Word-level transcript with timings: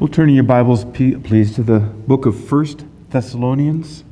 We'll 0.00 0.08
turn 0.08 0.30
your 0.30 0.44
Bibles, 0.44 0.86
please, 0.86 1.54
to 1.56 1.62
the 1.62 1.80
book 1.80 2.24
of 2.24 2.34
First 2.48 2.86
Thessalonians. 3.10 4.02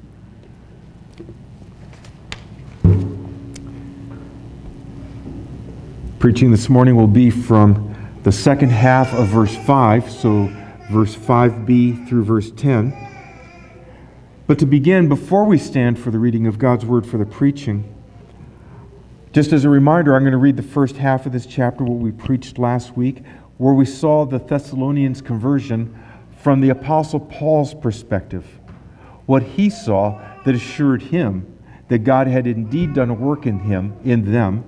Preaching 6.19 6.51
this 6.51 6.69
morning 6.69 6.95
will 6.95 7.07
be 7.07 7.31
from 7.31 7.97
the 8.23 8.31
second 8.31 8.69
half 8.69 9.15
of 9.15 9.29
verse 9.29 9.57
5, 9.57 10.11
so 10.11 10.53
verse 10.91 11.17
5b 11.17 12.07
through 12.07 12.25
verse 12.25 12.51
10. 12.51 12.93
But 14.47 14.59
to 14.59 14.67
begin, 14.67 15.09
before 15.09 15.47
we 15.47 15.57
stand 15.57 15.99
for 15.99 16.11
the 16.11 16.19
reading 16.19 16.47
of 16.47 16.59
God's 16.59 16.85
word 16.85 17.07
for 17.07 17.17
the 17.17 17.25
preaching, 17.25 17.95
just 19.33 19.55
as 19.55 19.65
a 19.65 19.71
reminder, 19.71 20.15
I'm 20.15 20.23
going 20.23 20.33
to 20.33 20.39
read 20.39 20.59
the 20.59 20.63
first 20.63 20.99
half 20.99 21.25
of 21.25 21.33
this 21.33 21.47
chapter, 21.47 21.83
what 21.83 21.99
we 21.99 22.13
preached 22.13 22.59
last 22.59 22.95
week 22.95 23.25
where 23.59 23.75
we 23.75 23.85
saw 23.85 24.25
the 24.25 24.39
Thessalonians' 24.39 25.21
conversion 25.21 25.95
from 26.39 26.61
the 26.61 26.71
Apostle 26.71 27.21
Paul's 27.21 27.75
perspective. 27.75 28.47
What 29.27 29.43
he 29.43 29.69
saw 29.69 30.21
that 30.45 30.55
assured 30.55 31.03
him 31.03 31.59
that 31.89 31.99
God 31.99 32.27
had 32.27 32.47
indeed 32.47 32.95
done 32.95 33.11
a 33.11 33.15
work 33.15 33.47
in 33.47 33.59
him, 33.59 33.97
in 34.05 34.33
them, 34.33 34.65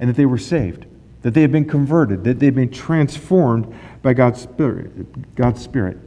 and 0.00 0.08
that 0.08 0.16
they 0.16 0.26
were 0.26 0.38
saved, 0.38 0.86
that 1.22 1.34
they 1.34 1.42
had 1.42 1.52
been 1.52 1.64
converted, 1.64 2.24
that 2.24 2.38
they 2.38 2.46
had 2.46 2.54
been 2.54 2.70
transformed 2.70 3.74
by 4.02 4.14
God's 4.14 4.40
Spirit. 4.40 5.34
God's 5.34 5.62
Spirit. 5.62 5.98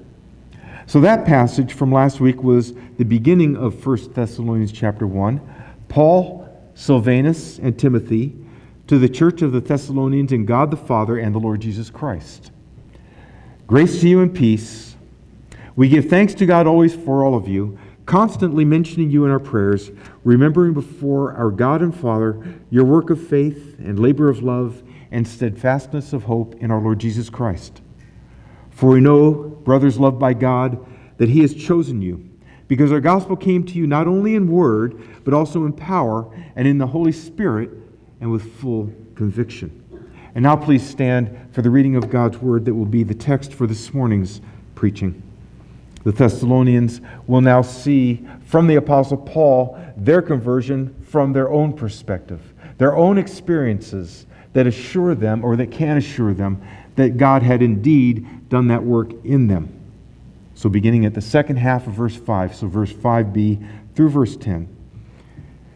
So 0.87 1.01
that 1.01 1.25
passage 1.25 1.73
from 1.73 1.91
last 1.91 2.19
week 2.19 2.41
was 2.41 2.73
the 2.97 3.05
beginning 3.05 3.55
of 3.55 3.85
1 3.85 4.13
Thessalonians 4.13 4.71
chapter 4.71 5.05
1. 5.05 5.41
Paul, 5.89 6.49
Silvanus, 6.73 7.59
and 7.59 7.77
Timothy 7.77 8.35
to 8.91 8.99
the 8.99 9.07
church 9.07 9.41
of 9.41 9.53
the 9.53 9.61
Thessalonians 9.61 10.33
in 10.33 10.45
God 10.45 10.69
the 10.69 10.75
Father 10.75 11.17
and 11.17 11.33
the 11.33 11.39
Lord 11.39 11.61
Jesus 11.61 11.89
Christ. 11.89 12.51
Grace 13.65 14.01
to 14.01 14.09
you 14.09 14.19
and 14.19 14.35
peace. 14.35 14.97
We 15.77 15.87
give 15.87 16.09
thanks 16.09 16.33
to 16.33 16.45
God 16.45 16.67
always 16.67 16.93
for 16.93 17.23
all 17.23 17.33
of 17.33 17.47
you, 17.47 17.79
constantly 18.05 18.65
mentioning 18.65 19.09
you 19.09 19.23
in 19.23 19.31
our 19.31 19.39
prayers, 19.39 19.91
remembering 20.25 20.73
before 20.73 21.33
our 21.37 21.51
God 21.51 21.81
and 21.81 21.95
Father 21.95 22.43
your 22.69 22.83
work 22.83 23.09
of 23.09 23.25
faith 23.25 23.77
and 23.79 23.97
labor 23.97 24.27
of 24.27 24.43
love 24.43 24.83
and 25.09 25.25
steadfastness 25.25 26.11
of 26.11 26.23
hope 26.23 26.55
in 26.55 26.69
our 26.69 26.81
Lord 26.81 26.99
Jesus 26.99 27.29
Christ. 27.29 27.81
For 28.71 28.89
we 28.89 28.99
know, 28.99 29.31
brothers 29.63 30.01
loved 30.01 30.19
by 30.19 30.33
God, 30.33 30.85
that 31.15 31.29
He 31.29 31.39
has 31.39 31.53
chosen 31.53 32.01
you, 32.01 32.29
because 32.67 32.91
our 32.91 32.99
gospel 32.99 33.37
came 33.37 33.63
to 33.67 33.75
you 33.75 33.87
not 33.87 34.07
only 34.07 34.35
in 34.35 34.51
word, 34.51 35.23
but 35.23 35.33
also 35.33 35.63
in 35.63 35.71
power 35.71 36.27
and 36.57 36.67
in 36.67 36.77
the 36.77 36.87
Holy 36.87 37.13
Spirit 37.13 37.69
and 38.21 38.31
with 38.31 38.55
full 38.59 38.91
conviction. 39.15 39.77
And 40.33 40.43
now, 40.43 40.55
please 40.55 40.87
stand 40.87 41.49
for 41.51 41.61
the 41.61 41.69
reading 41.69 41.97
of 41.97 42.09
God's 42.09 42.37
word 42.37 42.63
that 42.65 42.73
will 42.73 42.85
be 42.85 43.03
the 43.03 43.13
text 43.13 43.53
for 43.53 43.67
this 43.67 43.93
morning's 43.93 44.39
preaching. 44.75 45.21
The 46.03 46.13
Thessalonians 46.13 47.01
will 47.27 47.41
now 47.41 47.61
see 47.61 48.25
from 48.45 48.67
the 48.67 48.75
Apostle 48.75 49.17
Paul 49.17 49.77
their 49.97 50.21
conversion 50.21 50.95
from 51.03 51.33
their 51.33 51.51
own 51.51 51.73
perspective, 51.73 52.41
their 52.77 52.95
own 52.95 53.17
experiences 53.17 54.25
that 54.53 54.67
assure 54.67 55.15
them, 55.15 55.43
or 55.43 55.55
that 55.57 55.71
can 55.71 55.97
assure 55.97 56.33
them, 56.33 56.61
that 56.95 57.17
God 57.17 57.43
had 57.43 57.61
indeed 57.61 58.49
done 58.49 58.67
that 58.67 58.83
work 58.83 59.11
in 59.25 59.47
them. 59.47 59.69
So, 60.55 60.69
beginning 60.69 61.05
at 61.05 61.13
the 61.13 61.21
second 61.21 61.57
half 61.57 61.87
of 61.87 61.93
verse 61.93 62.15
5, 62.15 62.55
so 62.55 62.67
verse 62.67 62.93
5b 62.93 63.95
through 63.95 64.09
verse 64.09 64.35
10. 64.35 64.67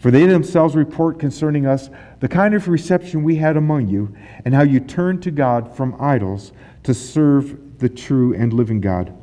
For 0.00 0.10
they 0.10 0.24
themselves 0.24 0.74
report 0.74 1.18
concerning 1.18 1.66
us 1.66 1.90
the 2.20 2.28
kind 2.28 2.54
of 2.54 2.66
reception 2.68 3.22
we 3.22 3.36
had 3.36 3.58
among 3.58 3.88
you, 3.88 4.16
and 4.46 4.54
how 4.54 4.62
you 4.62 4.80
turned 4.80 5.22
to 5.24 5.30
God 5.30 5.76
from 5.76 5.94
idols 6.00 6.52
to 6.84 6.94
serve 6.94 7.78
the 7.78 7.90
true 7.90 8.34
and 8.34 8.52
living 8.52 8.80
God, 8.80 9.14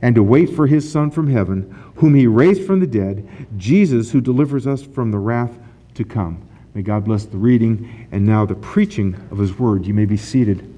and 0.00 0.14
to 0.14 0.22
wait 0.22 0.46
for 0.46 0.66
his 0.66 0.90
Son 0.90 1.10
from 1.10 1.28
heaven, 1.28 1.70
whom 1.96 2.14
he 2.14 2.26
raised 2.26 2.64
from 2.66 2.80
the 2.80 2.86
dead, 2.86 3.28
Jesus, 3.58 4.10
who 4.10 4.22
delivers 4.22 4.66
us 4.66 4.82
from 4.82 5.10
the 5.10 5.18
wrath 5.18 5.58
to 5.94 6.04
come. 6.04 6.42
May 6.72 6.80
God 6.80 7.04
bless 7.04 7.26
the 7.26 7.36
reading 7.36 8.08
and 8.10 8.24
now 8.24 8.46
the 8.46 8.54
preaching 8.54 9.14
of 9.30 9.36
his 9.36 9.58
word. 9.58 9.84
You 9.86 9.92
may 9.92 10.06
be 10.06 10.16
seated. 10.16 10.72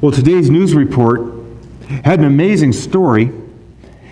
Well, 0.00 0.10
today's 0.10 0.50
news 0.50 0.74
report 0.74 1.22
had 2.04 2.18
an 2.18 2.24
amazing 2.24 2.72
story 2.72 3.30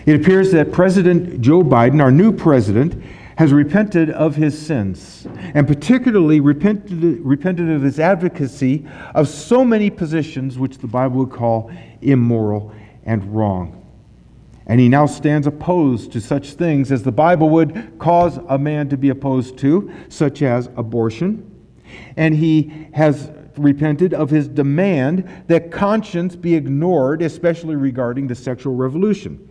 it 0.06 0.20
appears 0.20 0.50
that 0.52 0.72
President 0.72 1.40
Joe 1.40 1.62
Biden, 1.62 2.00
our 2.00 2.10
new 2.10 2.32
president, 2.32 3.02
has 3.36 3.52
repented 3.52 4.10
of 4.10 4.36
his 4.36 4.56
sins, 4.58 5.26
and 5.54 5.66
particularly 5.66 6.40
repented, 6.40 7.20
repented 7.20 7.70
of 7.70 7.82
his 7.82 7.98
advocacy 7.98 8.86
of 9.14 9.28
so 9.28 9.64
many 9.64 9.90
positions 9.90 10.58
which 10.58 10.78
the 10.78 10.86
Bible 10.86 11.18
would 11.18 11.30
call 11.30 11.70
immoral 12.02 12.72
and 13.04 13.34
wrong. 13.34 13.78
And 14.66 14.78
he 14.78 14.88
now 14.88 15.06
stands 15.06 15.46
opposed 15.46 16.12
to 16.12 16.20
such 16.20 16.52
things 16.52 16.92
as 16.92 17.02
the 17.02 17.12
Bible 17.12 17.48
would 17.50 17.98
cause 17.98 18.38
a 18.48 18.58
man 18.58 18.88
to 18.90 18.96
be 18.96 19.08
opposed 19.08 19.58
to, 19.58 19.92
such 20.08 20.42
as 20.42 20.68
abortion. 20.76 21.48
And 22.16 22.34
he 22.34 22.88
has 22.94 23.30
repented 23.56 24.14
of 24.14 24.30
his 24.30 24.48
demand 24.48 25.44
that 25.48 25.70
conscience 25.70 26.36
be 26.36 26.54
ignored, 26.54 27.22
especially 27.22 27.76
regarding 27.76 28.28
the 28.28 28.34
sexual 28.34 28.74
revolution. 28.74 29.48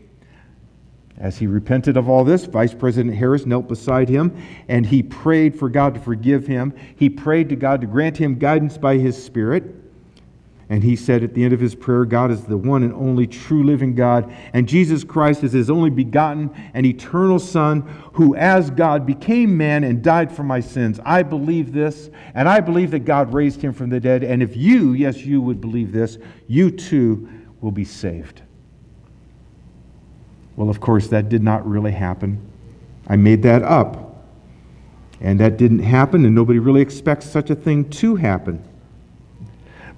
As 1.22 1.38
he 1.38 1.46
repented 1.46 1.98
of 1.98 2.10
all 2.10 2.24
this, 2.24 2.46
Vice 2.46 2.74
President 2.74 3.16
Harris 3.16 3.46
knelt 3.46 3.68
beside 3.68 4.10
him 4.10 4.36
and 4.68 4.84
he 4.84 5.04
prayed 5.04 5.58
for 5.58 5.70
God 5.70 5.94
to 5.94 6.00
forgive 6.00 6.48
him. 6.48 6.74
He 6.96 7.12
prayed 7.12 7.48
to 7.50 7.56
God 7.56 7.80
to 7.82 7.88
grant 7.88 8.18
him 8.18 8.40
guidance 8.40 8.76
by 8.76 8.98
his 8.98 9.24
Spirit. 9.24 9.76
And 10.68 10.84
he 10.84 10.96
said 10.96 11.22
at 11.22 11.36
the 11.36 11.44
end 11.44 11.54
of 11.54 11.60
his 11.60 11.76
prayer, 11.76 12.06
God 12.06 12.32
is 12.32 12.46
the 12.46 12.58
one 12.58 12.82
and 12.82 12.94
only 12.94 13.28
true 13.28 13.64
living 13.64 13.94
God, 13.94 14.34
and 14.54 14.70
Jesus 14.70 15.04
Christ 15.04 15.44
is 15.44 15.52
his 15.52 15.70
only 15.70 15.90
begotten 15.90 16.50
and 16.74 16.86
eternal 16.86 17.40
Son, 17.40 17.82
who 18.14 18.38
as 18.38 18.72
God 18.72 19.06
became 19.06 19.58
man 19.58 19.84
and 19.84 20.02
died 20.02 20.32
for 20.32 20.44
my 20.44 20.62
sins. 20.62 20.98
I 21.04 21.24
believe 21.24 21.74
this, 21.74 22.10
and 22.36 22.48
I 22.48 22.62
believe 22.62 22.92
that 22.92 23.00
God 23.00 23.34
raised 23.34 23.62
him 23.62 23.74
from 23.74 23.90
the 23.90 24.00
dead. 24.00 24.24
And 24.24 24.42
if 24.42 24.56
you, 24.56 24.94
yes, 24.94 25.18
you 25.18 25.42
would 25.42 25.60
believe 25.60 25.92
this, 25.92 26.18
you 26.48 26.72
too 26.72 27.28
will 27.60 27.72
be 27.72 27.84
saved. 27.84 28.42
Well, 30.56 30.70
of 30.70 30.80
course, 30.80 31.08
that 31.08 31.30
did 31.30 31.44
not 31.44 31.68
really 31.68 31.92
happen. 31.92 32.40
I 33.08 33.16
made 33.16 33.44
that 33.44 33.64
up. 33.64 34.26
And 35.20 35.40
that 35.40 35.58
didn't 35.58 35.80
happen, 35.80 36.26
and 36.26 36.34
nobody 36.34 36.60
really 36.60 36.82
expects 36.82 37.30
such 37.30 37.50
a 37.50 37.56
thing 37.56 37.90
to 37.92 38.16
happen. 38.16 38.64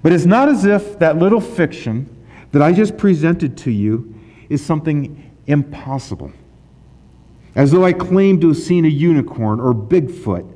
But 0.02 0.12
it's 0.12 0.26
not 0.26 0.48
as 0.48 0.64
if 0.64 0.98
that 0.98 1.16
little 1.16 1.40
fiction 1.40 2.08
that 2.52 2.60
I 2.60 2.72
just 2.72 2.98
presented 2.98 3.56
to 3.58 3.70
you 3.70 4.14
is 4.48 4.64
something 4.64 5.32
impossible. 5.46 6.30
As 7.54 7.70
though 7.70 7.84
I 7.84 7.92
claimed 7.92 8.42
to 8.42 8.48
have 8.48 8.58
seen 8.58 8.84
a 8.84 8.88
unicorn 8.88 9.60
or 9.60 9.72
Bigfoot. 9.72 10.50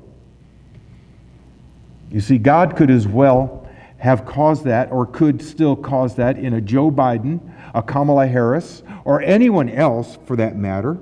You 2.11 2.21
see, 2.21 2.39
God 2.39 2.77
could 2.77 2.91
as 2.91 3.07
well 3.07 3.68
have 3.99 4.25
caused 4.25 4.65
that, 4.65 4.91
or 4.93 5.07
could 5.07 5.43
still 5.43 5.77
cause 5.77 6.15
that, 6.15 6.39
in 6.39 6.55
a 6.55 6.61
Joe 6.61 6.91
Biden, 6.91 7.41
a 7.75 7.83
Kamala 7.83 8.27
Harris, 8.27 8.83
or 9.05 9.21
anyone 9.23 9.69
else 9.69 10.19
for 10.25 10.37
that 10.37 10.57
matter, 10.57 10.99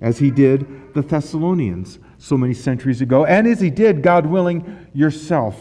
as 0.00 0.18
he 0.18 0.30
did 0.30 0.94
the 0.94 1.02
Thessalonians 1.02 1.98
so 2.18 2.36
many 2.36 2.54
centuries 2.54 3.00
ago, 3.00 3.24
and 3.24 3.46
as 3.46 3.60
he 3.60 3.70
did, 3.70 4.02
God 4.02 4.26
willing, 4.26 4.86
yourself 4.92 5.56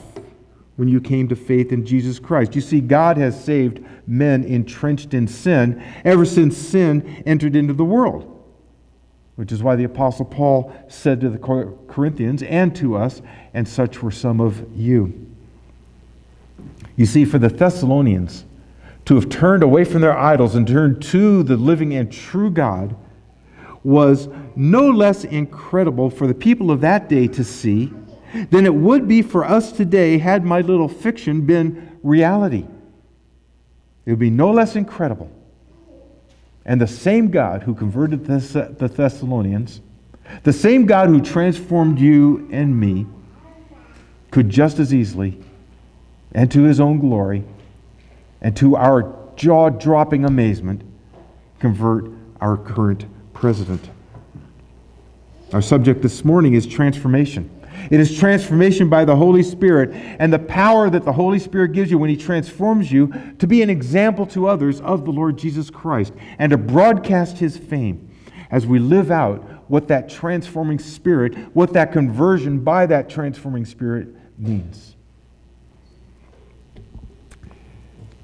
when 0.76 0.88
you 0.88 1.02
came 1.02 1.28
to 1.28 1.36
faith 1.36 1.72
in 1.72 1.86
Jesus 1.86 2.20
Christ. 2.20 2.56
You 2.56 2.62
see, 2.62 2.82
God 2.82 3.18
has 3.18 3.44
saved 3.44 3.84
men 4.06 4.44
entrenched 4.44 5.14
in 5.14 5.28
sin 5.28 5.84
ever 6.06 6.24
since 6.24 6.56
sin 6.56 7.24
entered 7.26 7.56
into 7.56 7.74
the 7.74 7.86
world. 7.86 8.34
Which 9.36 9.52
is 9.52 9.62
why 9.62 9.76
the 9.76 9.84
Apostle 9.84 10.26
Paul 10.26 10.74
said 10.88 11.22
to 11.22 11.30
the 11.30 11.38
Corinthians 11.38 12.44
and 12.44 12.76
to 12.76 12.96
us, 12.96 13.22
and 13.54 13.68
such 13.68 14.02
were 14.02 14.12
some 14.12 14.40
of 14.40 14.66
you. 14.76 15.27
You 16.98 17.06
see, 17.06 17.24
for 17.24 17.38
the 17.38 17.48
Thessalonians, 17.48 18.44
to 19.06 19.16
have 19.16 19.30
turned 19.30 19.64
away 19.64 19.86
from 19.86 20.02
their 20.02 20.18
idols 20.18 20.56
and 20.56 20.68
turned 20.68 21.02
to 21.04 21.44
the 21.44 21.56
living 21.56 21.94
and 21.94 22.12
true 22.12 22.50
God 22.50 22.94
was 23.84 24.28
no 24.56 24.90
less 24.90 25.24
incredible 25.24 26.10
for 26.10 26.28
the 26.28 26.34
people 26.34 26.72
of 26.72 26.82
that 26.82 27.08
day 27.08 27.28
to 27.28 27.44
see 27.44 27.94
than 28.50 28.66
it 28.66 28.74
would 28.74 29.08
be 29.08 29.22
for 29.22 29.46
us 29.46 29.72
today 29.72 30.18
had 30.18 30.44
my 30.44 30.60
little 30.60 30.90
fiction 30.90 31.46
been 31.46 31.98
reality. 32.04 32.66
it 34.06 34.10
would 34.10 34.20
be 34.20 34.30
no 34.30 34.52
less 34.52 34.76
incredible. 34.76 35.32
And 36.66 36.82
the 36.82 36.88
same 36.88 37.30
God 37.30 37.64
who 37.64 37.74
converted 37.74 38.26
the 38.26 38.90
Thessalonians, 38.94 39.80
the 40.44 40.52
same 40.52 40.86
God 40.86 41.08
who 41.08 41.22
transformed 41.22 42.00
you 42.00 42.50
and 42.52 42.78
me, 42.78 43.08
could 44.32 44.50
just 44.50 44.80
as 44.80 44.94
easily, 44.94 45.42
and 46.34 46.52
to 46.52 46.64
his 46.64 46.80
own 46.80 47.00
glory, 47.00 47.44
and 48.42 48.56
to 48.58 48.76
our 48.76 49.16
jaw 49.36 49.70
dropping 49.70 50.26
amazement, 50.26 50.82
convert 51.60 52.10
our 52.42 52.58
current 52.58 53.06
president. 53.34 53.90
Our 55.54 55.62
subject 55.62 56.02
this 56.02 56.26
morning 56.26 56.54
is 56.54 56.68
transformation. 56.68 57.50
It 57.90 58.00
is 58.00 58.18
transformation 58.18 58.90
by 58.90 59.06
the 59.06 59.16
Holy 59.16 59.44
Spirit 59.44 59.92
and 60.20 60.34
the 60.34 60.40
power 60.40 60.90
that 60.90 61.06
the 61.06 61.14
Holy 61.14 61.40
Spirit 61.40 61.72
gives 61.72 61.90
you 61.90 61.98
when 61.98 62.10
He 62.10 62.18
transforms 62.18 62.92
you 62.92 63.14
to 63.40 63.48
be 63.48 63.62
an 63.62 63.70
example 63.70 64.26
to 64.28 64.48
others 64.48 64.82
of 64.82 65.06
the 65.06 65.12
Lord 65.12 65.38
Jesus 65.38 65.70
Christ 65.70 66.14
and 66.40 66.50
to 66.50 66.58
broadcast 66.58 67.38
His 67.38 67.58
fame 67.58 68.10
as 68.52 68.66
we 68.66 68.80
live 68.80 69.12
out 69.12 69.42
what 69.70 69.88
that 69.88 70.10
transforming 70.10 70.80
Spirit, 70.80 71.36
what 71.54 71.74
that 71.74 71.92
conversion 71.92 72.60
by 72.60 72.86
that 72.86 73.10
transforming 73.10 73.66
Spirit 73.66 74.10
means. 74.38 74.97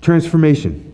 Transformation. 0.03 0.91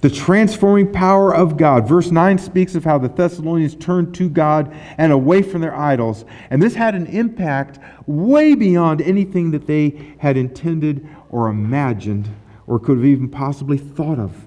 The 0.00 0.10
transforming 0.10 0.92
power 0.92 1.34
of 1.34 1.56
God. 1.56 1.86
Verse 1.86 2.10
9 2.10 2.38
speaks 2.38 2.74
of 2.74 2.84
how 2.84 2.98
the 2.98 3.08
Thessalonians 3.08 3.74
turned 3.76 4.14
to 4.16 4.28
God 4.28 4.74
and 4.98 5.12
away 5.12 5.42
from 5.42 5.60
their 5.60 5.76
idols. 5.76 6.24
And 6.50 6.62
this 6.62 6.74
had 6.74 6.94
an 6.94 7.06
impact 7.06 7.78
way 8.06 8.54
beyond 8.54 9.00
anything 9.02 9.50
that 9.52 9.66
they 9.66 10.14
had 10.18 10.36
intended 10.36 11.06
or 11.30 11.48
imagined 11.48 12.28
or 12.66 12.78
could 12.80 12.96
have 12.96 13.06
even 13.06 13.28
possibly 13.28 13.78
thought 13.78 14.18
of. 14.18 14.46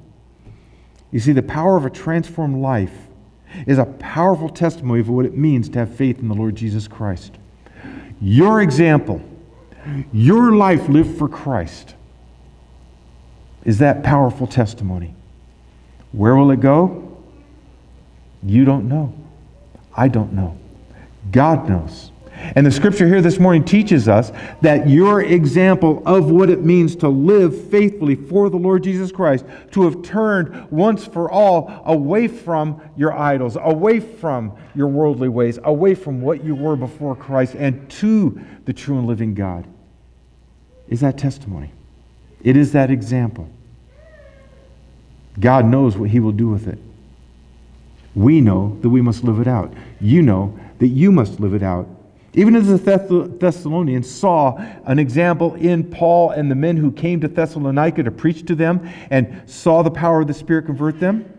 You 1.12 1.20
see, 1.20 1.32
the 1.32 1.44
power 1.44 1.78
of 1.78 1.86
a 1.86 1.90
transformed 1.90 2.62
life 2.62 3.08
is 3.66 3.78
a 3.78 3.86
powerful 3.86 4.50
testimony 4.50 5.00
of 5.00 5.10
what 5.10 5.26
it 5.26 5.38
means 5.38 5.70
to 5.70 5.80
have 5.80 5.96
faith 5.96 6.20
in 6.20 6.28
the 6.28 6.36
Lord 6.36 6.56
Jesus 6.56 6.88
Christ. 6.88 7.38
Your 8.20 8.62
example, 8.62 9.22
your 10.12 10.56
life 10.56 10.90
lived 10.90 11.18
for 11.18 11.30
Christ, 11.30 11.95
is 13.66 13.80
that 13.80 14.04
powerful 14.04 14.48
testimony. 14.48 15.14
Where 16.12 16.36
will 16.36 16.52
it 16.52 16.62
go? 16.62 17.18
You 18.44 18.64
don't 18.64 18.88
know. 18.88 19.14
I 19.94 20.08
don't 20.08 20.34
know. 20.34 20.58
God 21.32 21.68
knows. 21.68 22.12
And 22.56 22.66
the 22.66 22.72
scripture 22.72 23.08
here 23.08 23.22
this 23.22 23.40
morning 23.40 23.64
teaches 23.64 24.08
us 24.08 24.32
that 24.62 24.88
your 24.88 25.22
example 25.22 26.04
of 26.06 26.30
what 26.30 26.50
it 26.50 26.64
means 26.64 26.96
to 26.98 27.10
live 27.10 27.70
faithfully 27.70 28.16
for 28.16 28.50
the 28.50 28.58
Lord 28.58 28.84
Jesus 28.84 29.12
Christ, 29.12 29.46
to 29.72 29.84
have 29.84 30.04
turned 30.04 30.70
once 30.70 31.06
for 31.06 31.32
all 31.32 31.82
away 31.86 32.28
from 32.28 32.82
your 32.96 33.18
idols, 33.18 33.58
away 33.60 34.00
from 34.00 34.56
your 34.76 34.88
worldly 34.88 35.30
ways, 35.30 35.58
away 35.64 35.96
from 35.96 36.22
what 36.22 36.44
you 36.44 36.56
were 36.56 36.76
before 36.76 37.16
Christ, 37.16 37.56
and 37.56 37.90
to 37.92 38.40
the 38.66 38.74
true 38.74 38.98
and 38.98 39.08
living 39.08 39.34
God, 39.34 39.66
is 40.88 41.00
that 41.00 41.18
testimony. 41.18 41.72
It 42.44 42.58
is 42.58 42.74
that 42.74 42.92
example. 42.92 43.50
God 45.40 45.66
knows 45.66 45.98
what 45.98 46.10
He 46.10 46.20
will 46.20 46.32
do 46.32 46.48
with 46.48 46.68
it. 46.68 46.80
We 48.16 48.40
know 48.42 48.78
that 48.82 48.90
we 48.90 49.02
must 49.02 49.24
live 49.24 49.40
it 49.40 49.48
out. 49.48 49.74
You 50.00 50.22
know 50.22 50.58
that 50.80 50.88
you 50.88 51.12
must 51.12 51.40
live 51.40 51.54
it 51.54 51.64
out. 51.64 51.88
Even 52.34 52.56
as 52.56 52.68
the 52.68 53.38
Thessalonians 53.40 54.10
saw 54.10 54.58
an 54.86 55.00
example 55.00 55.56
in 55.56 55.90
Paul 55.90 56.32
and 56.32 56.52
the 56.52 56.56
men 56.56 56.76
who 56.76 56.92
came 56.92 57.22
to 57.22 57.30
Thessalonica 57.30 58.04
to 58.04 58.12
preach 58.12 58.46
to 58.48 58.56
them 58.56 58.90
and 59.10 59.50
saw 59.50 59.82
the 59.84 59.92
power 59.92 60.22
of 60.22 60.28
the 60.28 60.34
Spirit 60.34 60.66
convert 60.66 61.00
them. 61.00 61.32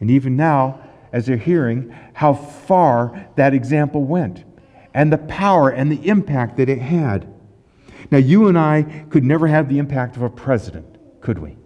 And 0.00 0.10
even 0.10 0.36
now, 0.36 0.80
as 1.12 1.26
they're 1.26 1.36
hearing 1.36 1.94
how 2.12 2.34
far 2.34 3.26
that 3.36 3.54
example 3.54 4.04
went 4.04 4.44
and 4.94 5.12
the 5.12 5.18
power 5.18 5.70
and 5.70 5.90
the 5.90 6.08
impact 6.08 6.56
that 6.56 6.68
it 6.68 6.78
had. 6.78 7.26
Now, 8.10 8.18
you 8.18 8.48
and 8.48 8.58
I 8.58 9.04
could 9.10 9.24
never 9.24 9.46
have 9.46 9.68
the 9.68 9.78
impact 9.78 10.16
of 10.16 10.22
a 10.22 10.30
president, 10.30 10.86
could 11.20 11.38
we? 11.38 11.56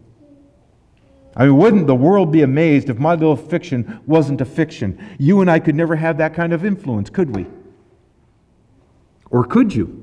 I 1.36 1.44
mean, 1.44 1.56
wouldn't 1.56 1.86
the 1.86 1.94
world 1.94 2.32
be 2.32 2.42
amazed 2.42 2.90
if 2.90 2.98
my 2.98 3.14
little 3.14 3.36
fiction 3.36 4.00
wasn't 4.06 4.40
a 4.40 4.44
fiction? 4.44 4.98
You 5.18 5.40
and 5.40 5.50
I 5.50 5.60
could 5.60 5.74
never 5.74 5.96
have 5.96 6.18
that 6.18 6.34
kind 6.34 6.52
of 6.52 6.64
influence, 6.64 7.08
could 7.08 7.34
we? 7.34 7.46
Or 9.30 9.44
could 9.44 9.74
you? 9.74 10.00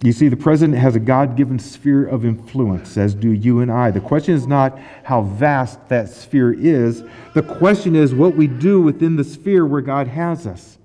You 0.00 0.12
see, 0.12 0.28
the 0.28 0.36
president 0.36 0.78
has 0.78 0.94
a 0.94 1.00
God 1.00 1.36
given 1.36 1.58
sphere 1.58 2.06
of 2.06 2.24
influence, 2.24 2.96
as 2.96 3.16
do 3.16 3.32
you 3.32 3.60
and 3.60 3.72
I. 3.72 3.90
The 3.90 4.00
question 4.00 4.34
is 4.34 4.46
not 4.46 4.78
how 5.02 5.22
vast 5.22 5.88
that 5.88 6.08
sphere 6.08 6.52
is, 6.52 7.02
the 7.34 7.42
question 7.42 7.96
is 7.96 8.14
what 8.14 8.36
we 8.36 8.46
do 8.46 8.80
within 8.80 9.16
the 9.16 9.24
sphere 9.24 9.66
where 9.66 9.80
God 9.80 10.06
has 10.06 10.46
us. 10.46 10.78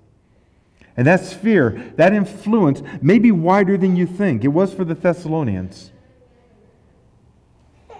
And 0.97 1.05
that 1.05 1.23
sphere, 1.23 1.93
that 1.95 2.13
influence, 2.13 2.81
may 3.01 3.19
be 3.19 3.31
wider 3.31 3.77
than 3.77 3.95
you 3.95 4.07
think. 4.07 4.43
It 4.43 4.49
was 4.49 4.73
for 4.73 4.83
the 4.83 4.95
Thessalonians. 4.95 5.91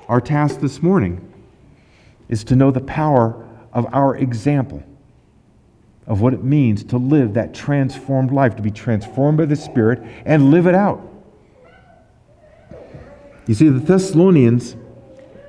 Our 0.08 0.20
task 0.20 0.60
this 0.60 0.82
morning 0.82 1.34
is 2.30 2.44
to 2.46 2.56
know 2.56 2.72
the 2.72 2.82
power 2.82 3.48
of 3.72 3.88
our 3.94 4.16
example 4.16 4.84
of 6.06 6.20
what 6.20 6.34
it 6.34 6.44
means 6.44 6.84
to 6.84 6.98
live 6.98 7.36
that 7.36 7.54
transformed 7.54 8.32
life, 8.32 8.56
to 8.58 8.62
be 8.62 8.72
transformed 8.72 9.38
by 9.38 9.46
the 9.46 9.56
Spirit 9.56 10.02
and 10.26 10.52
live 10.52 10.68
it 10.68 10.76
out. 10.76 11.02
You 13.48 13.54
see, 13.54 13.70
the 13.70 13.80
Thessalonians 13.80 14.76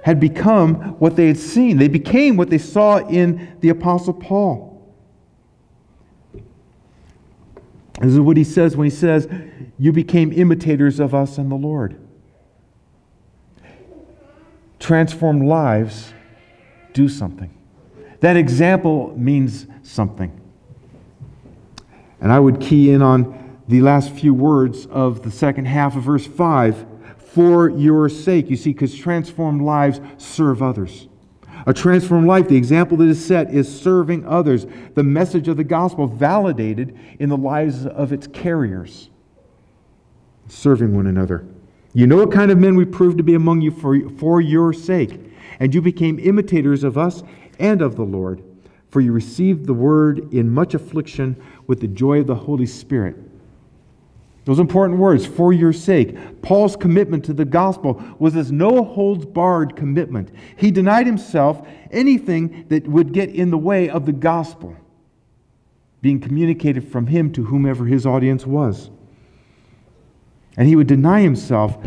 had 0.05 0.21
become 0.21 0.75
what 0.99 1.17
they 1.17 1.27
had 1.27 1.39
seen, 1.39 1.79
they 1.79 1.89
became 1.89 2.37
what 2.37 2.51
they 2.51 2.59
saw 2.59 2.99
in 2.99 3.57
the 3.61 3.71
Apostle 3.71 4.15
Paul. 4.15 4.71
This 8.01 8.13
is 8.13 8.21
what 8.21 8.37
he 8.37 8.45
says 8.45 8.77
when 8.77 8.85
he 8.85 8.95
says, 8.95 9.29
You 9.79 9.93
became 9.93 10.33
imitators 10.33 11.01
of 11.01 11.15
us 11.15 11.39
and 11.39 11.51
the 11.51 11.57
Lord 11.57 12.04
transformed 14.79 15.47
lives 15.47 16.13
do 16.93 17.09
something. 17.09 17.51
That 18.21 18.37
example 18.37 19.15
means 19.17 19.67
something. 19.83 20.41
And 22.21 22.33
I 22.33 22.41
would 22.41 22.61
key 22.61 22.91
in 22.91 23.03
on 23.03 23.61
the 23.69 23.81
last 23.83 24.11
few 24.11 24.33
words 24.33 24.87
of 24.87 25.23
the 25.23 25.31
second 25.31 25.67
half 25.67 25.97
of 25.97 26.05
verse 26.05 26.27
5 26.27 26.87
for 27.19 27.69
your 27.69 28.09
sake. 28.09 28.49
You 28.49 28.57
see, 28.57 28.73
because 28.73 28.95
transformed 28.95 29.63
lives 29.63 30.01
serve 30.17 30.63
others. 30.63 31.09
A 31.67 31.73
transformed 31.73 32.27
life, 32.27 32.49
the 32.49 32.57
example 32.57 32.97
that 32.99 33.09
is 33.09 33.25
set, 33.25 33.53
is 33.53 33.81
serving 33.81 34.27
others. 34.27 34.67
The 34.95 35.03
message 35.03 35.49
of 35.49 35.57
the 35.57 35.65
gospel 35.65 36.07
validated 36.07 36.99
in 37.19 37.31
the 37.31 37.37
lives 37.37 37.87
of 37.87 38.13
its 38.13 38.27
carriers, 38.27 39.09
serving 40.47 40.95
one 40.95 41.07
another. 41.07 41.47
You 41.95 42.09
know 42.09 42.17
what 42.17 42.33
kind 42.33 42.51
of 42.51 42.59
men 42.59 42.75
we 42.75 42.85
proved 42.85 43.19
to 43.19 43.25
be 43.25 43.35
among 43.35 43.61
you 43.61 43.71
for, 43.71 44.09
for 44.19 44.41
your 44.41 44.73
sake. 44.73 45.21
And 45.61 45.73
you 45.73 45.81
became 45.81 46.19
imitators 46.19 46.83
of 46.83 46.99
us 46.99 47.23
and 47.61 47.81
of 47.81 47.95
the 47.95 48.03
Lord, 48.03 48.43
for 48.91 49.01
you 49.01 49.13
received 49.13 49.67
the 49.67 49.75
word 49.75 50.35
in 50.35 50.51
much 50.51 50.75
affliction 50.75 51.41
with 51.69 51.81
the 51.81 51.87
joy 51.87 52.21
of 52.21 52.27
the 52.27 52.35
Holy 52.35 52.67
Spirit. 52.67 53.17
Those 54.45 54.59
important 54.59 54.99
words, 54.99 55.25
for 55.25 55.53
your 55.53 55.73
sake. 55.73 56.43
Paul's 56.43 56.77
commitment 56.77 57.25
to 57.27 57.33
the 57.33 57.47
gospel 57.47 58.03
was 58.19 58.35
this 58.35 58.51
no 58.51 58.85
holds 58.85 59.25
barred 59.25 59.75
commitment. 59.75 60.31
He 60.57 60.71
denied 60.71 61.07
himself 61.07 61.67
anything 61.91 62.67
that 62.69 62.87
would 62.87 63.13
get 63.13 63.31
in 63.31 63.51
the 63.51 63.57
way 63.57 63.89
of 63.89 64.05
the 64.05 64.13
gospel 64.13 64.77
being 66.03 66.21
communicated 66.21 66.87
from 66.87 67.07
him 67.07 67.33
to 67.33 67.45
whomever 67.45 67.87
his 67.87 68.05
audience 68.05 68.45
was. 68.45 68.91
And 70.57 70.69
he 70.69 70.77
would 70.77 70.87
deny 70.87 71.21
himself 71.21 71.79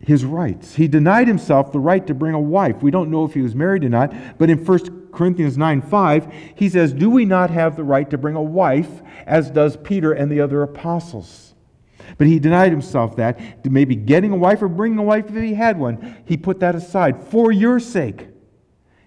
his 0.00 0.24
rights. 0.24 0.74
He 0.74 0.88
denied 0.88 1.28
himself 1.28 1.70
the 1.70 1.78
right 1.78 2.04
to 2.06 2.14
bring 2.14 2.34
a 2.34 2.40
wife. 2.40 2.82
We 2.82 2.90
don't 2.90 3.10
know 3.10 3.24
if 3.24 3.34
he 3.34 3.40
was 3.40 3.54
married 3.54 3.84
or 3.84 3.88
not, 3.88 4.12
but 4.38 4.50
in 4.50 4.64
1 4.64 5.10
Corinthians 5.12 5.56
9 5.56 5.82
5, 5.82 6.32
he 6.56 6.68
says, 6.68 6.92
Do 6.92 7.08
we 7.08 7.24
not 7.24 7.50
have 7.50 7.76
the 7.76 7.84
right 7.84 8.08
to 8.10 8.18
bring 8.18 8.34
a 8.34 8.42
wife, 8.42 9.02
as 9.26 9.50
does 9.50 9.76
Peter 9.76 10.12
and 10.12 10.30
the 10.30 10.40
other 10.40 10.62
apostles? 10.62 11.54
But 12.18 12.26
he 12.26 12.40
denied 12.40 12.72
himself 12.72 13.16
that, 13.16 13.64
maybe 13.70 13.94
getting 13.94 14.32
a 14.32 14.36
wife 14.36 14.60
or 14.60 14.68
bringing 14.68 14.98
a 14.98 15.02
wife 15.02 15.26
if 15.28 15.34
he 15.34 15.54
had 15.54 15.78
one. 15.78 16.16
He 16.24 16.36
put 16.36 16.60
that 16.60 16.74
aside. 16.74 17.28
For 17.28 17.52
your 17.52 17.78
sake, 17.78 18.28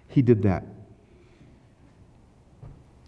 he 0.08 0.22
did 0.22 0.42
that. 0.42 0.64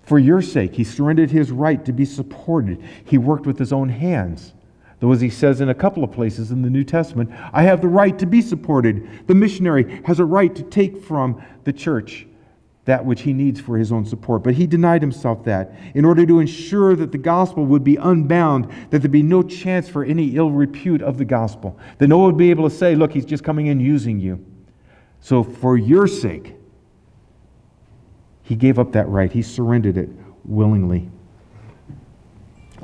For 0.02 0.18
your 0.18 0.40
sake, 0.40 0.75
he 0.75 0.85
surrendered 0.85 1.30
his 1.30 1.50
right 1.50 1.85
to 1.85 1.92
be 1.92 2.04
supported. 2.04 2.83
He 3.04 3.18
worked 3.18 3.47
with 3.47 3.59
his 3.59 3.73
own 3.73 3.88
hands. 3.88 4.54
Though, 5.00 5.12
as 5.12 5.20
he 5.20 5.30
says 5.30 5.60
in 5.60 5.68
a 5.68 5.74
couple 5.74 6.02
of 6.02 6.10
places 6.10 6.50
in 6.50 6.62
the 6.62 6.70
New 6.70 6.82
Testament, 6.84 7.30
I 7.52 7.62
have 7.62 7.80
the 7.80 7.88
right 7.88 8.18
to 8.18 8.26
be 8.26 8.42
supported. 8.42 9.26
The 9.28 9.34
missionary 9.34 10.02
has 10.04 10.18
a 10.18 10.24
right 10.24 10.54
to 10.56 10.62
take 10.64 11.02
from 11.04 11.40
the 11.64 11.72
church 11.72 12.26
that 12.88 13.04
which 13.04 13.20
he 13.20 13.34
needs 13.34 13.60
for 13.60 13.76
his 13.76 13.92
own 13.92 14.06
support. 14.06 14.42
But 14.42 14.54
he 14.54 14.66
denied 14.66 15.02
himself 15.02 15.44
that 15.44 15.74
in 15.94 16.06
order 16.06 16.24
to 16.24 16.40
ensure 16.40 16.96
that 16.96 17.12
the 17.12 17.18
gospel 17.18 17.66
would 17.66 17.84
be 17.84 17.96
unbound, 17.96 18.64
that 18.88 19.00
there'd 19.00 19.12
be 19.12 19.22
no 19.22 19.42
chance 19.42 19.88
for 19.88 20.04
any 20.04 20.36
ill 20.36 20.50
repute 20.50 21.02
of 21.02 21.18
the 21.18 21.24
gospel, 21.26 21.78
that 21.98 22.08
no 22.08 22.16
one 22.16 22.28
would 22.28 22.38
be 22.38 22.48
able 22.48 22.66
to 22.66 22.74
say, 22.74 22.94
look, 22.94 23.12
he's 23.12 23.26
just 23.26 23.44
coming 23.44 23.66
in 23.66 23.78
using 23.78 24.18
you. 24.18 24.42
So 25.20 25.44
for 25.44 25.76
your 25.76 26.06
sake, 26.06 26.54
he 28.40 28.56
gave 28.56 28.78
up 28.78 28.92
that 28.92 29.06
right. 29.08 29.30
He 29.30 29.42
surrendered 29.42 29.98
it 29.98 30.08
willingly. 30.46 31.10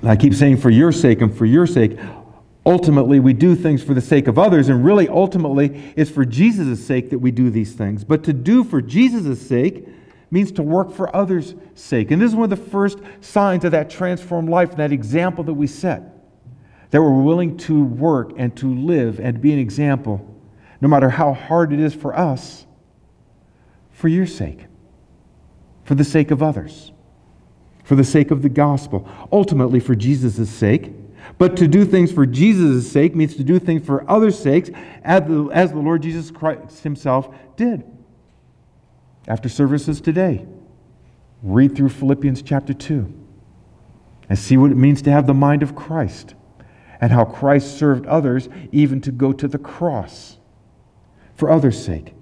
And 0.04 0.10
I 0.10 0.16
keep 0.16 0.34
saying, 0.34 0.58
for 0.58 0.68
your 0.68 0.92
sake 0.92 1.22
and 1.22 1.34
for 1.34 1.46
your 1.46 1.66
sake, 1.66 1.98
ultimately 2.66 3.20
we 3.20 3.32
do 3.32 3.56
things 3.56 3.82
for 3.82 3.94
the 3.94 4.02
sake 4.02 4.28
of 4.28 4.38
others, 4.38 4.68
and 4.68 4.84
really 4.84 5.08
ultimately 5.08 5.94
it's 5.96 6.10
for 6.10 6.26
Jesus' 6.26 6.86
sake 6.86 7.08
that 7.08 7.20
we 7.20 7.30
do 7.30 7.48
these 7.48 7.72
things. 7.72 8.04
But 8.04 8.22
to 8.24 8.34
do 8.34 8.64
for 8.64 8.82
Jesus' 8.82 9.40
sake 9.40 9.88
means 10.30 10.52
to 10.52 10.62
work 10.62 10.92
for 10.92 11.16
others' 11.16 11.54
sake. 11.74 12.10
And 12.10 12.20
this 12.20 12.32
is 12.32 12.36
one 12.36 12.44
of 12.44 12.50
the 12.50 12.70
first 12.70 12.98
signs 13.22 13.64
of 13.64 13.70
that 13.70 13.88
transformed 13.88 14.50
life, 14.50 14.76
that 14.76 14.92
example 14.92 15.42
that 15.44 15.54
we 15.54 15.66
set. 15.66 16.02
That 16.90 17.00
we're 17.00 17.22
willing 17.22 17.56
to 17.60 17.82
work 17.82 18.34
and 18.36 18.54
to 18.58 18.74
live 18.74 19.18
and 19.20 19.40
be 19.40 19.54
an 19.54 19.58
example, 19.58 20.38
no 20.82 20.88
matter 20.88 21.08
how 21.08 21.32
hard 21.32 21.72
it 21.72 21.80
is 21.80 21.94
for 21.94 22.14
us, 22.14 22.66
for 23.90 24.08
your 24.08 24.26
sake, 24.26 24.66
for 25.84 25.94
the 25.94 26.04
sake 26.04 26.30
of 26.30 26.42
others, 26.42 26.92
for 27.84 27.94
the 27.94 28.02
sake 28.02 28.32
of 28.32 28.42
the 28.42 28.48
gospel, 28.48 29.08
ultimately 29.30 29.78
for 29.78 29.94
Jesus' 29.94 30.50
sake 30.50 30.92
but 31.38 31.56
to 31.56 31.68
do 31.68 31.84
things 31.84 32.12
for 32.12 32.26
Jesus' 32.26 32.90
sake 32.90 33.14
means 33.14 33.36
to 33.36 33.44
do 33.44 33.58
things 33.58 33.84
for 33.84 34.08
others' 34.10 34.38
sakes, 34.38 34.70
as 35.02 35.22
the, 35.22 35.50
as 35.52 35.72
the 35.72 35.78
Lord 35.78 36.02
Jesus 36.02 36.30
Christ 36.30 36.82
himself 36.82 37.34
did. 37.56 37.84
After 39.26 39.48
services 39.48 40.00
today, 40.00 40.46
read 41.42 41.74
through 41.74 41.88
Philippians 41.88 42.42
chapter 42.42 42.74
2 42.74 43.12
and 44.28 44.38
see 44.38 44.56
what 44.56 44.70
it 44.70 44.76
means 44.76 45.02
to 45.02 45.10
have 45.10 45.26
the 45.26 45.34
mind 45.34 45.62
of 45.62 45.74
Christ 45.74 46.34
and 47.00 47.10
how 47.10 47.24
Christ 47.24 47.78
served 47.78 48.06
others 48.06 48.48
even 48.70 49.00
to 49.02 49.10
go 49.10 49.32
to 49.32 49.48
the 49.48 49.58
cross 49.58 50.38
for 51.34 51.50
others' 51.50 51.82
sake. 51.82 52.14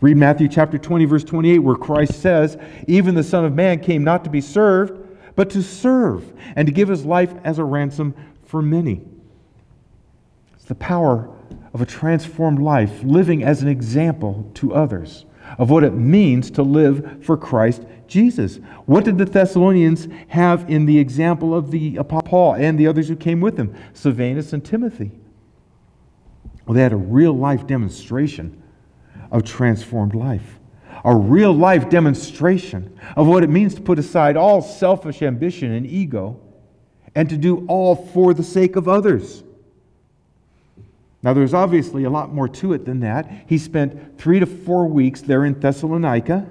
Read 0.00 0.16
Matthew 0.16 0.46
chapter 0.48 0.78
20, 0.78 1.06
verse 1.06 1.24
28, 1.24 1.58
where 1.58 1.74
Christ 1.74 2.20
says, 2.20 2.56
Even 2.86 3.14
the 3.14 3.24
Son 3.24 3.44
of 3.44 3.54
Man 3.54 3.80
came 3.80 4.04
not 4.04 4.22
to 4.24 4.30
be 4.30 4.40
served, 4.40 4.97
but 5.38 5.50
to 5.50 5.62
serve 5.62 6.32
and 6.56 6.66
to 6.66 6.72
give 6.72 6.88
his 6.88 7.04
life 7.04 7.32
as 7.44 7.60
a 7.60 7.64
ransom 7.64 8.12
for 8.44 8.60
many. 8.60 9.00
It's 10.54 10.64
the 10.64 10.74
power 10.74 11.30
of 11.72 11.80
a 11.80 11.86
transformed 11.86 12.58
life, 12.58 13.04
living 13.04 13.44
as 13.44 13.62
an 13.62 13.68
example 13.68 14.50
to 14.54 14.74
others 14.74 15.26
of 15.56 15.70
what 15.70 15.84
it 15.84 15.94
means 15.94 16.50
to 16.50 16.64
live 16.64 17.22
for 17.22 17.36
Christ 17.36 17.84
Jesus. 18.08 18.56
What 18.86 19.04
did 19.04 19.16
the 19.16 19.26
Thessalonians 19.26 20.08
have 20.26 20.68
in 20.68 20.86
the 20.86 20.98
example 20.98 21.54
of 21.54 21.70
the 21.70 21.98
Apostle 21.98 22.28
Paul 22.28 22.54
and 22.54 22.76
the 22.76 22.88
others 22.88 23.06
who 23.06 23.14
came 23.14 23.40
with 23.40 23.56
him, 23.56 23.72
Silvanus 23.92 24.52
and 24.52 24.64
Timothy? 24.64 25.12
Well, 26.66 26.74
they 26.74 26.82
had 26.82 26.92
a 26.92 26.96
real 26.96 27.32
life 27.32 27.64
demonstration 27.64 28.60
of 29.30 29.44
transformed 29.44 30.16
life, 30.16 30.57
a 31.04 31.14
real 31.14 31.52
life 31.52 31.88
demonstration 31.88 32.98
of 33.16 33.26
what 33.26 33.42
it 33.42 33.50
means 33.50 33.74
to 33.74 33.80
put 33.80 33.98
aside 33.98 34.36
all 34.36 34.62
selfish 34.62 35.22
ambition 35.22 35.72
and 35.72 35.86
ego 35.86 36.40
and 37.14 37.28
to 37.28 37.36
do 37.36 37.64
all 37.66 37.94
for 37.94 38.34
the 38.34 38.42
sake 38.42 38.76
of 38.76 38.88
others. 38.88 39.42
Now, 41.22 41.32
there's 41.32 41.54
obviously 41.54 42.04
a 42.04 42.10
lot 42.10 42.32
more 42.32 42.48
to 42.48 42.72
it 42.72 42.84
than 42.84 43.00
that. 43.00 43.44
He 43.48 43.58
spent 43.58 44.18
three 44.18 44.38
to 44.38 44.46
four 44.46 44.86
weeks 44.86 45.20
there 45.20 45.44
in 45.44 45.58
Thessalonica. 45.58 46.46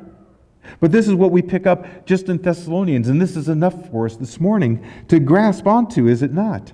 But 0.81 0.91
this 0.91 1.07
is 1.07 1.13
what 1.13 1.31
we 1.31 1.41
pick 1.41 1.65
up 1.65 2.05
just 2.05 2.27
in 2.27 2.41
Thessalonians, 2.41 3.07
and 3.07 3.21
this 3.21 3.37
is 3.37 3.47
enough 3.47 3.89
for 3.89 4.05
us 4.05 4.17
this 4.17 4.39
morning 4.39 4.85
to 5.07 5.19
grasp 5.19 5.65
onto, 5.65 6.07
is 6.07 6.21
it 6.21 6.33
not? 6.33 6.73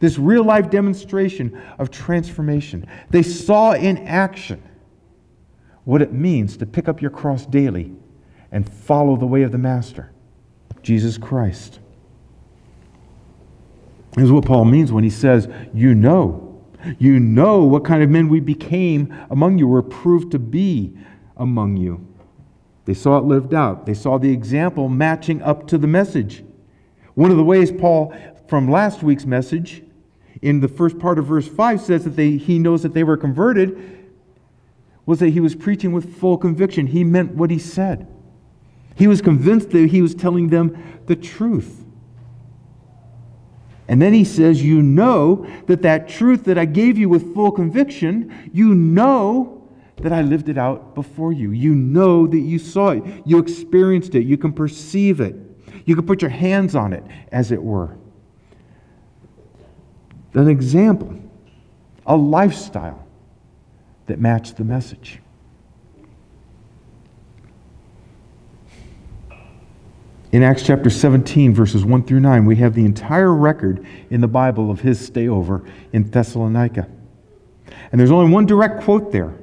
This 0.00 0.18
real 0.18 0.42
life 0.42 0.70
demonstration 0.70 1.60
of 1.78 1.92
transformation. 1.92 2.86
They 3.10 3.22
saw 3.22 3.72
in 3.72 3.98
action 3.98 4.60
what 5.84 6.02
it 6.02 6.12
means 6.12 6.56
to 6.58 6.66
pick 6.66 6.88
up 6.88 7.02
your 7.02 7.10
cross 7.10 7.46
daily 7.46 7.92
and 8.50 8.70
follow 8.70 9.16
the 9.16 9.26
way 9.26 9.42
of 9.42 9.52
the 9.52 9.58
Master, 9.58 10.12
Jesus 10.82 11.18
Christ. 11.18 11.80
This 14.14 14.24
is 14.24 14.32
what 14.32 14.44
Paul 14.44 14.66
means 14.66 14.92
when 14.92 15.04
he 15.04 15.10
says, 15.10 15.48
You 15.72 15.94
know. 15.94 16.48
You 16.98 17.20
know 17.20 17.62
what 17.62 17.84
kind 17.84 18.02
of 18.02 18.10
men 18.10 18.28
we 18.28 18.40
became 18.40 19.14
among 19.30 19.58
you, 19.58 19.68
were 19.68 19.82
proved 19.82 20.32
to 20.32 20.38
be 20.38 20.96
among 21.36 21.76
you. 21.76 22.06
They 22.84 22.94
saw 22.94 23.18
it 23.18 23.24
lived 23.24 23.54
out, 23.54 23.86
they 23.86 23.94
saw 23.94 24.18
the 24.18 24.32
example 24.32 24.88
matching 24.88 25.40
up 25.42 25.66
to 25.68 25.78
the 25.78 25.86
message. 25.86 26.44
One 27.14 27.30
of 27.30 27.36
the 27.36 27.44
ways 27.44 27.70
Paul, 27.70 28.14
from 28.48 28.70
last 28.70 29.02
week's 29.02 29.26
message, 29.26 29.82
in 30.40 30.60
the 30.60 30.68
first 30.68 30.98
part 30.98 31.18
of 31.18 31.26
verse 31.26 31.46
5, 31.46 31.80
says 31.80 32.04
that 32.04 32.16
they, 32.16 32.36
he 32.36 32.58
knows 32.58 32.82
that 32.82 32.94
they 32.94 33.04
were 33.04 33.16
converted 33.16 34.01
was 35.12 35.18
that 35.18 35.28
he 35.28 35.40
was 35.40 35.54
preaching 35.54 35.92
with 35.92 36.16
full 36.16 36.38
conviction. 36.38 36.86
He 36.86 37.04
meant 37.04 37.34
what 37.34 37.50
he 37.50 37.58
said. 37.58 38.08
He 38.96 39.06
was 39.06 39.20
convinced 39.20 39.68
that 39.72 39.90
he 39.90 40.00
was 40.00 40.14
telling 40.14 40.48
them 40.48 41.02
the 41.04 41.14
truth. 41.14 41.84
And 43.88 44.00
then 44.00 44.14
he 44.14 44.24
says, 44.24 44.62
You 44.62 44.80
know 44.80 45.46
that 45.66 45.82
that 45.82 46.08
truth 46.08 46.44
that 46.44 46.56
I 46.56 46.64
gave 46.64 46.96
you 46.96 47.10
with 47.10 47.34
full 47.34 47.52
conviction, 47.52 48.50
you 48.54 48.74
know 48.74 49.68
that 49.98 50.14
I 50.14 50.22
lived 50.22 50.48
it 50.48 50.56
out 50.56 50.94
before 50.94 51.34
you. 51.34 51.50
You 51.50 51.74
know 51.74 52.26
that 52.26 52.38
you 52.38 52.58
saw 52.58 52.92
it. 52.92 53.04
You 53.26 53.36
experienced 53.36 54.14
it. 54.14 54.24
You 54.24 54.38
can 54.38 54.54
perceive 54.54 55.20
it. 55.20 55.36
You 55.84 55.94
can 55.94 56.06
put 56.06 56.22
your 56.22 56.30
hands 56.30 56.74
on 56.74 56.94
it, 56.94 57.04
as 57.30 57.52
it 57.52 57.62
were. 57.62 57.98
An 60.32 60.48
example, 60.48 61.14
a 62.06 62.16
lifestyle 62.16 63.01
that 64.06 64.18
match 64.18 64.54
the 64.54 64.64
message. 64.64 65.20
In 70.32 70.42
Acts 70.42 70.62
chapter 70.62 70.88
17, 70.88 71.54
verses 71.54 71.84
1 71.84 72.04
through 72.04 72.20
9, 72.20 72.46
we 72.46 72.56
have 72.56 72.74
the 72.74 72.86
entire 72.86 73.34
record 73.34 73.86
in 74.08 74.22
the 74.22 74.28
Bible 74.28 74.70
of 74.70 74.80
his 74.80 75.10
stayover 75.10 75.68
in 75.92 76.10
Thessalonica. 76.10 76.88
And 77.90 78.00
there's 78.00 78.10
only 78.10 78.32
one 78.32 78.46
direct 78.46 78.82
quote 78.82 79.12
there. 79.12 79.34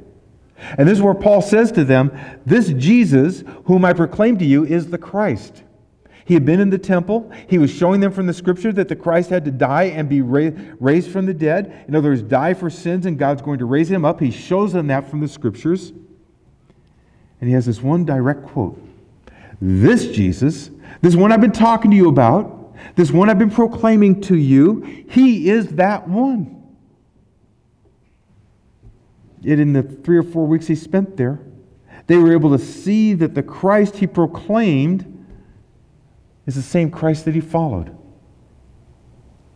And 0.78 0.88
this 0.88 0.98
is 0.98 1.02
where 1.04 1.14
Paul 1.14 1.44
says 1.44 1.72
to 1.74 1.84
them, 1.84 2.12
This 2.46 2.70
Jesus, 2.74 3.44
whom 3.66 3.86
I 3.86 3.94
proclaim 3.94 4.40
to 4.40 4.46
you, 4.46 4.66
is 4.66 4.88
the 4.88 4.98
Christ. 4.98 5.64
He 6.30 6.36
had 6.36 6.46
been 6.46 6.60
in 6.60 6.70
the 6.70 6.78
temple. 6.78 7.32
He 7.48 7.58
was 7.58 7.72
showing 7.72 8.02
them 8.02 8.12
from 8.12 8.28
the 8.28 8.36
scripture 8.36 8.72
that 8.74 8.88
the 8.88 8.96
Christ 8.96 9.32
had 9.32 9.46
to 9.46 9.52
die 9.52 9.86
and 9.86 10.08
be 10.08 10.22
raised 10.22 11.10
from 11.10 11.26
the 11.26 11.34
dead. 11.34 11.86
In 11.88 11.96
other 11.96 12.10
words, 12.10 12.22
die 12.22 12.54
for 12.54 12.70
sins, 12.70 13.08
and 13.08 13.18
God's 13.18 13.42
going 13.42 13.58
to 13.58 13.66
raise 13.66 13.90
him 13.90 14.06
up. 14.06 14.20
He 14.20 14.30
shows 14.30 14.72
them 14.72 14.86
that 14.88 15.10
from 15.10 15.22
the 15.22 15.28
scriptures. 15.28 15.90
And 15.90 17.48
he 17.48 17.54
has 17.54 17.66
this 17.66 17.82
one 17.82 18.06
direct 18.06 18.44
quote 18.44 18.80
This 19.60 20.06
Jesus, 20.10 20.70
this 21.02 21.16
one 21.16 21.32
I've 21.32 21.42
been 21.42 21.52
talking 21.52 21.90
to 21.90 21.98
you 21.98 22.10
about, 22.10 22.76
this 22.96 23.10
one 23.10 23.28
I've 23.28 23.40
been 23.40 23.50
proclaiming 23.50 24.22
to 24.22 24.38
you, 24.38 25.06
he 25.10 25.50
is 25.50 25.70
that 25.78 26.08
one. 26.08 26.62
Yet 29.42 29.58
in 29.58 29.74
the 29.74 29.82
three 29.82 30.20
or 30.20 30.24
four 30.24 30.46
weeks 30.46 30.68
he 30.68 30.76
spent 30.76 31.18
there, 31.18 31.40
they 32.06 32.18
were 32.18 32.34
able 32.34 32.56
to 32.56 32.64
see 32.64 33.16
that 33.16 33.34
the 33.34 33.42
Christ 33.42 33.96
he 33.96 34.06
proclaimed 34.06 35.16
is 36.46 36.56
the 36.56 36.62
same 36.62 36.90
Christ 36.90 37.26
that 37.26 37.36
he 37.36 37.42
followed. 37.42 37.96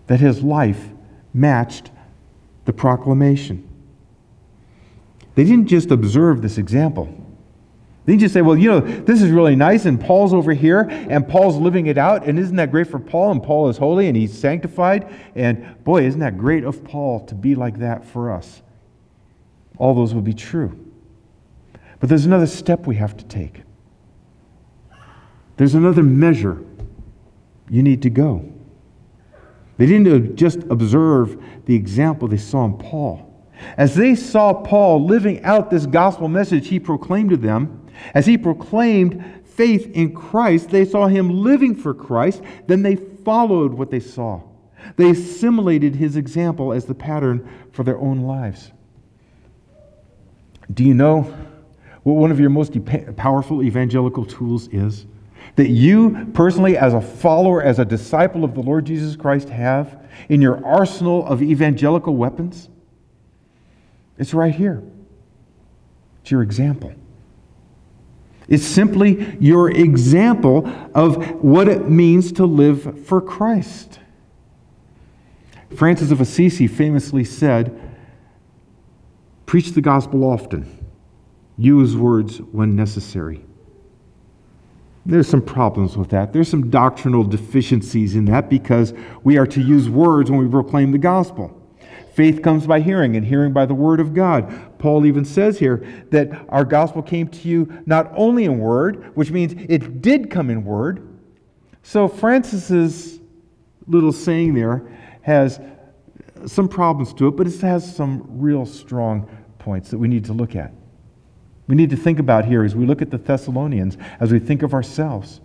That 0.07 0.19
his 0.19 0.43
life 0.43 0.89
matched 1.33 1.91
the 2.65 2.73
proclamation. 2.73 3.67
They 5.35 5.43
didn't 5.43 5.67
just 5.67 5.91
observe 5.91 6.41
this 6.41 6.57
example. 6.57 7.05
Then 8.05 8.15
you 8.15 8.19
just 8.19 8.33
say, 8.33 8.41
well, 8.41 8.57
you 8.57 8.69
know, 8.69 8.81
this 8.81 9.21
is 9.21 9.31
really 9.31 9.55
nice, 9.55 9.85
and 9.85 9.99
Paul's 9.99 10.33
over 10.33 10.51
here, 10.51 10.81
and 10.89 11.27
Paul's 11.27 11.55
living 11.55 11.87
it 11.87 11.97
out, 11.97 12.25
and 12.25 12.37
isn't 12.37 12.57
that 12.57 12.69
great 12.69 12.87
for 12.87 12.99
Paul? 12.99 13.31
And 13.31 13.41
Paul 13.41 13.69
is 13.69 13.77
holy, 13.77 14.07
and 14.07 14.17
he's 14.17 14.37
sanctified, 14.37 15.11
and 15.35 15.81
boy, 15.85 16.03
isn't 16.03 16.19
that 16.19 16.37
great 16.37 16.65
of 16.65 16.83
Paul 16.83 17.25
to 17.27 17.35
be 17.35 17.55
like 17.55 17.79
that 17.79 18.03
for 18.03 18.31
us? 18.31 18.61
All 19.77 19.93
those 19.95 20.13
would 20.13 20.25
be 20.25 20.33
true. 20.33 20.77
But 21.99 22.09
there's 22.09 22.25
another 22.25 22.47
step 22.47 22.85
we 22.85 22.97
have 22.97 23.15
to 23.15 23.25
take. 23.25 23.61
There's 25.55 25.75
another 25.75 26.03
measure 26.03 26.61
you 27.73 27.81
need 27.81 28.03
to 28.03 28.09
go. 28.11 28.47
They 29.77 29.87
didn't 29.87 30.35
just 30.35 30.59
observe 30.69 31.41
the 31.65 31.73
example 31.73 32.27
they 32.27 32.37
saw 32.37 32.65
in 32.65 32.77
Paul. 32.77 33.27
As 33.77 33.95
they 33.95 34.13
saw 34.13 34.53
Paul 34.53 35.03
living 35.05 35.43
out 35.43 35.71
this 35.71 35.87
gospel 35.87 36.27
message 36.27 36.67
he 36.67 36.79
proclaimed 36.79 37.31
to 37.31 37.37
them, 37.37 37.87
as 38.13 38.27
he 38.27 38.37
proclaimed 38.37 39.25
faith 39.43 39.89
in 39.95 40.13
Christ, 40.13 40.69
they 40.69 40.85
saw 40.85 41.07
him 41.07 41.41
living 41.41 41.73
for 41.73 41.95
Christ, 41.95 42.43
then 42.67 42.83
they 42.83 42.95
followed 42.95 43.73
what 43.73 43.89
they 43.89 43.99
saw. 43.99 44.43
They 44.95 45.09
assimilated 45.09 45.95
his 45.95 46.15
example 46.15 46.73
as 46.73 46.85
the 46.85 46.93
pattern 46.93 47.49
for 47.71 47.83
their 47.83 47.97
own 47.97 48.19
lives. 48.19 48.71
Do 50.71 50.83
you 50.83 50.93
know 50.93 51.21
what 52.03 52.13
one 52.13 52.29
of 52.29 52.39
your 52.39 52.51
most 52.51 52.77
powerful 53.17 53.63
evangelical 53.63 54.25
tools 54.25 54.67
is? 54.67 55.07
That 55.55 55.69
you 55.69 56.31
personally, 56.33 56.77
as 56.77 56.93
a 56.93 57.01
follower, 57.01 57.61
as 57.61 57.79
a 57.79 57.85
disciple 57.85 58.43
of 58.43 58.55
the 58.55 58.61
Lord 58.61 58.85
Jesus 58.85 59.15
Christ, 59.15 59.49
have 59.49 60.03
in 60.29 60.41
your 60.41 60.65
arsenal 60.65 61.25
of 61.25 61.41
evangelical 61.41 62.15
weapons? 62.15 62.69
It's 64.17 64.33
right 64.33 64.53
here. 64.53 64.83
It's 66.21 66.31
your 66.31 66.41
example. 66.41 66.93
It's 68.47 68.65
simply 68.65 69.37
your 69.39 69.71
example 69.71 70.67
of 70.93 71.43
what 71.43 71.67
it 71.67 71.89
means 71.89 72.31
to 72.33 72.45
live 72.45 73.05
for 73.05 73.21
Christ. 73.21 73.99
Francis 75.75 76.11
of 76.11 76.21
Assisi 76.21 76.67
famously 76.67 77.23
said, 77.23 77.79
Preach 79.45 79.71
the 79.71 79.81
gospel 79.81 80.23
often, 80.23 80.85
use 81.57 81.95
words 81.95 82.37
when 82.37 82.75
necessary. 82.75 83.45
There's 85.05 85.27
some 85.27 85.41
problems 85.41 85.97
with 85.97 86.09
that. 86.09 86.31
There's 86.31 86.47
some 86.47 86.69
doctrinal 86.69 87.23
deficiencies 87.23 88.15
in 88.15 88.25
that 88.25 88.49
because 88.49 88.93
we 89.23 89.37
are 89.37 89.47
to 89.47 89.61
use 89.61 89.89
words 89.89 90.31
when 90.31 90.39
we 90.39 90.49
proclaim 90.49 90.91
the 90.91 90.97
gospel. 90.97 91.59
Faith 92.13 92.41
comes 92.43 92.67
by 92.67 92.79
hearing, 92.79 93.15
and 93.17 93.25
hearing 93.25 93.51
by 93.53 93.65
the 93.65 93.73
word 93.73 93.99
of 93.99 94.13
God. 94.13 94.77
Paul 94.77 95.05
even 95.05 95.25
says 95.25 95.57
here 95.57 95.83
that 96.11 96.29
our 96.49 96.63
gospel 96.63 97.01
came 97.01 97.27
to 97.27 97.47
you 97.49 97.81
not 97.85 98.11
only 98.15 98.45
in 98.45 98.59
word, 98.59 99.15
which 99.15 99.31
means 99.31 99.53
it 99.67 100.01
did 100.01 100.29
come 100.29 100.49
in 100.49 100.63
word. 100.63 101.07
So 101.81 102.07
Francis's 102.07 103.19
little 103.87 104.13
saying 104.13 104.53
there 104.53 104.87
has 105.23 105.59
some 106.45 106.69
problems 106.69 107.13
to 107.15 107.27
it, 107.27 107.31
but 107.31 107.47
it 107.47 107.59
has 107.61 107.95
some 107.95 108.23
real 108.27 108.65
strong 108.65 109.29
points 109.57 109.89
that 109.89 109.97
we 109.97 110.07
need 110.07 110.25
to 110.25 110.33
look 110.33 110.55
at. 110.55 110.71
We 111.67 111.75
need 111.75 111.89
to 111.91 111.97
think 111.97 112.19
about 112.19 112.45
here 112.45 112.63
as 112.63 112.75
we 112.75 112.85
look 112.85 113.01
at 113.01 113.09
the 113.09 113.17
Thessalonians, 113.17 113.97
as 114.19 114.31
we 114.31 114.39
think 114.39 114.63
of 114.63 114.73
ourselves. 114.73 115.39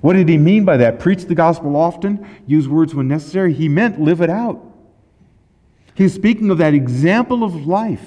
What 0.00 0.12
did 0.12 0.28
he 0.28 0.38
mean 0.38 0.64
by 0.64 0.76
that? 0.76 1.00
Preach 1.00 1.24
the 1.24 1.34
gospel 1.34 1.74
often, 1.76 2.26
use 2.46 2.68
words 2.68 2.94
when 2.94 3.08
necessary. 3.08 3.52
He 3.52 3.68
meant 3.68 4.00
live 4.00 4.20
it 4.20 4.30
out. 4.30 4.64
He's 5.94 6.14
speaking 6.14 6.50
of 6.50 6.58
that 6.58 6.74
example 6.74 7.42
of 7.42 7.66
life 7.66 8.04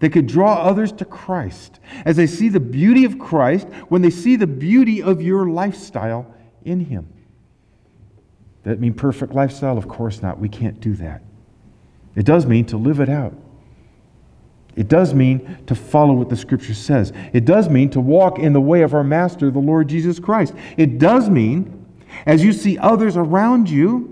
that 0.00 0.10
could 0.10 0.26
draw 0.26 0.56
others 0.56 0.92
to 0.92 1.06
Christ 1.06 1.80
as 2.04 2.16
they 2.16 2.26
see 2.26 2.50
the 2.50 2.60
beauty 2.60 3.06
of 3.06 3.18
Christ 3.18 3.66
when 3.88 4.02
they 4.02 4.10
see 4.10 4.36
the 4.36 4.46
beauty 4.46 5.02
of 5.02 5.22
your 5.22 5.48
lifestyle 5.48 6.34
in 6.64 6.80
Him. 6.80 7.08
That 8.64 8.80
mean 8.80 8.92
perfect 8.92 9.32
lifestyle? 9.32 9.78
Of 9.78 9.88
course 9.88 10.20
not. 10.20 10.38
We 10.38 10.50
can't 10.50 10.80
do 10.80 10.94
that. 10.96 11.22
It 12.14 12.26
does 12.26 12.44
mean 12.44 12.66
to 12.66 12.76
live 12.76 13.00
it 13.00 13.08
out. 13.08 13.34
It 14.76 14.88
does 14.88 15.14
mean 15.14 15.58
to 15.66 15.74
follow 15.74 16.14
what 16.14 16.28
the 16.28 16.36
Scripture 16.36 16.74
says. 16.74 17.12
It 17.32 17.44
does 17.44 17.68
mean 17.68 17.90
to 17.90 18.00
walk 18.00 18.38
in 18.38 18.52
the 18.52 18.60
way 18.60 18.82
of 18.82 18.94
our 18.94 19.04
Master, 19.04 19.50
the 19.50 19.58
Lord 19.58 19.88
Jesus 19.88 20.18
Christ. 20.18 20.54
It 20.76 20.98
does 20.98 21.30
mean, 21.30 21.86
as 22.26 22.42
you 22.42 22.52
see 22.52 22.78
others 22.78 23.16
around 23.16 23.70
you 23.70 24.10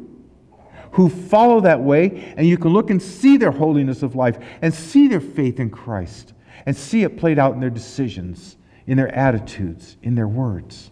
who 0.92 1.08
follow 1.08 1.60
that 1.60 1.80
way, 1.80 2.34
and 2.36 2.46
you 2.46 2.58
can 2.58 2.72
look 2.72 2.90
and 2.90 3.02
see 3.02 3.36
their 3.36 3.50
holiness 3.50 4.02
of 4.02 4.14
life 4.14 4.38
and 4.60 4.72
see 4.72 5.08
their 5.08 5.20
faith 5.20 5.58
in 5.58 5.70
Christ 5.70 6.34
and 6.66 6.76
see 6.76 7.02
it 7.02 7.16
played 7.16 7.38
out 7.38 7.54
in 7.54 7.60
their 7.60 7.70
decisions, 7.70 8.56
in 8.86 8.96
their 8.96 9.12
attitudes, 9.14 9.96
in 10.02 10.14
their 10.14 10.28
words. 10.28 10.90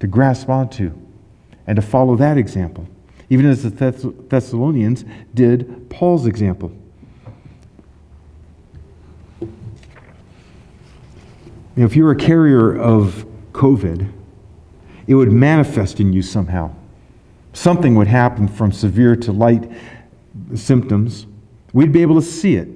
To 0.00 0.06
grasp 0.06 0.48
onto 0.48 0.92
and 1.66 1.76
to 1.76 1.82
follow 1.82 2.16
that 2.16 2.38
example 2.38 2.88
even 3.30 3.46
as 3.46 3.62
the 3.62 3.70
Thessalonians 4.28 5.04
did 5.34 5.90
Paul's 5.90 6.26
example. 6.26 6.72
If 11.82 11.96
you 11.96 12.04
were 12.04 12.12
a 12.12 12.16
carrier 12.16 12.76
of 12.76 13.26
COVID, 13.52 14.10
it 15.06 15.14
would 15.14 15.32
manifest 15.32 16.00
in 16.00 16.12
you 16.12 16.22
somehow. 16.22 16.74
Something 17.52 17.94
would 17.94 18.06
happen 18.06 18.46
from 18.48 18.72
severe 18.72 19.16
to 19.16 19.32
light 19.32 19.70
symptoms. 20.54 21.26
We'd 21.72 21.92
be 21.92 22.02
able 22.02 22.14
to 22.16 22.22
see 22.22 22.56
it. 22.56 22.68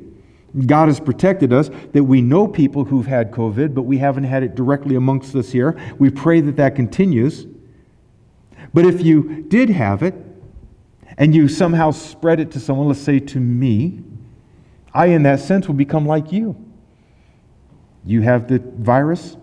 God 0.66 0.88
has 0.88 1.00
protected 1.00 1.52
us 1.52 1.71
that 1.92 2.04
we 2.04 2.21
know 2.21 2.47
people 2.47 2.85
who've 2.85 3.06
had 3.06 3.30
COVID, 3.30 3.75
but 3.75 3.82
we 3.82 3.99
haven't 3.99 4.25
had 4.25 4.42
it 4.42 4.54
directly 4.54 4.97
amongst 4.97 5.34
us 5.34 5.50
here. 5.50 5.78
We 5.99 6.10
pray 6.10 6.41
that 6.43 6.56
that 6.56 6.75
continues. 6.75 7.47
But 8.75 8.84
if 8.84 9.02
you 9.02 9.45
did 9.49 9.71
have 9.71 10.02
it, 10.02 10.15
and 11.19 11.34
you 11.34 11.49
somehow 11.49 11.91
spread 11.91 12.41
it 12.41 12.50
to 12.52 12.60
someone, 12.60 12.88
let's 12.88 13.00
say 13.00 13.19
to 13.19 13.41
me, 13.41 14.02
I, 14.95 15.06
in 15.06 15.23
that 15.25 15.41
sense, 15.41 15.67
will 15.69 15.75
become 15.75 16.06
like 16.06 16.32
you. 16.32 16.56
You 18.04 18.23
have 18.23 18.49
the 18.49 18.58
virus 18.58 19.36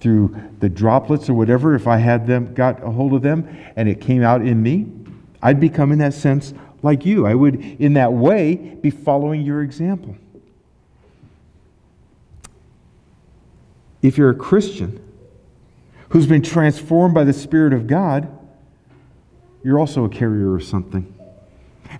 through 0.00 0.36
the 0.60 0.68
droplets 0.68 1.28
or 1.30 1.34
whatever, 1.34 1.74
if 1.74 1.86
I 1.86 1.96
had 1.96 2.26
them, 2.26 2.54
got 2.54 2.82
a 2.82 2.90
hold 2.90 3.14
of 3.14 3.22
them, 3.22 3.48
and 3.76 3.88
it 3.88 4.00
came 4.00 4.22
out 4.22 4.42
in 4.42 4.62
me, 4.62 4.86
I'd 5.42 5.60
become, 5.60 5.92
in 5.92 5.98
that 5.98 6.14
sense, 6.14 6.52
like 6.82 7.06
you. 7.06 7.26
I 7.26 7.34
would, 7.34 7.56
in 7.56 7.94
that 7.94 8.12
way, 8.12 8.54
be 8.54 8.90
following 8.90 9.42
your 9.42 9.62
example. 9.62 10.16
If 14.02 14.18
you're 14.18 14.30
a 14.30 14.34
Christian 14.34 15.02
who's 16.10 16.26
been 16.26 16.42
transformed 16.42 17.14
by 17.14 17.24
the 17.24 17.32
Spirit 17.32 17.72
of 17.72 17.86
God, 17.86 18.28
you're 19.64 19.78
also 19.78 20.04
a 20.04 20.08
carrier 20.08 20.54
of 20.54 20.62
something. 20.62 21.12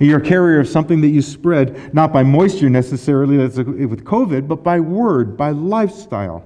You're 0.01 0.19
a 0.19 0.25
carrier 0.25 0.61
of 0.61 0.69
something 0.69 1.01
that 1.01 1.09
you 1.09 1.23
spread, 1.23 1.95
not 1.95 2.13
by 2.13 2.23
moisture 2.23 2.69
necessarily 2.69 3.37
that's 3.37 3.57
with 3.57 4.05
COVID, 4.05 4.49
but 4.49 4.63
by 4.63 4.81
word, 4.81 5.37
by 5.37 5.51
lifestyle. 5.51 6.45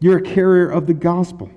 You're 0.00 0.18
a 0.18 0.22
carrier 0.22 0.68
of 0.70 0.86
the 0.86 0.94
gospel. 0.94 1.50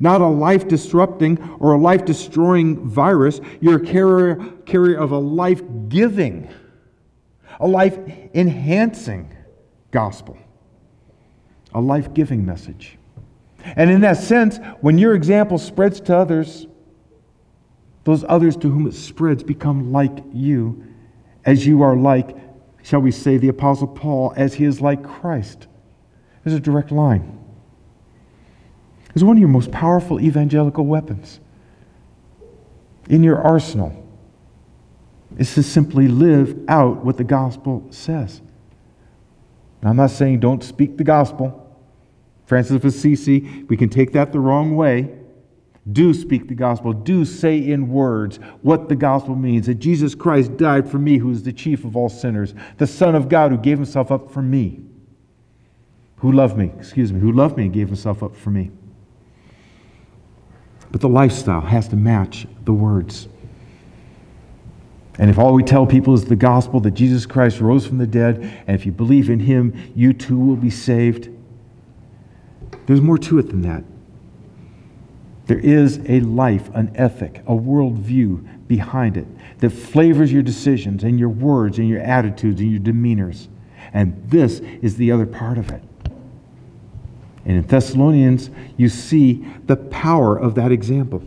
Not 0.00 0.20
a 0.20 0.26
life 0.26 0.68
disrupting 0.68 1.38
or 1.60 1.72
a 1.72 1.78
life 1.78 2.04
destroying 2.04 2.88
virus. 2.88 3.40
You're 3.60 3.76
a 3.76 3.84
carrier, 3.84 4.36
carrier 4.66 4.98
of 4.98 5.12
a 5.12 5.18
life 5.18 5.62
giving, 5.88 6.48
a 7.60 7.66
life 7.66 7.96
enhancing 8.34 9.34
gospel, 9.90 10.36
a 11.72 11.80
life 11.80 12.12
giving 12.12 12.44
message. 12.44 12.98
And 13.64 13.90
in 13.90 14.00
that 14.02 14.18
sense, 14.18 14.58
when 14.80 14.98
your 14.98 15.14
example 15.14 15.58
spreads 15.58 16.00
to 16.02 16.16
others, 16.16 16.66
those 18.06 18.24
others 18.28 18.56
to 18.56 18.70
whom 18.70 18.86
it 18.86 18.94
spreads 18.94 19.42
become 19.42 19.90
like 19.90 20.22
you, 20.32 20.80
as 21.44 21.66
you 21.66 21.82
are 21.82 21.96
like, 21.96 22.36
shall 22.84 23.00
we 23.00 23.10
say, 23.10 23.36
the 23.36 23.48
Apostle 23.48 23.88
Paul, 23.88 24.32
as 24.36 24.54
he 24.54 24.64
is 24.64 24.80
like 24.80 25.02
Christ. 25.02 25.66
There's 26.44 26.56
a 26.56 26.60
direct 26.60 26.92
line. 26.92 27.36
It's 29.12 29.24
one 29.24 29.36
of 29.36 29.40
your 29.40 29.48
most 29.48 29.72
powerful 29.72 30.20
evangelical 30.20 30.86
weapons 30.86 31.40
in 33.08 33.24
your 33.24 33.42
arsenal 33.42 34.08
is 35.36 35.52
to 35.54 35.64
simply 35.64 36.06
live 36.06 36.56
out 36.68 37.04
what 37.04 37.16
the 37.16 37.24
gospel 37.24 37.88
says. 37.90 38.40
Now, 39.82 39.90
I'm 39.90 39.96
not 39.96 40.10
saying 40.10 40.38
don't 40.38 40.62
speak 40.62 40.96
the 40.96 41.02
gospel. 41.02 41.76
Francis 42.44 42.76
of 42.76 42.84
Assisi, 42.84 43.64
we 43.68 43.76
can 43.76 43.88
take 43.88 44.12
that 44.12 44.30
the 44.30 44.38
wrong 44.38 44.76
way. 44.76 45.25
Do 45.92 46.12
speak 46.12 46.48
the 46.48 46.54
gospel. 46.54 46.92
Do 46.92 47.24
say 47.24 47.58
in 47.58 47.88
words 47.88 48.38
what 48.62 48.88
the 48.88 48.96
gospel 48.96 49.36
means 49.36 49.66
that 49.66 49.76
Jesus 49.76 50.14
Christ 50.14 50.56
died 50.56 50.90
for 50.90 50.98
me, 50.98 51.18
who 51.18 51.30
is 51.30 51.44
the 51.44 51.52
chief 51.52 51.84
of 51.84 51.96
all 51.96 52.08
sinners, 52.08 52.54
the 52.78 52.86
Son 52.86 53.14
of 53.14 53.28
God 53.28 53.52
who 53.52 53.58
gave 53.58 53.78
himself 53.78 54.10
up 54.10 54.30
for 54.30 54.42
me, 54.42 54.80
who 56.16 56.32
loved 56.32 56.56
me, 56.56 56.72
excuse 56.76 57.12
me, 57.12 57.20
who 57.20 57.30
loved 57.30 57.56
me 57.56 57.64
and 57.64 57.72
gave 57.72 57.86
himself 57.86 58.22
up 58.22 58.34
for 58.34 58.50
me. 58.50 58.72
But 60.90 61.00
the 61.00 61.08
lifestyle 61.08 61.60
has 61.60 61.88
to 61.88 61.96
match 61.96 62.46
the 62.64 62.72
words. 62.72 63.28
And 65.18 65.30
if 65.30 65.38
all 65.38 65.54
we 65.54 65.62
tell 65.62 65.86
people 65.86 66.14
is 66.14 66.24
the 66.24 66.36
gospel 66.36 66.80
that 66.80 66.92
Jesus 66.92 67.26
Christ 67.26 67.60
rose 67.60 67.86
from 67.86 67.98
the 67.98 68.06
dead, 68.06 68.38
and 68.66 68.74
if 68.74 68.84
you 68.84 68.92
believe 68.92 69.30
in 69.30 69.40
him, 69.40 69.92
you 69.94 70.12
too 70.12 70.38
will 70.38 70.56
be 70.56 70.70
saved, 70.70 71.30
there's 72.86 73.00
more 73.00 73.18
to 73.18 73.38
it 73.38 73.48
than 73.48 73.62
that. 73.62 73.84
There 75.46 75.58
is 75.58 76.00
a 76.08 76.20
life, 76.20 76.70
an 76.74 76.92
ethic, 76.96 77.42
a 77.46 77.52
worldview 77.52 78.66
behind 78.66 79.16
it 79.16 79.26
that 79.58 79.70
flavors 79.70 80.32
your 80.32 80.42
decisions 80.42 81.04
and 81.04 81.18
your 81.18 81.28
words 81.28 81.78
and 81.78 81.88
your 81.88 82.00
attitudes 82.00 82.60
and 82.60 82.70
your 82.70 82.80
demeanors. 82.80 83.48
And 83.92 84.20
this 84.28 84.60
is 84.82 84.96
the 84.96 85.12
other 85.12 85.26
part 85.26 85.56
of 85.58 85.70
it. 85.70 85.82
And 87.44 87.58
in 87.58 87.66
Thessalonians, 87.66 88.50
you 88.76 88.88
see 88.88 89.46
the 89.66 89.76
power 89.76 90.36
of 90.36 90.56
that 90.56 90.72
example. 90.72 91.22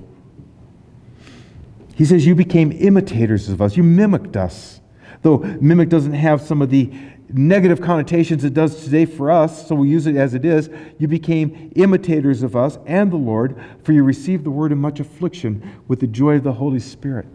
He 1.95 2.03
says, 2.03 2.25
You 2.25 2.36
became 2.36 2.73
imitators 2.73 3.47
of 3.47 3.62
us, 3.62 3.77
you 3.77 3.84
mimicked 3.84 4.36
us. 4.36 4.82
Though 5.21 5.38
mimic 5.38 5.89
doesn't 5.89 6.13
have 6.13 6.41
some 6.41 6.62
of 6.62 6.69
the 6.69 6.91
negative 7.31 7.81
connotations 7.81 8.43
it 8.43 8.53
does 8.53 8.83
today 8.83 9.05
for 9.05 9.29
us, 9.29 9.67
so 9.67 9.75
we 9.75 9.89
use 9.89 10.07
it 10.07 10.15
as 10.15 10.33
it 10.33 10.45
is. 10.45 10.69
You 10.97 11.07
became 11.07 11.71
imitators 11.75 12.43
of 12.43 12.55
us 12.55 12.77
and 12.85 13.11
the 13.11 13.17
Lord, 13.17 13.61
for 13.83 13.93
you 13.93 14.03
received 14.03 14.43
the 14.43 14.51
word 14.51 14.71
in 14.71 14.79
much 14.79 14.99
affliction 14.99 15.81
with 15.87 15.99
the 15.99 16.07
joy 16.07 16.35
of 16.35 16.43
the 16.43 16.53
Holy 16.53 16.79
Spirit. 16.79 17.27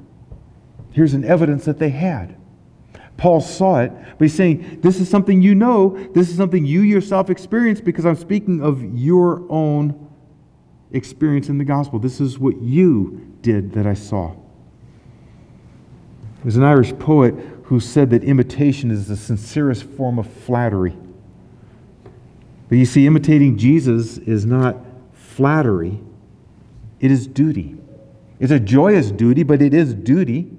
Here's 0.91 1.15
an 1.15 1.25
evidence 1.25 1.65
that 1.65 1.79
they 1.79 1.91
had. 1.91 2.37
Paul 3.17 3.41
saw 3.41 3.81
it, 3.81 3.93
but 3.93 4.25
he's 4.25 4.35
saying, 4.35 4.81
This 4.81 5.01
is 5.01 5.09
something 5.09 5.41
you 5.41 5.55
know. 5.55 5.97
This 6.13 6.31
is 6.31 6.37
something 6.37 6.67
you 6.67 6.81
yourself 6.81 7.31
experienced 7.31 7.85
because 7.85 8.05
I'm 8.05 8.17
speaking 8.17 8.61
of 8.61 8.83
your 8.99 9.45
own 9.49 10.11
experience 10.93 11.49
in 11.49 11.59
the 11.59 11.65
gospel. 11.65 11.99
This 11.99 12.21
is 12.21 12.39
what 12.39 12.61
you 12.61 13.37
did 13.43 13.73
that 13.73 13.87
I 13.87 13.95
saw. 13.95 14.35
There's 16.43 16.57
an 16.57 16.65
Irish 16.65 16.93
poet 16.99 17.35
who 17.65 17.81
said 17.81 18.11
that 18.11 18.23
imitation 18.25 18.91
is 18.91 19.09
the 19.09 19.17
sincerest 19.17 19.85
form 19.85 20.19
of 20.19 20.27
flattery. 20.27 20.97
But 22.69 22.79
you 22.79 22.85
see, 22.85 23.07
imitating 23.07 23.57
Jesus 23.57 24.19
is 24.19 24.45
not 24.45 24.77
flattery, 25.13 26.01
it 27.01 27.11
is 27.11 27.27
duty. 27.27 27.77
It's 28.41 28.53
a 28.53 28.61
joyous 28.61 29.11
duty, 29.11 29.43
but 29.43 29.63
it 29.63 29.73
is 29.73 29.95
duty. 29.95 30.51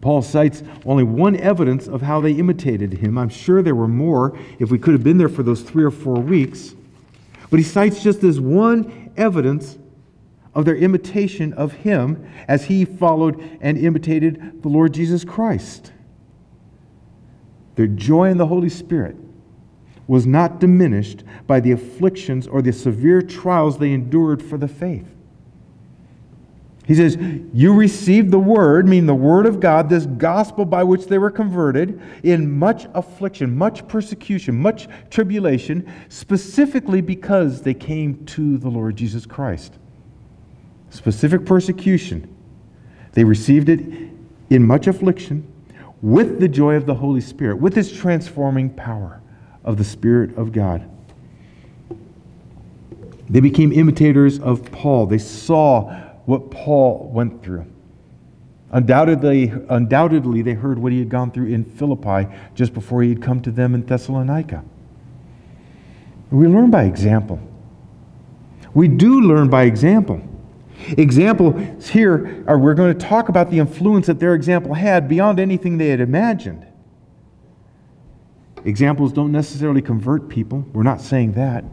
Paul 0.00 0.22
cites 0.22 0.64
only 0.84 1.04
one 1.04 1.36
evidence 1.36 1.86
of 1.86 2.02
how 2.02 2.20
they 2.20 2.32
imitated 2.32 2.94
him. 2.94 3.16
I'm 3.16 3.28
sure 3.28 3.62
there 3.62 3.74
were 3.74 3.88
more 3.88 4.36
if 4.58 4.70
we 4.70 4.78
could 4.78 4.94
have 4.94 5.04
been 5.04 5.18
there 5.18 5.28
for 5.28 5.44
those 5.44 5.62
three 5.62 5.84
or 5.84 5.92
four 5.92 6.16
weeks. 6.16 6.74
But 7.50 7.58
he 7.58 7.64
cites 7.64 8.02
just 8.02 8.20
this 8.20 8.40
one 8.40 9.12
evidence 9.16 9.78
of 10.54 10.64
their 10.64 10.76
imitation 10.76 11.52
of 11.54 11.72
him 11.72 12.28
as 12.46 12.64
he 12.64 12.84
followed 12.84 13.40
and 13.60 13.78
imitated 13.78 14.62
the 14.62 14.68
Lord 14.68 14.92
Jesus 14.92 15.24
Christ. 15.24 15.92
Their 17.76 17.86
joy 17.86 18.28
in 18.28 18.38
the 18.38 18.46
Holy 18.46 18.68
Spirit 18.68 19.16
was 20.06 20.26
not 20.26 20.60
diminished 20.60 21.24
by 21.46 21.60
the 21.60 21.72
afflictions 21.72 22.46
or 22.46 22.60
the 22.60 22.72
severe 22.72 23.22
trials 23.22 23.78
they 23.78 23.92
endured 23.92 24.42
for 24.42 24.58
the 24.58 24.68
faith. 24.68 25.06
He 26.84 26.96
says, 26.96 27.16
You 27.54 27.72
received 27.72 28.30
the 28.30 28.38
word, 28.38 28.88
meaning 28.88 29.06
the 29.06 29.14
word 29.14 29.46
of 29.46 29.60
God, 29.60 29.88
this 29.88 30.04
gospel 30.04 30.64
by 30.64 30.82
which 30.82 31.06
they 31.06 31.16
were 31.16 31.30
converted, 31.30 32.00
in 32.24 32.58
much 32.58 32.86
affliction, 32.92 33.56
much 33.56 33.86
persecution, 33.86 34.56
much 34.56 34.88
tribulation, 35.08 35.90
specifically 36.08 37.00
because 37.00 37.62
they 37.62 37.74
came 37.74 38.24
to 38.26 38.58
the 38.58 38.68
Lord 38.68 38.96
Jesus 38.96 39.26
Christ. 39.26 39.78
Specific 40.92 41.46
persecution. 41.46 42.28
They 43.12 43.24
received 43.24 43.70
it 43.70 43.80
in 44.50 44.66
much 44.66 44.86
affliction 44.86 45.50
with 46.02 46.38
the 46.38 46.48
joy 46.48 46.74
of 46.74 46.84
the 46.84 46.94
Holy 46.94 47.22
Spirit, 47.22 47.56
with 47.56 47.74
His 47.74 47.90
transforming 47.90 48.68
power 48.68 49.22
of 49.64 49.78
the 49.78 49.84
Spirit 49.84 50.36
of 50.36 50.52
God. 50.52 50.86
They 53.30 53.40
became 53.40 53.72
imitators 53.72 54.38
of 54.38 54.70
Paul. 54.70 55.06
They 55.06 55.16
saw 55.16 55.90
what 56.26 56.50
Paul 56.50 57.10
went 57.10 57.42
through. 57.42 57.64
Undoubtedly, 58.70 59.50
undoubtedly, 59.70 60.42
they 60.42 60.52
heard 60.52 60.78
what 60.78 60.92
he 60.92 60.98
had 60.98 61.08
gone 61.08 61.30
through 61.30 61.46
in 61.46 61.64
Philippi 61.64 62.30
just 62.54 62.74
before 62.74 63.02
he 63.02 63.08
had 63.08 63.22
come 63.22 63.40
to 63.42 63.50
them 63.50 63.74
in 63.74 63.86
Thessalonica. 63.86 64.62
We 66.30 66.48
learn 66.48 66.70
by 66.70 66.84
example. 66.84 67.40
We 68.74 68.88
do 68.88 69.22
learn 69.22 69.48
by 69.48 69.62
example. 69.62 70.20
Examples 70.88 71.88
here 71.88 72.44
are 72.46 72.58
we're 72.58 72.74
going 72.74 72.96
to 72.96 73.06
talk 73.06 73.28
about 73.28 73.50
the 73.50 73.58
influence 73.58 74.06
that 74.06 74.18
their 74.18 74.34
example 74.34 74.74
had 74.74 75.08
beyond 75.08 75.38
anything 75.38 75.78
they 75.78 75.88
had 75.88 76.00
imagined. 76.00 76.66
Examples 78.64 79.12
don't 79.12 79.32
necessarily 79.32 79.82
convert 79.82 80.28
people. 80.28 80.64
We're 80.72 80.82
not 80.82 81.00
saying 81.00 81.32
that. 81.32 81.64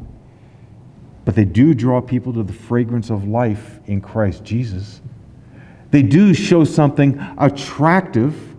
But 1.26 1.36
they 1.36 1.46
do 1.46 1.74
draw 1.74 2.02
people 2.02 2.34
to 2.34 2.44
the 2.44 2.54
fragrance 2.54 3.10
of 3.10 3.28
life 3.28 3.80
in 3.86 4.02
Christ 4.02 4.44
Jesus. 4.44 5.02
They 5.92 6.02
do 6.02 6.34
show 6.34 6.64
something 6.64 7.20
attractive. 7.38 8.56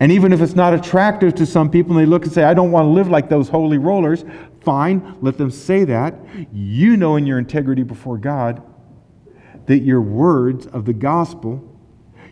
And 0.00 0.12
even 0.12 0.32
if 0.32 0.40
it's 0.40 0.54
not 0.54 0.74
attractive 0.74 1.34
to 1.36 1.46
some 1.46 1.70
people, 1.70 1.96
and 1.96 2.00
they 2.00 2.08
look 2.08 2.24
and 2.24 2.32
say, 2.32 2.44
I 2.44 2.54
don't 2.54 2.70
want 2.70 2.84
to 2.84 2.90
live 2.90 3.08
like 3.08 3.28
those 3.28 3.48
holy 3.48 3.78
rollers, 3.78 4.24
fine, 4.60 5.16
let 5.20 5.38
them 5.38 5.50
say 5.50 5.84
that. 5.84 6.14
You 6.52 6.96
know 6.96 7.16
in 7.16 7.26
your 7.26 7.38
integrity 7.38 7.82
before 7.82 8.18
God 8.18 8.62
that 9.68 9.80
your 9.80 10.00
words 10.00 10.66
of 10.66 10.86
the 10.86 10.94
gospel, 10.94 11.62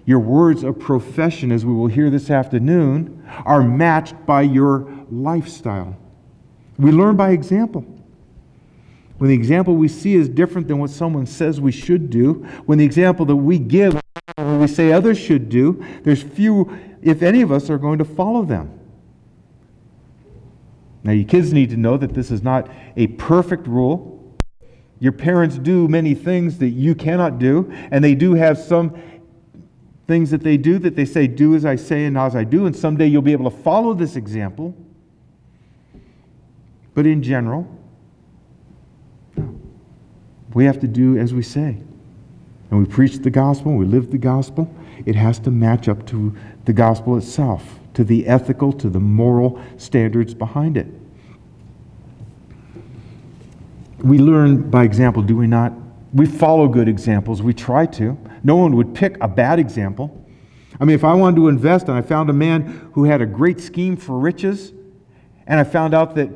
your 0.06 0.18
words 0.18 0.64
of 0.64 0.78
profession, 0.78 1.52
as 1.52 1.64
we 1.64 1.72
will 1.72 1.86
hear 1.86 2.08
this 2.08 2.30
afternoon, 2.30 3.22
are 3.44 3.62
matched 3.62 4.26
by 4.26 4.40
your 4.40 4.90
lifestyle. 5.10 5.96
We 6.78 6.92
learn 6.92 7.16
by 7.16 7.30
example. 7.30 7.84
When 9.18 9.28
the 9.28 9.36
example 9.36 9.76
we 9.76 9.88
see 9.88 10.14
is 10.14 10.28
different 10.28 10.66
than 10.66 10.78
what 10.78 10.90
someone 10.90 11.26
says 11.26 11.60
we 11.60 11.72
should 11.72 12.08
do, 12.10 12.46
when 12.64 12.78
the 12.78 12.84
example 12.84 13.26
that 13.26 13.36
we 13.36 13.58
give, 13.58 14.00
when 14.36 14.60
we 14.60 14.66
say 14.66 14.92
others 14.92 15.18
should 15.18 15.50
do, 15.50 15.84
there's 16.04 16.22
few, 16.22 16.74
if 17.02 17.22
any 17.22 17.42
of 17.42 17.52
us, 17.52 17.68
are 17.68 17.78
going 17.78 17.98
to 17.98 18.04
follow 18.04 18.44
them. 18.44 18.78
Now, 21.02 21.12
you 21.12 21.24
kids 21.24 21.52
need 21.52 21.70
to 21.70 21.76
know 21.76 21.98
that 21.98 22.14
this 22.14 22.30
is 22.30 22.42
not 22.42 22.70
a 22.96 23.06
perfect 23.08 23.66
rule. 23.66 24.15
Your 24.98 25.12
parents 25.12 25.58
do 25.58 25.88
many 25.88 26.14
things 26.14 26.58
that 26.58 26.70
you 26.70 26.94
cannot 26.94 27.38
do, 27.38 27.70
and 27.90 28.02
they 28.02 28.14
do 28.14 28.34
have 28.34 28.58
some 28.58 28.96
things 30.06 30.30
that 30.30 30.42
they 30.42 30.56
do 30.56 30.78
that 30.78 30.96
they 30.96 31.04
say, 31.04 31.26
Do 31.26 31.54
as 31.54 31.64
I 31.64 31.76
say 31.76 32.04
and 32.04 32.14
not 32.14 32.28
as 32.28 32.36
I 32.36 32.44
do, 32.44 32.66
and 32.66 32.74
someday 32.74 33.06
you'll 33.06 33.22
be 33.22 33.32
able 33.32 33.50
to 33.50 33.56
follow 33.58 33.92
this 33.92 34.16
example. 34.16 34.74
But 36.94 37.06
in 37.06 37.22
general, 37.22 37.68
we 40.54 40.64
have 40.64 40.80
to 40.80 40.88
do 40.88 41.18
as 41.18 41.34
we 41.34 41.42
say. 41.42 41.76
And 42.70 42.80
we 42.80 42.86
preach 42.86 43.18
the 43.18 43.30
gospel, 43.30 43.74
we 43.74 43.84
live 43.84 44.10
the 44.10 44.18
gospel. 44.18 44.74
It 45.04 45.14
has 45.14 45.38
to 45.40 45.50
match 45.50 45.88
up 45.88 46.06
to 46.06 46.34
the 46.64 46.72
gospel 46.72 47.16
itself, 47.16 47.78
to 47.94 48.02
the 48.02 48.26
ethical, 48.26 48.72
to 48.72 48.88
the 48.88 48.98
moral 48.98 49.60
standards 49.76 50.32
behind 50.32 50.76
it. 50.76 50.86
We 54.06 54.18
learn 54.18 54.70
by 54.70 54.84
example, 54.84 55.20
do 55.20 55.36
we 55.36 55.48
not? 55.48 55.72
We 56.12 56.26
follow 56.26 56.68
good 56.68 56.86
examples. 56.86 57.42
We 57.42 57.52
try 57.52 57.86
to. 57.86 58.16
No 58.44 58.54
one 58.54 58.76
would 58.76 58.94
pick 58.94 59.16
a 59.20 59.26
bad 59.26 59.58
example. 59.58 60.24
I 60.78 60.84
mean, 60.84 60.94
if 60.94 61.02
I 61.02 61.12
wanted 61.12 61.36
to 61.36 61.48
invest 61.48 61.88
and 61.88 61.98
I 61.98 62.02
found 62.02 62.30
a 62.30 62.32
man 62.32 62.90
who 62.92 63.02
had 63.02 63.20
a 63.20 63.26
great 63.26 63.60
scheme 63.60 63.96
for 63.96 64.16
riches, 64.16 64.72
and 65.48 65.58
I 65.58 65.64
found 65.64 65.92
out 65.92 66.14
that 66.14 66.30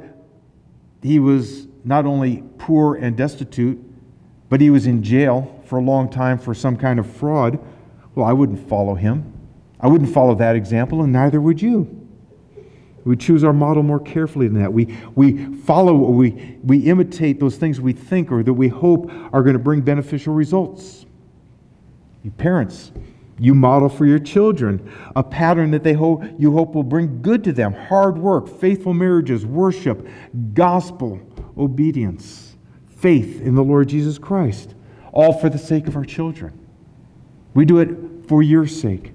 he 1.01 1.21
was 1.21 1.69
not 1.85 2.07
only 2.07 2.43
poor 2.59 2.97
and 2.97 3.17
destitute, 3.17 3.79
but 4.49 4.61
he 4.61 4.71
was 4.71 4.87
in 4.87 5.05
jail 5.05 5.63
for 5.65 5.79
a 5.79 5.83
long 5.83 6.11
time 6.11 6.39
for 6.39 6.55
some 6.55 6.77
kind 6.77 6.99
of 6.99 7.07
fraud, 7.07 7.61
well, 8.17 8.27
I 8.27 8.33
wouldn't 8.33 8.69
follow 8.69 8.97
him. 8.97 9.33
I 9.79 9.87
wouldn't 9.87 10.13
follow 10.13 10.35
that 10.35 10.57
example, 10.57 11.03
and 11.03 11.13
neither 11.13 11.41
would 11.41 11.63
you. 11.63 12.00
We 13.05 13.17
choose 13.17 13.45
our 13.45 13.53
model 13.53 13.83
more 13.83 14.01
carefully 14.01 14.49
than 14.49 14.61
that. 14.61 14.73
We, 14.73 14.97
we 15.15 15.55
follow, 15.55 15.95
we, 15.95 16.59
we 16.63 16.79
imitate 16.81 17.41
those 17.41 17.57
things 17.57 17.81
we 17.81 17.93
think 17.93 18.31
or 18.31 18.43
that 18.43 18.53
we 18.53 18.69
hope 18.69 19.11
are 19.33 19.43
going 19.43 19.55
to 19.55 19.59
bring 19.59 19.81
beneficial 19.81 20.35
results. 20.35 21.07
You 22.23 22.31
parents, 22.31 22.93
you 23.39 23.55
model 23.55 23.89
for 23.89 24.05
your 24.05 24.19
children 24.19 24.93
a 25.17 25.23
pattern 25.23 25.71
that 25.71 25.83
they 25.83 25.95
hope, 25.95 26.23
you 26.39 26.53
hope 26.53 26.75
will 26.75 26.83
bring 26.83 27.23
good 27.23 27.43
to 27.45 27.53
them 27.53 27.73
hard 27.73 28.19
work, 28.19 28.49
faithful 28.49 28.93
marriages, 28.93 29.47
worship, 29.47 30.07
gospel, 30.53 31.19
obedience, 31.57 32.57
faith 32.89 33.41
in 33.41 33.55
the 33.55 33.65
Lord 33.65 33.89
Jesus 33.89 34.19
Christ, 34.19 34.75
all 35.13 35.33
for 35.33 35.49
the 35.49 35.59
sake 35.59 35.89
of 35.89 35.97
our 35.97 36.05
children. 36.05 36.59
We 37.55 37.65
do 37.65 37.79
it 37.79 38.29
for 38.29 38.43
your 38.43 38.67
sake. 38.67 39.13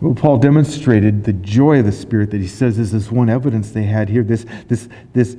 Well, 0.00 0.14
Paul 0.14 0.38
demonstrated 0.38 1.24
the 1.24 1.32
joy 1.32 1.80
of 1.80 1.84
the 1.84 1.92
Spirit 1.92 2.30
that 2.30 2.40
he 2.40 2.46
says 2.46 2.78
is 2.78 2.90
this 2.90 3.10
one 3.10 3.28
evidence 3.28 3.70
they 3.70 3.82
had 3.82 4.08
here, 4.08 4.22
this, 4.22 4.46
this, 4.66 4.88
this 5.12 5.36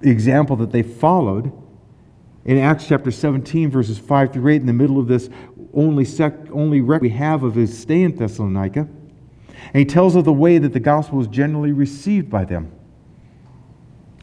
example 0.00 0.56
that 0.56 0.72
they 0.72 0.82
followed. 0.82 1.52
In 2.46 2.58
Acts 2.58 2.86
chapter 2.86 3.10
17, 3.10 3.70
verses 3.70 3.98
5 3.98 4.32
through 4.32 4.48
8, 4.48 4.60
in 4.60 4.66
the 4.66 4.72
middle 4.72 4.98
of 4.98 5.08
this 5.08 5.28
only, 5.74 6.04
sec, 6.04 6.34
only 6.52 6.80
record 6.80 7.02
we 7.02 7.10
have 7.10 7.42
of 7.42 7.54
his 7.54 7.76
stay 7.76 8.02
in 8.02 8.16
Thessalonica, 8.16 8.80
and 8.80 9.74
he 9.74 9.84
tells 9.84 10.14
of 10.14 10.24
the 10.24 10.32
way 10.32 10.58
that 10.58 10.72
the 10.72 10.80
gospel 10.80 11.18
was 11.18 11.26
generally 11.26 11.72
received 11.72 12.30
by 12.30 12.44
them. 12.44 12.72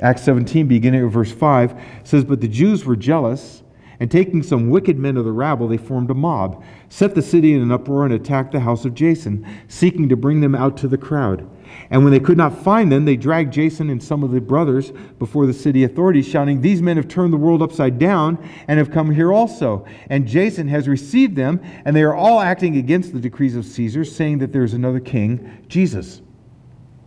Acts 0.01 0.23
17, 0.23 0.67
beginning 0.67 1.05
at 1.05 1.11
verse 1.11 1.31
5, 1.31 1.79
says, 2.03 2.23
But 2.23 2.41
the 2.41 2.47
Jews 2.47 2.85
were 2.85 2.95
jealous, 2.95 3.62
and 4.03 4.11
taking 4.11 4.43
some 4.43 4.69
wicked 4.69 4.99
men 4.99 5.15
of 5.15 5.23
the 5.23 5.31
rabble, 5.31 5.69
they 5.69 5.77
formed 5.77 6.11
a 6.11 6.13
mob, 6.13 6.61
set 6.89 7.15
the 7.15 7.21
city 7.21 7.53
in 7.53 7.61
an 7.61 7.71
uproar, 7.71 8.03
and 8.03 8.13
attacked 8.13 8.51
the 8.51 8.59
house 8.59 8.83
of 8.83 8.93
Jason, 8.93 9.47
seeking 9.69 10.09
to 10.09 10.17
bring 10.17 10.41
them 10.41 10.53
out 10.53 10.75
to 10.75 10.89
the 10.89 10.97
crowd. 10.97 11.49
And 11.89 12.03
when 12.03 12.11
they 12.11 12.19
could 12.19 12.35
not 12.35 12.65
find 12.65 12.91
them, 12.91 13.05
they 13.05 13.15
dragged 13.15 13.53
Jason 13.53 13.89
and 13.89 14.03
some 14.03 14.21
of 14.21 14.31
the 14.31 14.41
brothers 14.41 14.91
before 15.19 15.45
the 15.45 15.53
city 15.53 15.85
authorities, 15.85 16.27
shouting, 16.27 16.59
These 16.59 16.81
men 16.81 16.97
have 16.97 17.07
turned 17.07 17.31
the 17.31 17.37
world 17.37 17.61
upside 17.61 17.97
down 17.97 18.45
and 18.67 18.77
have 18.77 18.91
come 18.91 19.09
here 19.09 19.31
also. 19.31 19.85
And 20.09 20.27
Jason 20.27 20.67
has 20.67 20.89
received 20.89 21.37
them, 21.37 21.61
and 21.85 21.95
they 21.95 22.03
are 22.03 22.13
all 22.13 22.41
acting 22.41 22.75
against 22.75 23.13
the 23.13 23.21
decrees 23.21 23.55
of 23.55 23.63
Caesar, 23.63 24.03
saying 24.03 24.39
that 24.39 24.51
there 24.51 24.65
is 24.65 24.73
another 24.73 24.99
king, 24.99 25.63
Jesus. 25.69 26.21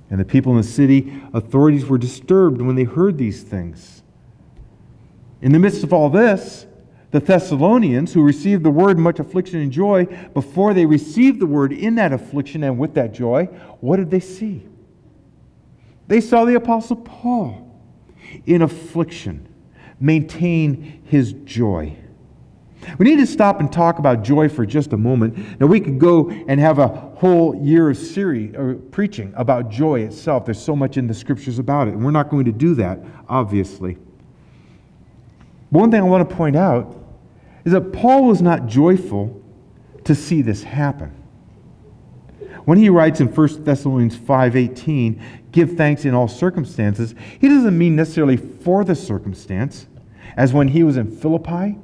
And 0.08 0.18
the 0.18 0.24
people 0.24 0.52
in 0.52 0.56
the 0.56 0.66
city 0.66 1.22
authorities 1.34 1.84
were 1.84 1.98
disturbed 1.98 2.62
when 2.62 2.74
they 2.74 2.84
heard 2.84 3.18
these 3.18 3.42
things. 3.42 4.02
In 5.42 5.52
the 5.52 5.58
midst 5.58 5.84
of 5.84 5.92
all 5.92 6.08
this, 6.08 6.66
The 7.12 7.20
Thessalonians, 7.20 8.12
who 8.12 8.22
received 8.22 8.64
the 8.64 8.70
word 8.70 8.98
much 8.98 9.20
affliction 9.20 9.60
and 9.60 9.70
joy, 9.70 10.06
before 10.34 10.74
they 10.74 10.86
received 10.86 11.40
the 11.40 11.46
word 11.46 11.72
in 11.72 11.94
that 11.96 12.12
affliction 12.12 12.64
and 12.64 12.78
with 12.78 12.94
that 12.94 13.14
joy, 13.14 13.44
what 13.80 13.96
did 13.96 14.10
they 14.10 14.20
see? 14.20 14.66
They 16.08 16.20
saw 16.20 16.44
the 16.44 16.54
Apostle 16.54 16.96
Paul 16.96 17.62
in 18.44 18.62
affliction 18.62 19.48
maintain 20.00 21.02
his 21.06 21.32
joy. 21.44 21.96
We 22.98 23.06
need 23.06 23.16
to 23.16 23.26
stop 23.26 23.60
and 23.60 23.72
talk 23.72 23.98
about 23.98 24.22
joy 24.22 24.48
for 24.48 24.64
just 24.64 24.92
a 24.92 24.96
moment. 24.96 25.60
Now, 25.60 25.66
we 25.66 25.80
could 25.80 25.98
go 25.98 26.30
and 26.30 26.60
have 26.60 26.78
a 26.78 26.86
whole 26.88 27.54
year 27.56 27.90
of 27.90 27.96
series 27.96 28.54
or 28.54 28.74
preaching 28.74 29.32
about 29.36 29.70
joy 29.70 30.00
itself. 30.00 30.44
There's 30.44 30.62
so 30.62 30.76
much 30.76 30.96
in 30.96 31.06
the 31.06 31.14
scriptures 31.14 31.58
about 31.58 31.88
it, 31.88 31.94
and 31.94 32.04
we're 32.04 32.10
not 32.10 32.28
going 32.28 32.44
to 32.44 32.52
do 32.52 32.74
that, 32.74 33.00
obviously. 33.28 33.98
One 35.70 35.90
thing 35.90 36.00
I 36.00 36.04
want 36.04 36.28
to 36.28 36.34
point 36.36 36.56
out 36.56 36.96
is 37.64 37.72
that 37.72 37.92
Paul 37.92 38.26
was 38.26 38.40
not 38.40 38.66
joyful 38.66 39.42
to 40.04 40.14
see 40.14 40.42
this 40.42 40.62
happen. 40.62 41.12
When 42.64 42.78
he 42.78 42.88
writes 42.88 43.20
in 43.20 43.28
1 43.28 43.64
Thessalonians 43.64 44.16
5:18, 44.16 45.20
give 45.52 45.76
thanks 45.76 46.04
in 46.04 46.14
all 46.14 46.28
circumstances, 46.28 47.14
he 47.40 47.48
doesn't 47.48 47.76
mean 47.76 47.96
necessarily 47.96 48.36
for 48.36 48.84
the 48.84 48.94
circumstance, 48.94 49.86
as 50.36 50.52
when 50.52 50.68
he 50.68 50.82
was 50.82 50.96
in 50.96 51.10
Philippi 51.10 51.78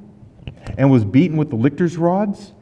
and 0.77 0.91
was 0.91 1.03
beaten 1.05 1.37
with 1.37 1.49
the 1.49 1.55
lictor's 1.55 1.97
rods. 1.97 2.53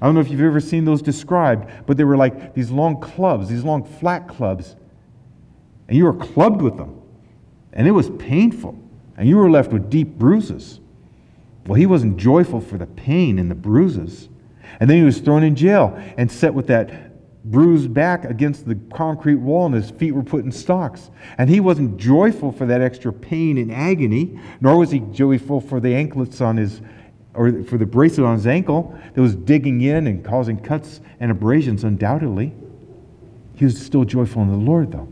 I 0.00 0.06
don't 0.06 0.14
know 0.14 0.20
if 0.20 0.30
you've 0.30 0.40
ever 0.40 0.60
seen 0.60 0.84
those 0.84 1.00
described, 1.00 1.70
but 1.86 1.96
they 1.96 2.02
were 2.02 2.16
like 2.16 2.54
these 2.54 2.72
long 2.72 3.00
clubs, 3.00 3.48
these 3.48 3.62
long 3.62 3.84
flat 3.84 4.26
clubs. 4.26 4.74
And 5.86 5.96
you 5.96 6.04
were 6.04 6.14
clubbed 6.14 6.60
with 6.60 6.76
them. 6.76 7.00
And 7.72 7.86
it 7.86 7.92
was 7.92 8.10
painful. 8.10 8.81
And 9.22 9.28
you 9.28 9.36
were 9.36 9.48
left 9.48 9.72
with 9.72 9.88
deep 9.88 10.18
bruises. 10.18 10.80
Well, 11.68 11.76
he 11.76 11.86
wasn't 11.86 12.16
joyful 12.16 12.60
for 12.60 12.76
the 12.76 12.88
pain 12.88 13.38
and 13.38 13.48
the 13.48 13.54
bruises. 13.54 14.28
And 14.80 14.90
then 14.90 14.96
he 14.96 15.04
was 15.04 15.20
thrown 15.20 15.44
in 15.44 15.54
jail 15.54 15.96
and 16.16 16.28
set 16.28 16.52
with 16.52 16.66
that 16.66 17.44
bruised 17.44 17.94
back 17.94 18.24
against 18.24 18.66
the 18.66 18.74
concrete 18.92 19.36
wall, 19.36 19.66
and 19.66 19.76
his 19.76 19.92
feet 19.92 20.10
were 20.10 20.24
put 20.24 20.44
in 20.44 20.50
stocks. 20.50 21.12
And 21.38 21.48
he 21.48 21.60
wasn't 21.60 21.98
joyful 21.98 22.50
for 22.50 22.66
that 22.66 22.80
extra 22.80 23.12
pain 23.12 23.58
and 23.58 23.70
agony, 23.70 24.40
nor 24.60 24.76
was 24.76 24.90
he 24.90 24.98
joyful 24.98 25.60
for 25.60 25.78
the 25.78 25.94
anklets 25.94 26.40
on 26.40 26.56
his, 26.56 26.80
or 27.34 27.62
for 27.62 27.78
the 27.78 27.86
bracelet 27.86 28.26
on 28.26 28.34
his 28.34 28.48
ankle 28.48 28.98
that 29.14 29.20
was 29.20 29.36
digging 29.36 29.82
in 29.82 30.08
and 30.08 30.24
causing 30.24 30.58
cuts 30.58 31.00
and 31.20 31.30
abrasions, 31.30 31.84
undoubtedly. 31.84 32.52
He 33.54 33.66
was 33.66 33.80
still 33.80 34.04
joyful 34.04 34.42
in 34.42 34.50
the 34.50 34.56
Lord, 34.56 34.90
though. 34.90 35.11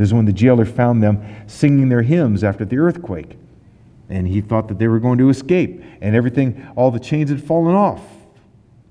This 0.00 0.08
is 0.08 0.14
when 0.14 0.24
the 0.24 0.32
jailer 0.32 0.64
found 0.64 1.02
them 1.02 1.22
singing 1.46 1.90
their 1.90 2.00
hymns 2.00 2.42
after 2.42 2.64
the 2.64 2.78
earthquake. 2.78 3.36
And 4.08 4.26
he 4.26 4.40
thought 4.40 4.66
that 4.68 4.78
they 4.78 4.88
were 4.88 4.98
going 4.98 5.18
to 5.18 5.28
escape, 5.28 5.84
and 6.00 6.16
everything, 6.16 6.66
all 6.74 6.90
the 6.90 6.98
chains 6.98 7.28
had 7.28 7.44
fallen 7.44 7.74
off. 7.74 8.02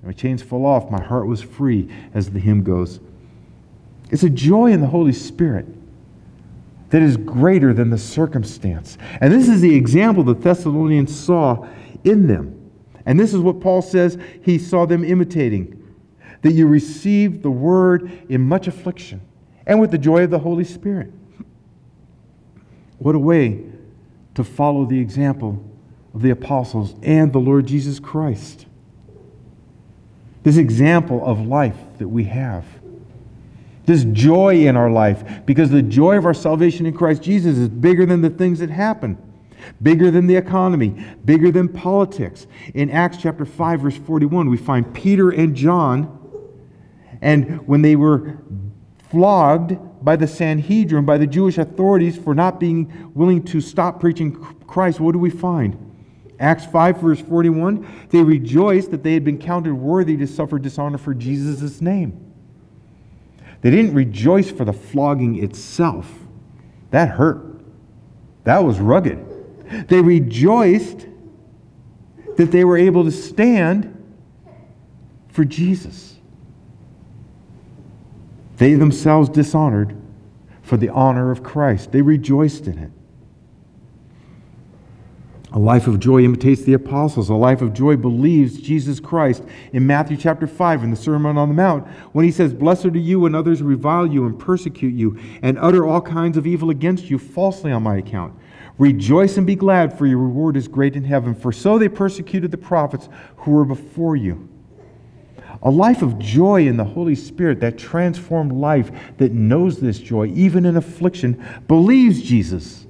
My 0.04 0.12
chains 0.12 0.43
fell 0.43 0.67
off. 0.67 0.91
My 0.91 1.02
heart 1.02 1.26
was 1.26 1.41
free, 1.41 1.89
as 2.13 2.30
the 2.30 2.38
hymn 2.38 2.62
goes. 2.62 3.00
It's 4.12 4.22
a 4.22 4.30
joy 4.30 4.67
in 4.72 4.82
the 4.82 4.88
Holy 4.88 5.12
Spirit 5.12 5.65
that 6.91 7.02
is 7.02 7.17
greater 7.17 7.74
than 7.74 7.89
the 7.89 7.98
circumstance. 7.98 9.00
And 9.19 9.34
this 9.34 9.50
is 9.50 9.62
the 9.62 9.76
example 9.76 10.24
the 10.24 10.36
Thessalonians 10.36 11.19
saw 11.19 11.67
in 12.04 12.28
them. 12.28 12.72
And 13.08 13.19
this 13.19 13.34
is 13.34 13.39
what 13.39 13.62
Paul 13.62 13.82
says 13.82 14.19
he 14.43 14.60
saw 14.60 14.86
them 14.86 15.04
imitating 15.04 15.76
that 16.43 16.52
you 16.52 16.67
received 16.67 17.41
the 17.41 17.50
word 17.50 18.12
in 18.30 18.41
much 18.41 18.67
affliction 18.67 19.22
and 19.69 19.79
with 19.79 19.91
the 19.91 19.97
joy 19.97 20.23
of 20.23 20.32
the 20.32 20.39
Holy 20.39 20.65
Spirit. 20.65 21.13
What 22.97 23.15
a 23.15 23.19
way 23.19 23.63
to 24.36 24.43
follow 24.43 24.84
the 24.84 24.99
example 24.99 25.63
of 26.13 26.21
the 26.21 26.32
apostles 26.32 26.95
and 27.01 27.32
the 27.32 27.39
Lord 27.39 27.67
Jesus 27.67 28.01
Christ 28.01 28.65
this 30.43 30.58
example 30.58 31.23
of 31.25 31.45
life 31.45 31.77
that 31.97 32.08
we 32.08 32.23
have. 32.25 32.65
This 33.86 34.03
joy 34.05 34.67
in 34.67 34.77
our 34.77 34.89
life, 34.89 35.45
because 35.45 35.69
the 35.69 35.82
joy 35.82 36.17
of 36.17 36.25
our 36.25 36.34
salvation 36.34 36.86
in 36.86 36.93
Christ 36.93 37.21
Jesus 37.21 37.58
is 37.58 37.69
bigger 37.69 38.05
than 38.05 38.21
the 38.21 38.29
things 38.29 38.60
that 38.60 38.69
happen, 38.69 39.17
bigger 39.82 40.12
than 40.12 40.27
the 40.27 40.36
economy, 40.36 41.05
bigger 41.25 41.51
than 41.51 41.67
politics. 41.67 42.47
In 42.73 42.89
Acts 42.89 43.17
chapter 43.17 43.45
5, 43.45 43.82
verse 43.82 43.97
41, 43.97 44.49
we 44.49 44.58
find 44.58 44.93
Peter 44.93 45.32
and 45.32 45.55
John, 45.55 46.15
and 47.21 47.67
when 47.67 47.82
they 47.82 47.95
were 47.95 48.38
flogged 49.10 49.78
by 50.04 50.15
the 50.15 50.28
Sanhedrin, 50.28 51.06
by 51.06 51.17
the 51.17 51.28
Jewish 51.28 51.58
authorities 51.58 52.17
for 52.17 52.36
not 52.36 52.60
being 52.60 53.12
willing 53.13 53.43
to 53.45 53.60
stop 53.60 54.00
preaching 54.00 54.34
Christ, 54.67 55.00
what 55.00 55.13
do 55.13 55.19
we 55.19 55.30
find? 55.30 55.86
Acts 56.39 56.65
5, 56.65 57.02
verse 57.02 57.19
41, 57.19 58.08
they 58.12 58.24
rejoiced 58.24 58.91
that 58.91 59.04
they 59.04 59.13
had 59.13 59.26
been 59.26 59.38
counted 59.38 59.74
worthy 59.74 60.15
to 60.17 60.28
suffer 60.28 60.58
dishonor 60.58 60.98
for 60.98 61.13
Jesus' 61.13 61.82
name. 61.82 62.34
They 63.62 63.72
didn't 63.72 63.93
rejoice 63.93 64.50
for 64.50 64.63
the 64.63 64.72
flogging 64.72 65.43
itself. 65.43 66.10
That 66.91 67.10
hurt. 67.10 67.62
That 68.45 68.63
was 68.63 68.80
rugged. 68.80 69.26
They 69.89 70.02
rejoiced 70.02 71.08
that 72.38 72.52
they 72.52 72.63
were 72.63 72.78
able 72.78 73.04
to 73.04 73.12
stand 73.12 73.95
for 75.28 75.43
Jesus. 75.43 76.18
They 78.60 78.74
themselves 78.74 79.30
dishonored 79.30 79.95
for 80.62 80.76
the 80.76 80.89
honor 80.89 81.32
of 81.32 81.43
Christ. 81.43 81.93
They 81.93 82.02
rejoiced 82.02 82.67
in 82.67 82.78
it. 82.78 82.91
A 85.54 85.58
life 85.58 85.88
of 85.88 86.00
joy 86.00 86.26
imitates 86.26 86.63
the 86.63 86.74
apostles. 86.74 87.30
A 87.30 87.36
life 87.36 87.62
of 87.62 87.74
joy 87.74 87.95
believes 87.95 88.60
Jesus 88.60 89.00
Christ. 89.00 89.43
In 89.72 89.88
Matthew 89.88 90.17
chapter 90.17 90.45
5, 90.45 90.84
in 90.84 90.91
the 90.91 90.98
Sermon 90.98 91.38
on 91.38 91.48
the 91.48 91.56
Mount, 91.56 91.88
when 92.12 92.26
he 92.26 92.32
says, 92.32 92.54
Blessed 92.54 92.88
are 92.88 92.98
you 92.98 93.22
when 93.22 93.34
others 93.34 93.62
revile 93.62 94.06
you 94.06 94.26
and 94.26 94.38
persecute 94.38 94.93
you 94.93 95.17
and 95.41 95.58
utter 95.58 95.88
all 95.88 96.02
kinds 96.02 96.36
of 96.36 96.45
evil 96.45 96.69
against 96.69 97.10
you 97.10 97.17
falsely 97.17 97.72
on 97.72 97.82
my 97.82 97.95
account. 97.95 98.38
Rejoice 98.78 99.38
and 99.38 99.48
be 99.48 99.56
glad, 99.56 99.98
for 99.98 100.06
your 100.06 100.19
reward 100.19 100.58
is 100.58 100.67
great 100.67 100.98
in 100.98 101.06
heaven. 101.06 101.34
For 101.34 101.54
so 101.54 101.80
they 101.80 101.88
persecuted 101.88 102.52
the 102.52 102.58
prophets 102.58 103.08
who 103.38 103.52
were 103.52 103.65
before 103.65 104.17
you. 104.17 104.48
A 105.62 105.69
life 105.69 106.02
of 106.02 106.17
joy 106.19 106.67
in 106.67 106.78
the 106.78 106.86
Holy 106.86 107.15
Spirit, 107.15 107.60
that 107.60 107.78
transformed 107.78 108.54
life 108.54 108.91
that 109.17 109.34
knows 109.34 109.80
this 109.80 110.00
joy, 110.00 110.28
even 110.28 110.65
in 110.65 110.78
affliction, 110.78 111.43
believes 111.67 112.22
Jesus 112.22 112.88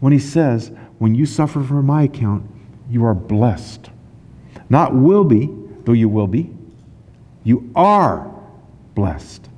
when 0.00 0.12
he 0.12 0.18
says, 0.18 0.70
when 0.98 1.14
you 1.14 1.26
suffer 1.26 1.62
for 1.62 1.82
my 1.82 2.04
account, 2.04 2.48
you 2.88 3.04
are 3.04 3.14
blessed. 3.14 3.90
Not 4.68 4.94
will 4.94 5.24
be, 5.24 5.50
though 5.84 5.92
you 5.92 6.08
will 6.08 6.26
be. 6.26 6.52
You 7.42 7.70
are 7.74 8.32
blessed. 8.94 9.48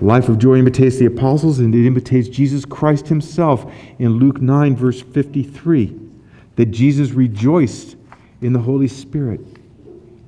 Life 0.00 0.28
of 0.28 0.38
joy 0.38 0.58
imitates 0.58 0.98
the 0.98 1.06
apostles 1.06 1.58
and 1.58 1.74
it 1.74 1.86
imitates 1.86 2.28
Jesus 2.28 2.64
Christ 2.64 3.08
himself 3.08 3.70
in 3.98 4.18
Luke 4.18 4.40
9, 4.40 4.76
verse 4.76 5.02
53, 5.02 5.98
that 6.54 6.66
Jesus 6.66 7.10
rejoiced 7.10 7.96
in 8.40 8.52
the 8.52 8.60
Holy 8.60 8.88
Spirit. 8.88 9.40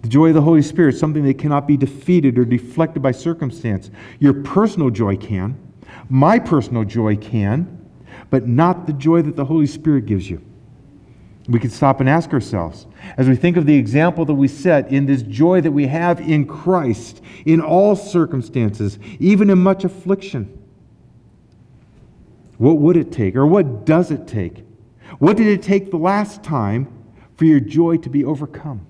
The 0.03 0.09
joy 0.09 0.29
of 0.29 0.35
the 0.35 0.42
Holy 0.42 0.62
Spirit, 0.62 0.96
something 0.96 1.25
that 1.25 1.38
cannot 1.38 1.66
be 1.66 1.77
defeated 1.77 2.38
or 2.38 2.44
deflected 2.44 3.03
by 3.03 3.12
circumstance. 3.12 3.90
Your 4.18 4.33
personal 4.33 4.90
joy 4.90 5.16
can. 5.16 5.59
My 6.09 6.38
personal 6.38 6.85
joy 6.85 7.16
can 7.16 7.81
but 8.31 8.46
not 8.46 8.87
the 8.87 8.92
joy 8.92 9.23
that 9.23 9.37
the 9.37 9.44
Holy 9.44 9.66
Spirit 9.66 10.07
gives 10.07 10.31
you. 10.31 10.40
We 11.49 11.59
can 11.59 11.70
stop 11.70 12.01
and 12.01 12.09
ask 12.09 12.33
ourselves, 12.33 12.87
as 13.16 13.29
we 13.29 13.35
think 13.35 13.57
of 13.57 13.66
the 13.66 13.75
example 13.75 14.25
that 14.25 14.35
we 14.35 14.46
set 14.46 14.92
in 14.92 15.07
this 15.07 15.23
joy 15.23 15.61
that 15.62 15.73
we 15.73 15.88
have 15.88 16.20
in 16.20 16.46
Christ 16.46 17.23
in 17.44 17.61
all 17.61 17.96
circumstances, 17.96 18.99
even 19.18 19.51
in 19.51 19.59
much 19.59 19.85
affliction, 19.85 20.57
what 22.59 22.79
would 22.79 22.96
it 22.96 23.11
take, 23.11 23.35
or 23.35 23.46
what 23.46 23.85
does 23.85 24.11
it 24.11 24.29
take? 24.29 24.64
What 25.18 25.37
did 25.37 25.49
it 25.49 25.62
take 25.62 25.90
the 25.90 25.96
last 25.96 26.42
time 26.44 26.87
for 27.40 27.46
your 27.46 27.59
joy 27.59 27.96
to 27.96 28.11
be 28.11 28.22
overcome? 28.22 28.87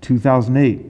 2008, 0.00 0.84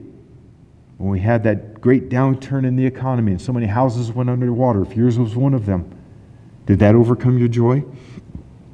when 0.97 1.09
we 1.11 1.19
had 1.19 1.43
that 1.43 1.79
great 1.79 2.09
downturn 2.09 2.65
in 2.65 2.75
the 2.75 2.83
economy 2.83 3.33
and 3.33 3.39
so 3.39 3.53
many 3.53 3.67
houses 3.67 4.11
went 4.11 4.27
underwater, 4.27 4.81
if 4.81 4.97
yours 4.97 5.19
was 5.19 5.35
one 5.35 5.53
of 5.53 5.67
them, 5.67 5.87
did 6.65 6.79
that 6.79 6.95
overcome 6.95 7.37
your 7.37 7.47
joy? 7.47 7.85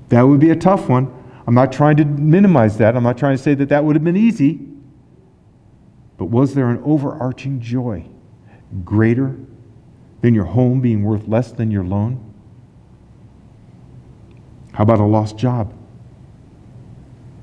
That 0.07 0.21
would 0.21 0.39
be 0.39 0.51
a 0.51 0.55
tough 0.55 0.87
one. 0.87 1.13
I'm 1.45 1.55
not 1.55 1.73
trying 1.73 1.97
to 1.97 2.05
minimize 2.05 2.77
that. 2.77 2.95
I'm 2.95 3.03
not 3.03 3.17
trying 3.17 3.35
to 3.35 3.43
say 3.43 3.53
that 3.55 3.67
that 3.67 3.83
would 3.83 3.97
have 3.97 4.05
been 4.05 4.15
easy. 4.15 4.65
But 6.15 6.27
was 6.27 6.53
there 6.53 6.69
an 6.69 6.81
overarching 6.85 7.59
joy 7.59 8.07
greater 8.85 9.35
than 10.21 10.33
your 10.33 10.45
home 10.45 10.79
being 10.79 11.03
worth 11.03 11.27
less 11.27 11.51
than 11.51 11.69
your 11.69 11.83
loan? 11.83 12.33
How 14.71 14.83
about 14.83 15.01
a 15.01 15.03
lost 15.03 15.37
job? 15.37 15.73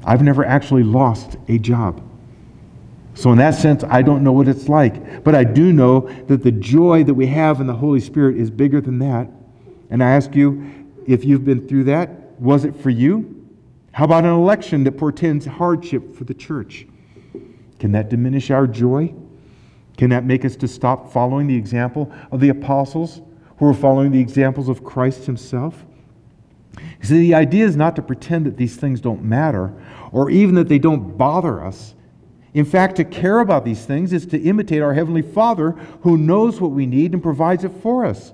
I've 0.05 0.23
never 0.23 0.45
actually 0.45 0.83
lost 0.83 1.37
a 1.49 1.59
job. 1.59 2.03
So, 3.15 3.33
in 3.33 3.39
that 3.39 3.55
sense, 3.55 3.85
I 3.85 4.03
don't 4.03 4.23
know 4.23 4.33
what 4.33 4.49
it's 4.49 4.69
like. 4.69 5.25
But 5.25 5.35
I 5.35 5.45
do 5.45 5.73
know 5.73 6.09
that 6.27 6.43
the 6.43 6.53
joy 6.53 7.05
that 7.05 7.15
we 7.15 7.27
have 7.27 7.61
in 7.61 7.67
the 7.67 7.75
Holy 7.75 8.01
Spirit 8.01 8.37
is 8.37 8.51
bigger 8.51 8.81
than 8.81 8.99
that. 9.01 9.29
And 9.91 10.03
I 10.03 10.11
ask 10.11 10.35
you, 10.35 10.87
if 11.07 11.25
you've 11.25 11.45
been 11.45 11.67
through 11.67 11.85
that, 11.85 12.41
was 12.41 12.65
it 12.65 12.77
for 12.77 12.91
you? 12.91 13.47
How 13.93 14.05
about 14.05 14.25
an 14.25 14.31
election 14.31 14.85
that 14.85 14.93
portends 14.93 15.45
hardship 15.45 16.15
for 16.15 16.25
the 16.25 16.35
church? 16.35 16.87
Can 17.79 17.93
that 17.93 18.09
diminish 18.09 18.51
our 18.51 18.67
joy? 18.67 19.13
Can 19.97 20.11
that 20.11 20.25
make 20.25 20.45
us 20.45 20.57
to 20.57 20.69
stop 20.69 21.13
following 21.13 21.47
the 21.47 21.57
example 21.57 22.13
of 22.31 22.41
the 22.41 22.51
apostles 22.51 23.21
who 23.59 23.67
were 23.67 23.75
following 23.75 24.13
the 24.13 24.21
examples 24.21 24.69
of 24.69 24.85
Christ 24.85 25.27
himself? 25.27 25.85
You 26.77 27.07
see, 27.07 27.21
the 27.21 27.35
idea 27.35 27.65
is 27.65 27.77
not 27.77 27.97
to 27.97 28.03
pretend 28.03 28.47
that 28.47 28.57
these 28.57 28.77
things 28.77 29.01
don't 29.01 29.23
matter 29.23 29.73
or 30.13 30.31
even 30.31 30.55
that 30.57 30.69
they 30.69 30.79
don't 30.79 31.17
bother 31.17 31.65
us. 31.65 31.95
In 32.53 32.65
fact, 32.65 32.97
to 32.97 33.05
care 33.05 33.41
about 33.41 33.65
these 33.65 33.85
things 33.85 34.13
is 34.13 34.27
to 34.27 34.41
imitate 34.41 34.83
our 34.83 34.95
Heavenly 34.95 35.23
Father 35.23 35.73
who 36.03 36.17
knows 36.17 36.61
what 36.61 36.73
we 36.73 36.87
need 36.87 37.13
and 37.13 37.23
provides 37.23 37.65
it 37.65 37.73
for 37.83 38.05
us. 38.05 38.33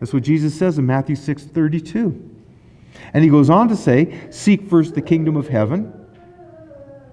That's 0.00 0.12
what 0.12 0.22
Jesus 0.22 0.54
says 0.54 0.78
in 0.78 0.86
Matthew 0.86 1.16
6 1.16 1.44
32. 1.44 2.30
And 3.14 3.24
he 3.24 3.30
goes 3.30 3.50
on 3.50 3.68
to 3.68 3.76
say, 3.76 4.28
Seek 4.30 4.68
first 4.68 4.94
the 4.94 5.02
kingdom 5.02 5.36
of 5.36 5.48
heaven. 5.48 5.92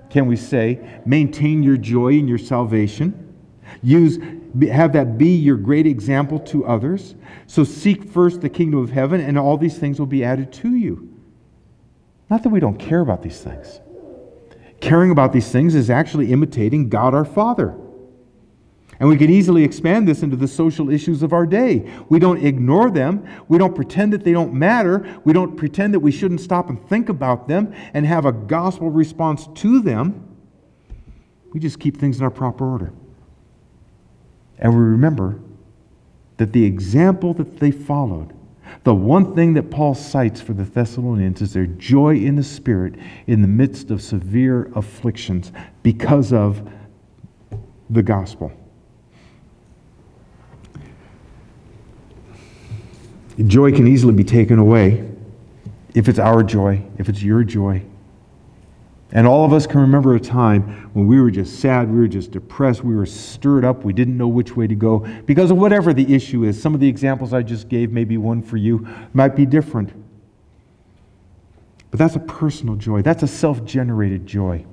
Can 0.10 0.26
we 0.26 0.36
say, 0.36 0.80
maintain 1.06 1.62
your 1.62 1.78
joy 1.78 2.13
in 2.13 2.28
your 2.28 2.39
salvation? 2.39 3.36
Use, 3.84 4.17
have 4.71 4.93
that 4.93 5.17
be 5.17 5.35
your 5.35 5.57
great 5.57 5.85
example 5.85 6.39
to 6.39 6.65
others. 6.65 7.15
So 7.47 7.63
seek 7.63 8.03
first 8.03 8.41
the 8.41 8.49
kingdom 8.49 8.79
of 8.79 8.91
heaven, 8.91 9.21
and 9.21 9.38
all 9.38 9.57
these 9.57 9.77
things 9.77 9.99
will 9.99 10.07
be 10.07 10.23
added 10.23 10.51
to 10.53 10.75
you. 10.75 11.09
Not 12.29 12.43
that 12.43 12.49
we 12.49 12.59
don't 12.59 12.77
care 12.77 12.99
about 12.99 13.21
these 13.21 13.41
things. 13.41 13.79
Caring 14.81 15.12
about 15.12 15.33
these 15.33 15.51
things 15.51 15.75
is 15.75 15.89
actually 15.89 16.31
imitating 16.31 16.89
God 16.89 17.13
our 17.13 17.25
Father. 17.25 17.75
And 18.99 19.07
we 19.07 19.17
can 19.17 19.29
easily 19.29 19.63
expand 19.63 20.07
this 20.07 20.23
into 20.23 20.35
the 20.35 20.47
social 20.47 20.89
issues 20.89 21.23
of 21.23 21.31
our 21.31 21.45
day. 21.45 21.89
We 22.09 22.19
don't 22.19 22.43
ignore 22.45 22.91
them. 22.91 23.25
We 23.47 23.57
don't 23.57 23.73
pretend 23.73 24.12
that 24.12 24.25
they 24.25 24.33
don't 24.33 24.53
matter. 24.53 25.21
We 25.23 25.31
don't 25.31 25.55
pretend 25.55 25.93
that 25.93 26.01
we 26.01 26.12
shouldn't 26.12 26.41
stop 26.41 26.69
and 26.69 26.85
think 26.89 27.07
about 27.07 27.47
them 27.47 27.73
and 27.93 28.05
have 28.05 28.25
a 28.25 28.33
gospel 28.33 28.89
response 28.89 29.47
to 29.55 29.79
them. 29.79 30.25
We 31.53 31.62
just 31.62 31.79
keep 31.79 31.97
things 31.97 32.19
in 32.19 32.23
our 32.25 32.31
proper 32.31 32.69
order. 32.69 32.93
And 34.60 34.74
we 34.74 34.82
remember 34.82 35.39
that 36.38 36.54
the 36.54 36.63
example 36.63 37.34
that 37.36 37.60
they 37.60 37.72
followed 37.72 38.34
the 38.84 38.93
one 38.93 39.36
thing 39.36 39.54
that 39.56 39.69
Paul 39.69 39.93
cites 39.93 40.39
for 40.39 40.54
the 40.54 40.63
Thessalonians 40.63 41.41
is 41.41 41.54
their 41.54 41.65
joy 41.65 42.15
in 42.15 42.36
the 42.36 42.43
Spirit 42.43 42.95
in 43.28 43.41
the 43.41 43.48
midst 43.48 43.91
of 43.91 44.02
severe 44.02 44.72
afflictions 44.76 45.52
because 45.84 46.32
of 46.32 46.67
the 47.89 48.04
gospel. 48.04 48.52
Joy 53.45 53.72
can 53.72 53.88
easily 53.88 54.13
be 54.13 54.24
taken 54.24 54.60
away 54.60 55.10
if 55.95 56.08
it's 56.08 56.19
our 56.19 56.43
joy, 56.43 56.82
if 56.98 57.10
it's 57.10 57.24
your 57.24 57.43
joy. 57.43 57.82
And 59.12 59.26
all 59.26 59.43
of 59.43 59.54
us 59.54 59.65
can 59.65 59.82
remember 59.82 60.15
a 60.15 60.19
time 60.19 60.89
when 60.93 61.08
we 61.08 61.19
were 61.19 61.32
just 61.32 61.60
sad, 61.60 61.91
we 61.91 62.00
were 62.00 62.08
just 62.08 62.32
depressed, 62.32 62.84
we 62.84 62.95
were 62.95 63.08
stirred 63.08 63.65
up, 63.65 63.84
we 63.84 63.91
didn't 63.91 64.17
know 64.17 64.28
which 64.28 64.56
way 64.56 64.67
to 64.67 64.76
go 64.76 65.00
because 65.26 65.50
of 65.50 65.58
whatever 65.58 65.93
the 65.93 66.13
issue 66.13 66.43
is. 66.43 66.62
Some 66.62 66.76
of 66.76 66.80
the 66.80 66.88
examples 66.88 67.34
I 67.34 67.41
just 67.41 67.69
gave, 67.69 67.91
maybe 67.91 68.17
one 68.17 68.43
for 68.43 68.58
you, 68.58 68.88
might 69.13 69.36
be 69.36 69.48
different. 69.48 69.91
But 71.89 71.98
that's 71.98 72.15
a 72.15 72.19
personal 72.19 72.76
joy, 72.76 73.02
that's 73.02 73.24
a 73.24 73.28
self 73.28 73.65
generated 73.65 74.28
joy. 74.28 74.65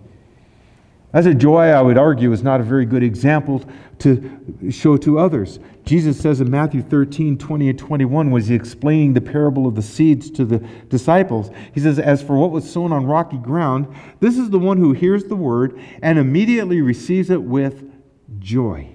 That's 1.16 1.29
a 1.29 1.33
joy, 1.33 1.68
I 1.68 1.81
would 1.81 1.96
argue, 1.96 2.31
is 2.33 2.42
not 2.42 2.61
a 2.61 2.62
very 2.62 2.85
good 2.85 3.02
example 3.02 3.64
to 4.00 4.68
show 4.70 4.98
to 4.98 5.18
others. 5.18 5.59
Jesus 5.87 6.20
says 6.20 6.42
in 6.42 6.50
Matthew 6.50 6.83
13, 6.83 7.38
20 7.38 7.70
and 7.70 7.79
21, 7.79 8.31
was 8.31 8.48
he 8.48 8.55
explaining 8.55 9.14
the 9.14 9.22
parable 9.22 9.66
of 9.66 9.74
the 9.74 9.81
seeds 9.81 10.31
to 10.33 10.44
the 10.44 10.59
disciples, 10.90 11.50
he 11.72 11.81
says, 11.81 11.98
As 11.98 12.22
for 12.22 12.37
what 12.37 12.50
was 12.50 12.70
sown 12.70 12.92
on 12.92 13.07
rocky 13.07 13.38
ground, 13.38 13.87
this 14.20 14.37
is 14.37 14.50
the 14.50 14.59
one 14.59 14.76
who 14.76 14.92
hears 14.92 15.24
the 15.24 15.37
word 15.37 15.81
and 16.02 16.18
immediately 16.18 16.83
receives 16.83 17.31
it 17.31 17.42
with 17.42 17.90
joy. 18.38 18.94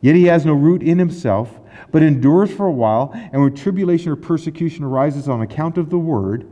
Yet 0.00 0.14
he 0.14 0.26
has 0.26 0.46
no 0.46 0.52
root 0.52 0.84
in 0.84 1.00
himself, 1.00 1.58
but 1.90 2.04
endures 2.04 2.52
for 2.52 2.66
a 2.66 2.72
while, 2.72 3.10
and 3.12 3.42
when 3.42 3.56
tribulation 3.56 4.12
or 4.12 4.16
persecution 4.16 4.84
arises 4.84 5.28
on 5.28 5.42
account 5.42 5.78
of 5.78 5.90
the 5.90 5.98
word, 5.98 6.48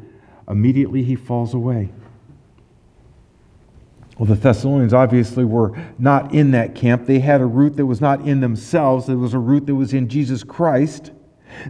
immediately 0.49 1.05
he 1.05 1.15
falls 1.15 1.55
away. 1.55 1.93
Well, 4.19 4.27
the 4.27 4.37
Thessalonians 4.37 4.95
obviously 4.95 5.45
were 5.45 5.77
not 5.99 6.35
in 6.35 6.53
that 6.53 6.75
camp. 6.75 7.07
They 7.07 7.19
had 7.19 7.41
a 7.41 7.47
root 7.47 7.77
that 7.77 7.87
was 7.87 8.01
not 8.01 8.21
in 8.21 8.41
themselves, 8.41 9.09
it 9.09 9.17
was 9.17 9.35
a 9.35 9.39
root 9.39 9.67
that 9.67 9.75
was 9.75 9.93
in 9.93 10.09
Jesus 10.09 10.45
Christ. 10.45 11.11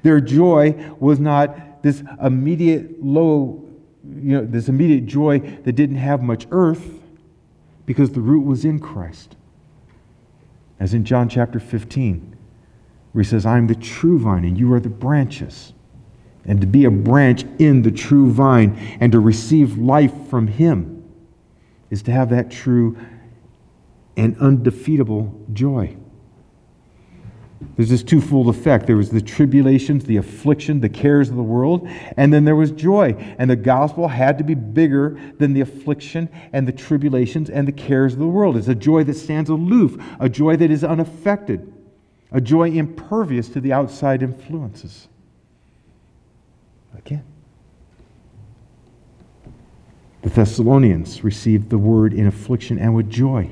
Their 0.03 0.21
joy 0.21 0.95
was 0.99 1.21
not 1.21 1.83
this 1.83 2.03
immediate 2.23 3.03
low, 3.03 3.63
you 4.05 4.33
know, 4.33 4.45
this 4.45 4.69
immediate 4.69 5.07
joy 5.07 5.39
that 5.39 5.73
didn't 5.73 5.97
have 5.97 6.23
much 6.23 6.47
earth 6.51 7.01
because 7.87 8.11
the 8.11 8.21
root 8.21 8.45
was 8.45 8.65
in 8.65 8.79
Christ. 8.79 9.37
As 10.81 10.95
in 10.95 11.05
John 11.05 11.29
chapter 11.29 11.61
15, 11.61 12.37
where 13.13 13.23
he 13.23 13.29
says, 13.29 13.47
I 13.47 13.59
am 13.59 13.67
the 13.67 13.75
true 13.75 14.19
vine 14.19 14.45
and 14.45 14.59
you 14.59 14.73
are 14.73 14.81
the 14.81 14.89
branches. 14.89 15.73
And 16.47 16.61
to 16.61 16.67
be 16.67 16.85
a 16.85 16.91
branch 16.91 17.45
in 17.59 17.83
the 17.83 17.91
true 17.91 18.31
vine 18.31 18.77
and 19.01 19.13
to 19.13 19.21
receive 19.21 19.79
life 19.79 20.13
from 20.29 20.47
him 20.47 20.94
is 21.95 22.03
to 22.03 22.11
have 22.11 22.31
that 22.31 22.51
true 22.51 22.99
and 24.17 24.37
undefeatable 24.39 25.33
joy. 25.53 25.97
There's 27.77 27.89
this 27.89 28.03
twofold 28.03 28.49
effect. 28.49 28.89
There 28.89 28.97
was 28.97 29.11
the 29.11 29.23
tribulations, 29.23 30.05
the 30.05 30.17
affliction, 30.17 30.81
the 30.81 30.89
cares 30.89 31.31
of 31.31 31.37
the 31.37 31.43
world, 31.43 31.89
and 32.17 32.33
then 32.33 32.45
there 32.45 32.57
was 32.57 32.73
joy. 32.73 33.15
And 33.39 33.49
the 33.49 33.55
gospel 33.55 34.09
had 34.09 34.39
to 34.39 34.45
be 34.45 34.55
bigger 34.55 35.17
than 35.39 35.53
the 35.53 35.61
affliction 35.61 36.29
and 36.53 36.67
the 36.67 36.73
tribulations 36.73 37.49
and 37.49 37.67
the 37.67 37.73
cares 37.73 38.15
of 38.15 38.19
the 38.19 38.27
world. 38.27 38.57
It's 38.57 38.67
a 38.67 38.75
joy 38.75 39.05
that 39.05 39.15
stands 39.15 39.49
aloof, 39.49 39.97
a 40.19 40.29
joy 40.29 40.57
that 40.57 40.73
is 40.73 40.83
unaffected, 40.83 41.73
a 42.33 42.41
joy 42.41 42.71
impervious 42.71 43.49
to 43.51 43.61
the 43.61 43.73
outside 43.73 44.21
influences. 44.21 45.07
Again, 46.99 47.25
the 50.23 50.24
Thessalonians 50.35 51.23
received 51.23 51.71
the 51.71 51.79
word 51.79 52.13
in 52.13 52.27
affliction 52.27 52.79
and 52.79 52.95
with 52.95 53.09
joy, 53.09 53.51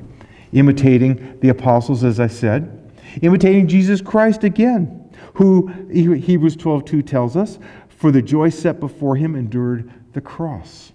imitating 0.53 1.39
the 1.41 1.49
apostles, 1.49 2.03
as 2.03 2.19
I 2.19 2.27
said, 2.27 2.93
imitating 3.23 3.69
Jesus 3.69 4.01
Christ 4.01 4.43
again, 4.43 5.11
who 5.35 5.69
Hebrews 5.93 6.57
12:2 6.57 7.07
tells 7.07 7.37
us, 7.37 7.59
for 7.89 8.11
the 8.11 8.21
joy 8.21 8.49
set 8.49 8.81
before 8.81 9.15
him 9.15 9.37
endured 9.37 9.91
the 10.13 10.21
cross. 10.21 10.93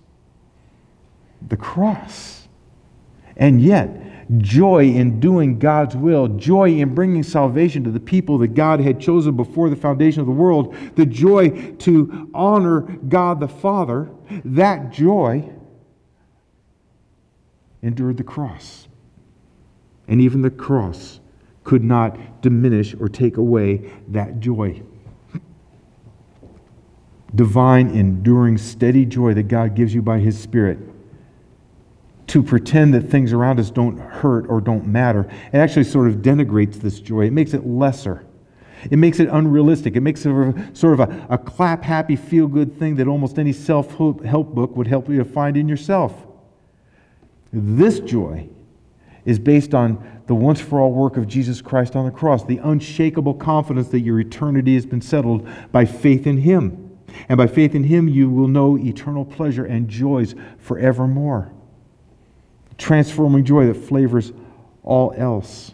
The 1.47 1.55
cross. 1.55 2.47
And 3.37 3.61
yet, 3.61 4.37
joy 4.39 4.85
in 4.85 5.21
doing 5.21 5.57
God's 5.57 5.95
will, 5.95 6.27
joy 6.27 6.71
in 6.71 6.93
bringing 6.93 7.23
salvation 7.23 7.83
to 7.85 7.91
the 7.91 7.99
people 7.99 8.37
that 8.39 8.55
God 8.55 8.81
had 8.81 8.99
chosen 8.99 9.37
before 9.37 9.69
the 9.69 9.75
foundation 9.75 10.19
of 10.19 10.27
the 10.27 10.33
world, 10.33 10.75
the 10.95 11.05
joy 11.05 11.49
to 11.77 12.29
honor 12.33 12.81
God 13.07 13.39
the 13.39 13.47
Father, 13.47 14.09
that 14.43 14.91
joy 14.91 15.49
endured 17.81 18.17
the 18.17 18.23
cross. 18.23 18.87
And 20.07 20.21
even 20.21 20.41
the 20.41 20.49
cross 20.49 21.19
could 21.63 21.83
not 21.83 22.41
diminish 22.41 22.95
or 22.95 23.09
take 23.09 23.37
away 23.37 23.91
that 24.07 24.39
joy. 24.39 24.81
Divine, 27.35 27.89
enduring, 27.89 28.57
steady 28.57 29.05
joy 29.05 29.33
that 29.33 29.49
God 29.49 29.75
gives 29.75 29.93
you 29.93 30.01
by 30.01 30.19
His 30.19 30.39
Spirit. 30.39 30.79
To 32.27 32.43
pretend 32.43 32.93
that 32.93 33.09
things 33.09 33.33
around 33.33 33.59
us 33.59 33.69
don't 33.69 33.97
hurt 33.97 34.47
or 34.49 34.61
don't 34.61 34.85
matter, 34.87 35.29
it 35.51 35.57
actually 35.57 35.85
sort 35.85 36.07
of 36.07 36.17
denigrates 36.17 36.75
this 36.75 36.99
joy. 36.99 37.25
It 37.25 37.33
makes 37.33 37.53
it 37.53 37.65
lesser. 37.65 38.25
It 38.89 38.97
makes 38.97 39.19
it 39.19 39.27
unrealistic. 39.29 39.95
It 39.95 40.01
makes 40.01 40.25
it 40.25 40.77
sort 40.77 40.99
of 40.99 40.99
a, 41.01 41.27
a 41.29 41.37
clap 41.37 41.83
happy, 41.83 42.15
feel 42.15 42.47
good 42.47 42.77
thing 42.77 42.95
that 42.95 43.07
almost 43.07 43.39
any 43.39 43.53
self 43.53 43.95
help 43.97 44.53
book 44.53 44.75
would 44.75 44.87
help 44.87 45.09
you 45.09 45.17
to 45.17 45.25
find 45.25 45.57
in 45.57 45.67
yourself. 45.67 46.26
This 47.51 47.99
joy 47.99 48.49
is 49.25 49.39
based 49.39 49.73
on 49.73 50.21
the 50.27 50.35
once 50.35 50.59
for 50.59 50.79
all 50.79 50.91
work 50.91 51.17
of 51.17 51.27
Jesus 51.27 51.61
Christ 51.61 51.95
on 51.95 52.05
the 52.05 52.11
cross, 52.11 52.43
the 52.43 52.59
unshakable 52.59 53.33
confidence 53.33 53.89
that 53.89 54.01
your 54.01 54.19
eternity 54.19 54.75
has 54.75 54.85
been 54.85 55.01
settled 55.01 55.47
by 55.71 55.85
faith 55.85 56.27
in 56.27 56.37
Him. 56.37 56.97
And 57.29 57.37
by 57.37 57.47
faith 57.47 57.73
in 57.75 57.83
Him, 57.83 58.07
you 58.07 58.29
will 58.29 58.47
know 58.47 58.77
eternal 58.77 59.25
pleasure 59.25 59.65
and 59.65 59.87
joys 59.87 60.35
forevermore. 60.59 61.51
Transforming 62.77 63.43
joy 63.43 63.67
that 63.67 63.75
flavors 63.75 64.31
all 64.83 65.13
else. 65.17 65.71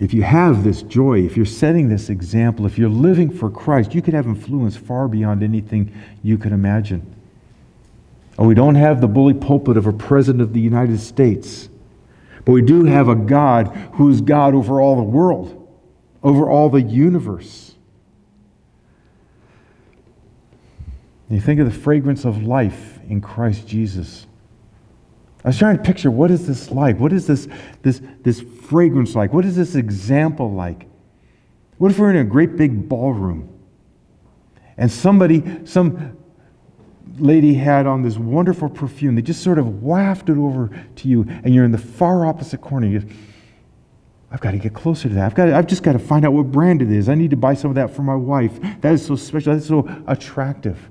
If 0.00 0.12
you 0.12 0.22
have 0.22 0.64
this 0.64 0.82
joy, 0.82 1.20
if 1.20 1.36
you're 1.36 1.46
setting 1.46 1.88
this 1.88 2.10
example, 2.10 2.66
if 2.66 2.76
you're 2.76 2.88
living 2.88 3.30
for 3.30 3.48
Christ, 3.48 3.94
you 3.94 4.02
could 4.02 4.14
have 4.14 4.26
influence 4.26 4.76
far 4.76 5.06
beyond 5.06 5.42
anything 5.42 5.94
you 6.22 6.36
could 6.36 6.52
imagine. 6.52 7.13
And 8.38 8.48
we 8.48 8.54
don't 8.54 8.74
have 8.74 9.00
the 9.00 9.08
bully 9.08 9.34
pulpit 9.34 9.76
of 9.76 9.86
a 9.86 9.92
president 9.92 10.42
of 10.42 10.52
the 10.52 10.60
United 10.60 10.98
States, 11.00 11.68
but 12.44 12.52
we 12.52 12.62
do 12.62 12.84
have 12.84 13.08
a 13.08 13.14
God 13.14 13.68
who 13.94 14.10
is 14.10 14.20
God 14.20 14.54
over 14.54 14.80
all 14.80 14.96
the 14.96 15.02
world, 15.02 15.68
over 16.22 16.48
all 16.48 16.68
the 16.68 16.82
universe. 16.82 17.74
You 21.30 21.40
think 21.40 21.58
of 21.60 21.66
the 21.66 21.78
fragrance 21.78 22.24
of 22.24 22.42
life 22.42 22.98
in 23.08 23.20
Christ 23.20 23.66
Jesus. 23.66 24.26
I 25.44 25.48
was 25.48 25.58
trying 25.58 25.76
to 25.76 25.82
picture 25.82 26.10
what 26.10 26.30
is 26.30 26.46
this 26.46 26.70
like? 26.70 26.98
What 26.98 27.12
is 27.12 27.26
this, 27.26 27.48
this, 27.82 28.00
this 28.22 28.40
fragrance 28.40 29.14
like? 29.14 29.32
What 29.32 29.44
is 29.44 29.56
this 29.56 29.74
example 29.74 30.52
like? 30.52 30.86
What 31.78 31.90
if 31.90 31.98
we're 31.98 32.10
in 32.10 32.16
a 32.16 32.24
great 32.24 32.56
big 32.56 32.88
ballroom 32.88 33.48
and 34.76 34.90
somebody, 34.90 35.66
some 35.66 36.16
lady 37.18 37.54
had 37.54 37.86
on 37.86 38.02
this 38.02 38.16
wonderful 38.16 38.68
perfume. 38.68 39.14
They 39.14 39.22
just 39.22 39.42
sort 39.42 39.58
of 39.58 39.82
wafted 39.82 40.38
over 40.38 40.70
to 40.96 41.08
you, 41.08 41.26
and 41.28 41.54
you're 41.54 41.64
in 41.64 41.72
the 41.72 41.78
far 41.78 42.26
opposite 42.26 42.60
corner. 42.60 42.86
You, 42.86 43.08
I've 44.30 44.40
got 44.40 44.50
to 44.50 44.58
get 44.58 44.74
closer 44.74 45.08
to 45.08 45.14
that. 45.14 45.26
I've, 45.26 45.34
got 45.34 45.46
to, 45.46 45.56
I've 45.56 45.66
just 45.66 45.82
got 45.82 45.92
to 45.92 45.98
find 45.98 46.24
out 46.24 46.32
what 46.32 46.50
brand 46.50 46.82
it 46.82 46.90
is. 46.90 47.08
I 47.08 47.14
need 47.14 47.30
to 47.30 47.36
buy 47.36 47.54
some 47.54 47.70
of 47.70 47.76
that 47.76 47.90
for 47.90 48.02
my 48.02 48.16
wife. 48.16 48.60
That 48.80 48.92
is 48.92 49.06
so 49.06 49.16
special. 49.16 49.54
That's 49.54 49.68
so 49.68 49.88
attractive. 50.06 50.90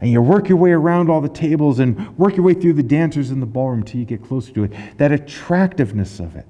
And 0.00 0.10
you 0.10 0.20
work 0.20 0.48
your 0.48 0.58
way 0.58 0.72
around 0.72 1.08
all 1.08 1.22
the 1.22 1.28
tables 1.28 1.78
and 1.78 2.16
work 2.18 2.36
your 2.36 2.44
way 2.44 2.52
through 2.52 2.74
the 2.74 2.82
dancers 2.82 3.30
in 3.30 3.40
the 3.40 3.46
ballroom 3.46 3.78
until 3.78 4.00
you 4.00 4.06
get 4.06 4.22
closer 4.22 4.52
to 4.52 4.64
it. 4.64 4.72
That 4.98 5.10
attractiveness 5.10 6.20
of 6.20 6.36
it. 6.36 6.46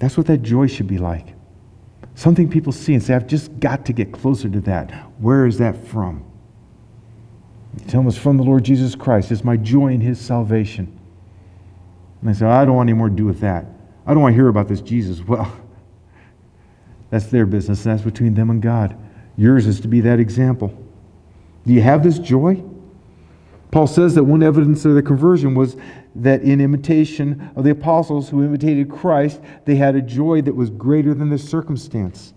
That's 0.00 0.16
what 0.16 0.26
that 0.26 0.38
joy 0.38 0.66
should 0.66 0.88
be 0.88 0.98
like. 0.98 1.34
Something 2.16 2.50
people 2.50 2.72
see 2.72 2.94
and 2.94 3.02
say, 3.02 3.14
I've 3.14 3.26
just 3.26 3.60
got 3.60 3.86
to 3.86 3.92
get 3.92 4.12
closer 4.12 4.48
to 4.48 4.60
that. 4.62 4.90
Where 5.20 5.46
is 5.46 5.58
that 5.58 5.86
from? 5.86 6.29
You 7.78 7.84
tell 7.86 8.00
them 8.00 8.08
it's 8.08 8.16
from 8.16 8.36
the 8.36 8.42
Lord 8.42 8.64
Jesus 8.64 8.94
Christ. 8.94 9.30
It's 9.30 9.44
my 9.44 9.56
joy 9.56 9.88
in 9.88 10.00
his 10.00 10.20
salvation. 10.20 10.98
And 12.20 12.30
they 12.30 12.38
say, 12.38 12.46
I 12.46 12.64
don't 12.64 12.76
want 12.76 12.88
any 12.88 12.98
more 12.98 13.08
to 13.08 13.14
do 13.14 13.24
with 13.24 13.40
that. 13.40 13.66
I 14.06 14.12
don't 14.12 14.22
want 14.22 14.32
to 14.32 14.36
hear 14.36 14.48
about 14.48 14.68
this 14.68 14.80
Jesus. 14.80 15.20
Well, 15.26 15.50
that's 17.10 17.26
their 17.26 17.44
business. 17.44 17.82
That's 17.82 18.02
between 18.02 18.34
them 18.34 18.50
and 18.50 18.62
God. 18.62 18.96
Yours 19.36 19.66
is 19.66 19.80
to 19.80 19.88
be 19.88 20.00
that 20.02 20.20
example. 20.20 20.68
Do 21.66 21.72
you 21.72 21.82
have 21.82 22.04
this 22.04 22.20
joy? 22.20 22.62
Paul 23.70 23.86
says 23.86 24.14
that 24.14 24.24
one 24.24 24.42
evidence 24.42 24.84
of 24.84 24.94
their 24.94 25.02
conversion 25.02 25.54
was 25.54 25.76
that 26.14 26.42
in 26.42 26.60
imitation 26.60 27.50
of 27.54 27.64
the 27.64 27.70
apostles 27.70 28.28
who 28.28 28.44
imitated 28.44 28.90
Christ, 28.90 29.40
they 29.64 29.76
had 29.76 29.94
a 29.94 30.02
joy 30.02 30.42
that 30.42 30.54
was 30.54 30.70
greater 30.70 31.14
than 31.14 31.30
the 31.30 31.38
circumstance. 31.38 32.34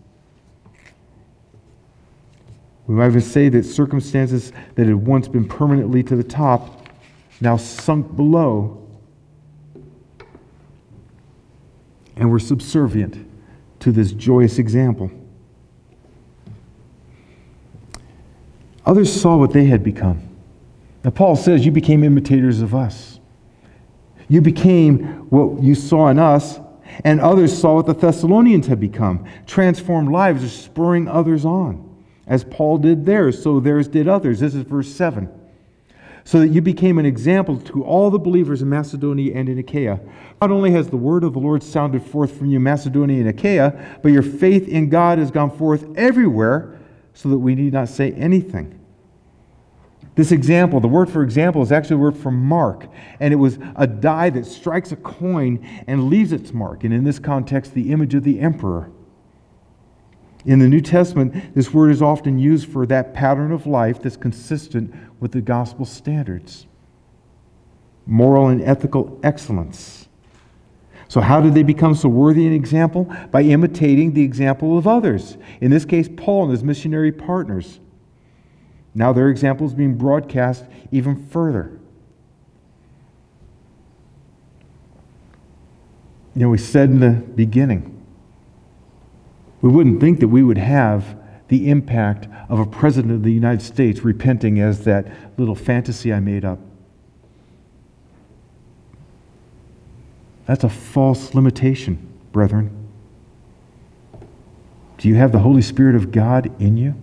We 2.88 2.95
might 2.95 3.07
even 3.07 3.21
say 3.21 3.49
that 3.49 3.63
circumstances 3.63 4.51
that 4.75 4.88
had 4.88 4.95
once 4.95 5.27
been 5.27 5.47
permanently 5.47 6.03
to 6.03 6.15
the 6.15 6.23
top 6.23 6.88
now 7.39 7.57
sunk 7.57 8.15
below 8.15 8.79
and 12.15 12.29
were 12.29 12.39
subservient 12.39 13.25
to 13.79 13.91
this 13.91 14.11
joyous 14.11 14.59
example. 14.59 15.11
Others 18.86 19.21
saw 19.21 19.38
what 19.38 19.53
they 19.53 19.65
had 19.65 19.84
become. 19.84 20.21
Now, 21.03 21.11
Paul 21.11 21.36
says, 21.36 21.65
You 21.65 21.71
became 21.71 22.03
imitators 22.03 22.61
of 22.61 22.75
us. 22.75 23.19
You 24.27 24.41
became 24.41 25.03
what 25.29 25.63
you 25.63 25.75
saw 25.75 26.09
in 26.09 26.19
us, 26.19 26.59
and 27.03 27.19
others 27.19 27.57
saw 27.57 27.75
what 27.75 27.86
the 27.86 27.93
Thessalonians 27.93 28.67
had 28.67 28.79
become. 28.79 29.25
Transformed 29.47 30.11
lives 30.11 30.43
are 30.43 30.49
spurring 30.49 31.07
others 31.07 31.45
on. 31.45 31.92
As 32.26 32.43
Paul 32.43 32.78
did 32.78 33.05
theirs, 33.05 33.41
so 33.41 33.59
theirs 33.59 33.88
did 33.88 34.07
others. 34.07 34.39
This 34.39 34.55
is 34.55 34.63
verse 34.63 34.93
7. 34.93 35.30
So 36.26 36.39
that 36.39 36.47
you 36.49 36.61
became 36.61 36.99
an 36.99 37.05
example 37.05 37.59
to 37.59 37.84
all 37.84 38.09
the 38.09 38.19
believers 38.19 38.61
in 38.61 38.69
Macedonia 38.69 39.36
and 39.36 39.49
in 39.49 39.57
Achaia. 39.59 39.99
Not 40.39 40.51
only 40.51 40.71
has 40.71 40.88
the 40.88 40.95
word 40.95 41.26
of 41.26 41.34
the 41.34 41.39
Lord 41.39 41.61
sounded 41.61 42.01
forth 42.01 42.38
from 42.38 42.47
you, 42.47 42.61
Macedonia 42.61 43.19
and 43.19 43.30
Achaia, 43.30 43.99
but 44.01 44.13
your 44.13 44.21
faith 44.21 44.67
in 44.69 44.88
God 44.89 45.17
has 45.17 45.32
gone 45.32 45.51
forth 45.51 45.86
everywhere, 45.97 46.80
so 47.13 47.28
that 47.30 47.38
we 47.38 47.55
need 47.55 47.74
not 47.74 47.89
say 47.89 48.13
anything. 48.13 48.80
This 50.15 50.32
example, 50.32 50.80
the 50.80 50.88
word 50.88 51.09
for 51.09 51.24
example, 51.24 51.61
is 51.61 51.71
actually 51.71 51.95
a 51.95 51.99
word 51.99 52.15
from 52.15 52.39
mark, 52.41 52.88
and 53.19 53.34
it 53.34 53.38
was 53.38 53.57
a 53.76 53.88
die 53.88 54.30
that 54.30 54.45
strikes 54.45 54.91
a 54.91 54.95
coin 54.95 55.67
and 55.88 56.09
leaves 56.09 56.32
its 56.32 56.53
mark, 56.53 56.84
and 56.84 56.93
in 56.93 57.03
this 57.03 57.19
context, 57.19 57.74
the 57.74 57.91
image 57.91 58.13
of 58.13 58.24
the 58.24 58.39
emperor. 58.39 58.91
In 60.45 60.59
the 60.59 60.67
New 60.67 60.81
Testament, 60.81 61.55
this 61.55 61.73
word 61.73 61.89
is 61.89 62.01
often 62.01 62.37
used 62.37 62.67
for 62.69 62.85
that 62.87 63.13
pattern 63.13 63.51
of 63.51 63.65
life 63.65 64.01
that's 64.01 64.17
consistent 64.17 64.93
with 65.19 65.31
the 65.31 65.41
gospel 65.41 65.85
standards 65.85 66.67
moral 68.05 68.49
and 68.49 68.61
ethical 68.61 69.17
excellence. 69.23 70.09
So, 71.07 71.21
how 71.21 71.41
did 71.41 71.53
they 71.53 71.63
become 71.63 71.95
so 71.95 72.09
worthy 72.09 72.45
an 72.47 72.53
example? 72.53 73.13
By 73.31 73.43
imitating 73.43 74.13
the 74.13 74.23
example 74.23 74.77
of 74.77 74.87
others. 74.87 75.37
In 75.61 75.69
this 75.71 75.85
case, 75.85 76.09
Paul 76.15 76.43
and 76.43 76.51
his 76.51 76.63
missionary 76.63 77.11
partners. 77.11 77.79
Now, 78.95 79.13
their 79.13 79.29
example 79.29 79.65
is 79.67 79.73
being 79.73 79.95
broadcast 79.95 80.65
even 80.91 81.15
further. 81.27 81.79
You 86.35 86.41
know, 86.41 86.49
we 86.49 86.57
said 86.57 86.89
in 86.89 86.99
the 86.99 87.11
beginning, 87.11 87.92
we 89.64 89.70
wouldn't 89.70 90.01
think 90.01 90.20
that 90.20 90.28
we 90.28 90.43
would 90.43 90.57
have 90.57 91.18
the 91.47 91.70
impact 91.70 92.28
of 92.49 92.59
a 92.59 92.66
president 92.66 93.14
of 93.14 93.24
the 93.24 93.32
United 93.32 93.61
States 93.61 94.01
repenting 94.01 94.59
as 94.59 94.84
that 94.84 95.07
little 95.39 95.55
fantasy 95.55 96.11
I 96.11 96.20
made 96.20 96.43
up. 96.43 96.59
That's 100.45 100.66
a 100.66 100.70
false 100.70 101.34
limitation, 101.34 101.97
brethren. 102.34 102.89
Do 104.97 105.07
you 105.07 105.16
have 105.16 105.32
the 105.32 105.39
Holy 105.39 105.61
Spirit 105.61 105.95
of 105.95 106.11
God 106.11 106.51
in 106.61 106.76
you? 106.76 106.95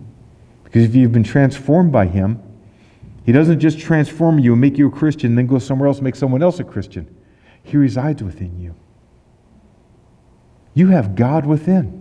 Because 0.63 0.83
if 0.83 0.93
you've 0.93 1.11
been 1.11 1.23
transformed 1.23 1.91
by 1.91 2.05
Him, 2.05 2.39
He 3.25 3.31
doesn't 3.31 3.59
just 3.59 3.79
transform 3.79 4.37
you 4.37 4.51
and 4.51 4.61
make 4.61 4.77
you 4.77 4.87
a 4.87 4.91
Christian, 4.91 5.33
then 5.33 5.47
go 5.47 5.57
somewhere 5.57 5.87
else 5.87 5.97
and 5.97 6.03
make 6.03 6.15
someone 6.15 6.43
else 6.43 6.59
a 6.59 6.63
Christian. 6.63 7.07
He 7.63 7.75
resides 7.75 8.21
within 8.21 8.59
you. 8.59 8.75
You 10.75 10.89
have 10.89 11.15
God 11.15 11.47
within. 11.47 12.00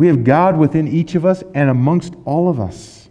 We 0.00 0.06
have 0.06 0.24
God 0.24 0.56
within 0.56 0.88
each 0.88 1.14
of 1.14 1.26
us 1.26 1.44
and 1.54 1.68
amongst 1.68 2.14
all 2.24 2.48
of 2.48 2.58
us. 2.58 3.10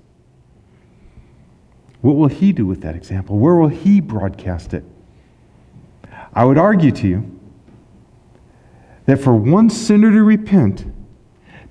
What 2.02 2.16
will 2.16 2.30
He 2.30 2.52
do 2.52 2.66
with 2.66 2.82
that 2.82 2.96
example? 2.96 3.38
Where 3.38 3.54
will 3.54 3.68
He 3.68 4.02
broadcast 4.02 4.74
it? 4.74 4.84
I 6.34 6.46
would 6.46 6.58
argue 6.58 6.92
to 6.94 7.08
you 7.08 7.40
that 9.06 9.20
for 9.20 9.36
one 9.36 9.70
sinner 9.70 10.10
to 10.10 10.24
repent 10.24 10.92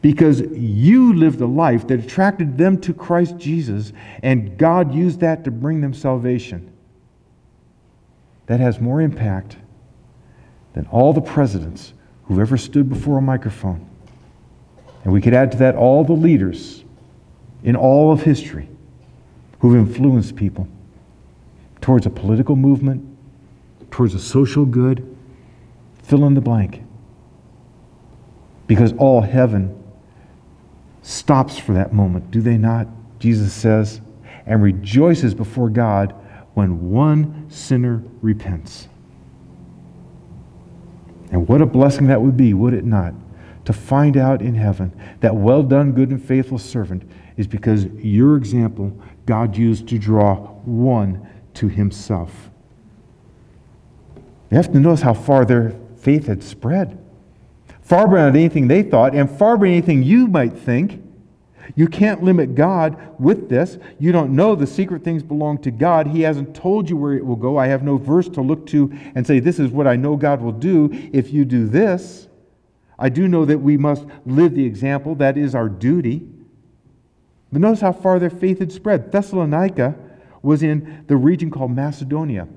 because 0.03 0.41
you 0.53 1.12
lived 1.12 1.41
a 1.41 1.47
life 1.47 1.89
that 1.89 1.99
attracted 1.99 2.57
them 2.57 2.81
to 2.83 2.95
Christ 2.95 3.39
Jesus 3.39 3.93
and 4.23 4.57
God 4.57 4.95
used 4.95 5.19
that 5.19 5.43
to 5.43 5.51
bring 5.51 5.81
them 5.81 5.95
salvation, 5.95 6.73
that 8.47 8.61
has 8.61 8.79
more 8.79 9.01
impact 9.01 9.57
than 10.75 10.87
all 10.93 11.12
the 11.12 11.21
presidents 11.21 11.93
who've 12.27 12.39
ever 12.39 12.57
stood 12.57 12.89
before 12.89 13.19
a 13.19 13.23
microphone 13.23 13.88
and 15.09 15.14
we 15.14 15.22
could 15.22 15.32
add 15.32 15.50
to 15.52 15.56
that 15.56 15.74
all 15.74 16.04
the 16.04 16.12
leaders 16.12 16.84
in 17.62 17.74
all 17.74 18.12
of 18.12 18.24
history 18.24 18.68
who've 19.59 19.74
influenced 19.74 20.36
people 20.36 20.68
towards 21.80 22.04
a 22.04 22.11
political 22.11 22.56
movement, 22.56 23.02
towards 23.90 24.12
a 24.12 24.18
social 24.18 24.66
good. 24.66 25.16
Fill 26.02 26.26
in 26.26 26.34
the 26.34 26.42
blank. 26.42 26.82
Because 28.66 28.92
all 28.98 29.22
heaven 29.22 29.82
stops 31.00 31.56
for 31.59 31.72
that 31.72 31.94
moment, 31.94 32.30
do 32.30 32.42
they 32.42 32.59
not? 32.59 32.86
Jesus 33.18 33.54
says, 33.54 34.02
and 34.44 34.62
rejoices 34.62 35.32
before 35.32 35.70
God 35.70 36.14
when 36.52 36.90
one 36.90 37.46
sinner 37.48 38.02
repents. 38.20 38.88
And 41.32 41.48
what 41.48 41.62
a 41.62 41.66
blessing 41.66 42.09
that 42.09 42.20
would 42.20 42.36
be, 42.36 42.52
would 42.52 42.74
it 42.74 42.84
not? 42.84 43.14
To 43.69 43.73
find 43.75 44.16
out 44.16 44.41
in 44.41 44.55
heaven 44.55 44.91
that 45.21 45.37
well 45.37 45.62
done, 45.62 45.93
good 45.93 46.09
and 46.09 46.25
faithful 46.25 46.57
servant 46.57 47.03
is 47.37 47.47
because 47.47 47.85
your 47.85 48.35
example 48.39 48.99
God 49.27 49.59
used 49.59 49.89
to 49.89 49.99
draw 49.99 50.37
one 50.64 51.29
to 51.53 51.69
himself. 51.69 52.49
You 54.51 54.57
have 54.57 54.73
to 54.73 54.81
notice 54.81 55.03
how 55.03 55.12
far 55.12 55.45
their 55.45 55.77
faith 55.99 56.29
had 56.29 56.43
spread. 56.43 56.99
Far 57.83 58.09
beyond 58.09 58.35
anything 58.37 58.69
they 58.69 58.83
thought, 58.83 59.14
and 59.14 59.31
far 59.31 59.59
beyond 59.59 59.77
anything 59.77 60.03
you 60.03 60.29
might 60.29 60.57
think. 60.57 61.05
You 61.77 61.89
can't 61.89 62.23
limit 62.23 62.55
God 62.55 62.97
with 63.21 63.51
this. 63.51 63.77
You 63.99 64.12
don't 64.12 64.35
know 64.35 64.55
the 64.55 64.66
secret 64.66 65.05
things 65.05 65.23
belong 65.23 65.59
to 65.59 65.71
God. 65.71 66.07
He 66.07 66.23
hasn't 66.23 66.57
told 66.57 66.89
you 66.89 66.97
where 66.97 67.12
it 67.12 67.27
will 67.27 67.37
go. 67.37 67.59
I 67.59 67.66
have 67.66 67.83
no 67.83 67.99
verse 67.99 68.31
to 68.31 68.41
look 68.41 68.64
to 68.69 68.91
and 69.14 69.27
say, 69.27 69.41
This 69.41 69.59
is 69.59 69.71
what 69.71 69.87
I 69.87 69.97
know 69.97 70.16
God 70.16 70.41
will 70.41 70.53
do 70.53 70.89
if 71.12 71.35
you 71.35 71.45
do 71.45 71.66
this. 71.66 72.28
I 72.99 73.09
do 73.09 73.28
know 73.28 73.44
that 73.44 73.59
we 73.59 73.76
must 73.76 74.05
live 74.26 74.55
the 74.55 74.64
example. 74.64 75.14
That 75.14 75.36
is 75.36 75.55
our 75.55 75.68
duty. 75.68 76.26
But 77.53 77.61
notice 77.61 77.80
how 77.80 77.92
far 77.92 78.18
their 78.18 78.30
faith 78.30 78.59
had 78.59 78.72
spread. 78.72 79.12
Thessalonica 79.12 79.94
was 80.42 80.62
in 80.62 81.05
the 81.07 81.16
region 81.16 81.51
called 81.51 81.70
Macedonia, 81.70 82.49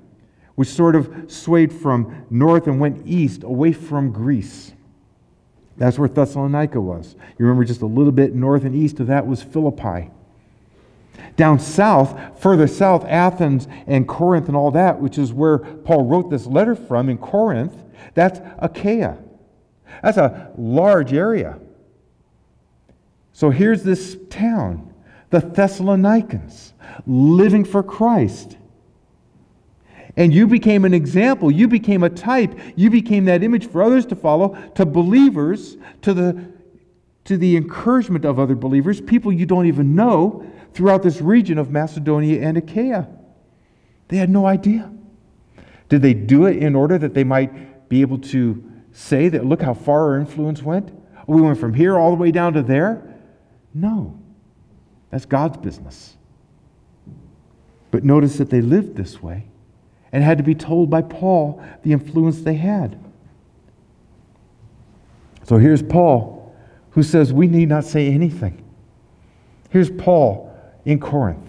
which 0.56 0.68
sort 0.68 0.96
of 0.96 1.32
swayed 1.32 1.72
from 1.72 2.26
north 2.30 2.68
and 2.68 2.80
went 2.80 3.06
east 3.08 3.44
away 3.44 3.72
from 3.72 4.12
Greece. 4.12 4.74
That's 5.78 5.98
where 5.98 6.10
Thessalonica 6.10 6.82
was. 6.82 7.16
You 7.38 7.46
remember 7.46 7.64
just 7.64 7.82
a 7.82 7.86
little 7.88 8.12
bit 8.12 8.36
north 8.36 8.66
and 8.66 8.76
east 8.76 9.00
of 9.00 9.08
that 9.08 9.26
was 9.26 9.42
Philippi. 9.42 10.12
Down 11.38 11.60
south, 11.60 12.40
further 12.42 12.68
south, 12.68 13.06
Athens 13.06 13.68
and 13.88 14.08
Corinth 14.08 14.48
and 14.48 14.56
all 14.56 14.72
that, 14.72 15.00
which 15.00 15.18
is 15.18 15.32
where 15.32 15.60
Paul 15.60 16.06
wrote 16.06 16.30
this 16.30 16.46
letter 16.46 16.76
from 16.76 17.10
in 17.10 17.18
Corinth, 17.18 17.76
that's 18.14 18.40
Achaia. 18.60 19.18
That's 20.02 20.18
a 20.18 20.52
large 20.58 21.14
area. 21.14 21.60
So 23.34 23.50
here's 23.50 23.84
this 23.84 24.18
town, 24.30 24.94
the 25.30 25.40
Thessalonians, 25.40 26.74
living 27.06 27.64
for 27.66 27.82
Christ. 27.82 28.58
And 30.18 30.34
you 30.34 30.46
became 30.46 30.84
an 30.84 30.94
example. 30.94 31.50
You 31.50 31.68
became 31.68 32.04
a 32.04 32.10
type. 32.10 32.60
You 32.76 32.90
became 32.90 33.26
that 33.26 33.44
image 33.44 33.68
for 33.68 33.82
others 33.82 34.06
to 34.08 34.16
follow, 34.16 34.56
to 34.76 34.86
believers, 34.86 35.78
to 36.02 36.14
the, 36.14 36.52
to 37.26 37.38
the 37.38 37.56
encouragement 37.56 38.26
of 38.26 38.38
other 38.38 38.56
believers, 38.56 39.00
people 39.00 39.32
you 39.32 39.46
don't 39.46 39.68
even 39.68 39.96
know 39.96 40.46
throughout 40.74 41.04
this 41.04 41.22
region 41.22 41.58
of 41.58 41.72
Macedonia 41.72 42.42
and 42.42 42.58
Achaia. 42.58 43.08
They 44.10 44.18
had 44.18 44.30
no 44.30 44.46
idea. 44.46 44.92
Did 45.88 46.02
they 46.02 46.14
do 46.14 46.46
it 46.46 46.58
in 46.58 46.76
order 46.76 46.98
that 46.98 47.14
they 47.14 47.24
might 47.24 47.90
be 47.90 48.02
able 48.02 48.18
to 48.20 48.71
say 48.94 49.30
that, 49.30 49.46
look 49.46 49.62
how 49.62 49.74
far 49.74 50.10
our 50.10 50.20
influence 50.20 50.62
went? 50.62 50.92
We 51.28 51.42
went 51.42 51.60
from 51.60 51.74
here 51.74 51.98
all 51.98 52.10
the 52.10 52.18
way 52.18 52.32
down 52.32 52.54
to 52.54 52.62
there? 52.62 53.02
No. 53.74 54.20
That's 55.10 55.26
God's 55.26 55.58
business. 55.58 56.18
But 57.92 58.04
notice 58.04 58.38
that 58.38 58.50
they 58.50 58.62
lived 58.62 58.96
this 58.96 59.22
way 59.22 59.48
and 60.12 60.24
had 60.24 60.38
to 60.38 60.44
be 60.44 60.56
told 60.56 60.90
by 60.90 61.02
Paul 61.02 61.64
the 61.84 61.92
influence 61.92 62.42
they 62.42 62.56
had. 62.56 63.00
So 65.44 65.58
here's 65.58 65.82
Paul 65.82 66.56
who 66.92 67.04
says 67.04 67.34
we 67.34 67.48
need 67.48 67.70
not 67.70 67.86
say 67.86 68.08
anything. 68.08 68.64
Here's 69.70 69.90
Paul 69.90 70.54
in 70.86 71.00
Corinth. 71.00 71.48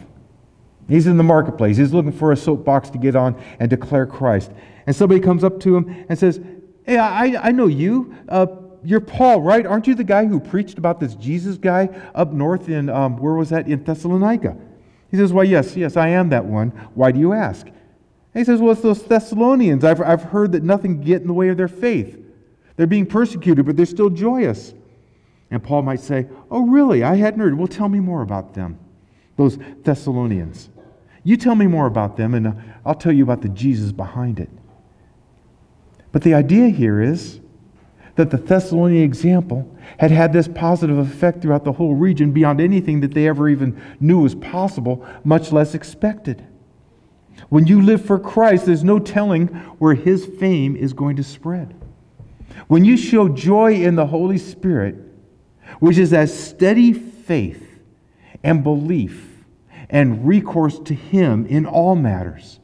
He's 0.88 1.07
in 1.07 1.16
the 1.16 1.22
marketplace. 1.22 1.76
He's 1.76 1.93
looking 1.93 2.12
for 2.12 2.32
a 2.32 2.36
soapbox 2.36 2.90
to 2.90 2.99
get 2.99 3.16
on 3.16 3.40
and 3.59 3.70
declare 3.70 4.07
Christ. 4.07 4.51
And 4.86 4.95
somebody 4.95 5.20
comes 5.20 5.45
up 5.45 5.61
to 5.61 5.76
him 5.76 6.05
and 6.09 6.18
says, 6.18 6.40
Hey, 6.85 6.99
I, 6.99 7.49
I 7.49 7.53
know 7.53 7.66
you. 7.66 8.14
Uh, 8.28 8.47
you're 8.85 9.01
Paul, 9.01 9.43
right? 9.43 9.64
Aren't 9.64 9.87
you 9.87 9.95
the 9.95 10.05
guy 10.05 10.26
who 10.26 10.41
preached 10.41 10.78
about 10.78 10.99
this 10.99 11.14
Jesus 11.14 11.57
guy 11.57 11.89
up 12.14 12.33
north 12.33 12.68
in, 12.68 12.89
um, 12.89 13.16
where 13.16 13.35
was 13.35 13.51
that? 13.51 13.68
In 13.68 13.85
Thessalonica. 13.85 14.57
He 15.11 15.16
says, 15.16 15.33
Why, 15.33 15.45
yes, 15.45 15.76
yes, 15.76 15.97
I 15.97 16.09
am 16.09 16.30
that 16.30 16.45
one. 16.45 16.70
Why 16.95 17.12
do 17.12 17.20
you 17.20 17.33
ask? 17.33 17.66
And 17.66 17.74
he 18.35 18.45
says, 18.45 18.61
Well, 18.61 18.72
it's 18.72 18.80
those 18.80 19.03
Thessalonians. 19.03 19.85
I've, 19.85 20.01
I've 20.01 20.22
heard 20.22 20.53
that 20.53 20.62
nothing 20.62 20.97
can 20.97 21.05
get 21.05 21.20
in 21.20 21.28
the 21.28 21.35
way 21.35 21.49
of 21.49 21.57
their 21.57 21.68
faith. 21.68 22.18
They're 22.76 22.87
being 22.87 23.07
persecuted, 23.07 23.66
but 23.66 23.76
they're 23.76 23.87
still 23.87 24.11
joyous. 24.11 24.74
And 25.51 25.62
Paul 25.62 25.83
might 25.83 26.01
say, 26.01 26.26
Oh, 26.51 26.66
really? 26.66 27.05
I 27.05 27.16
hadn't 27.16 27.41
heard. 27.41 27.57
Well, 27.57 27.68
tell 27.68 27.89
me 27.89 28.01
more 28.01 28.22
about 28.22 28.55
them, 28.55 28.78
those 29.37 29.59
Thessalonians. 29.83 30.70
You 31.24 31.37
tell 31.37 31.55
me 31.55 31.68
more 31.68 31.87
about 31.87 32.16
them, 32.16 32.35
and 32.35 32.49
uh, 32.49 32.53
I'll 32.85 32.97
tell 32.97 33.12
you 33.12 33.22
about 33.22 33.43
the 33.43 33.49
Jesus 33.51 33.93
behind 33.93 34.41
it. 34.41 34.51
But 36.13 36.23
the 36.23 36.35
idea 36.35 36.69
here 36.69 37.01
is 37.01 37.41
that 38.17 38.31
the 38.31 38.37
Thessalonian 38.37 39.03
example 39.03 39.75
had 39.99 40.11
had 40.11 40.33
this 40.33 40.47
positive 40.47 40.99
effect 40.99 41.41
throughout 41.41 41.65
the 41.65 41.73
whole 41.73 41.95
region 41.95 42.33
beyond 42.33 42.61
anything 42.61 43.01
that 43.01 43.15
they 43.15 43.27
ever 43.27 43.49
even 43.49 43.81
knew 43.99 44.21
was 44.21 44.35
possible, 44.35 45.05
much 45.25 45.51
less 45.51 45.75
expected. 45.75 46.47
When 47.49 47.67
you 47.67 47.81
live 47.81 48.05
for 48.05 48.19
Christ, 48.19 48.67
there's 48.67 48.85
no 48.85 48.99
telling 48.99 49.49
where 49.79 49.95
his 49.95 50.27
fame 50.27 50.77
is 50.77 50.93
going 50.93 51.17
to 51.17 51.25
spread. 51.25 51.75
When 52.69 52.85
you 52.85 52.99
show 52.99 53.29
joy 53.31 53.75
in 53.75 53.97
the 53.97 54.07
Holy 54.07 54.39
Spirit, 54.39 54.97
which 55.81 55.97
is 55.97 56.13
as 56.13 56.39
steady 56.39 56.93
faith 56.93 57.81
and 58.45 58.63
belief 58.63 59.45
and 59.89 60.27
recourse 60.27 60.79
to 60.81 60.95
him 60.95 61.47
in 61.47 61.65
all 61.65 61.97
matters, 61.97 62.61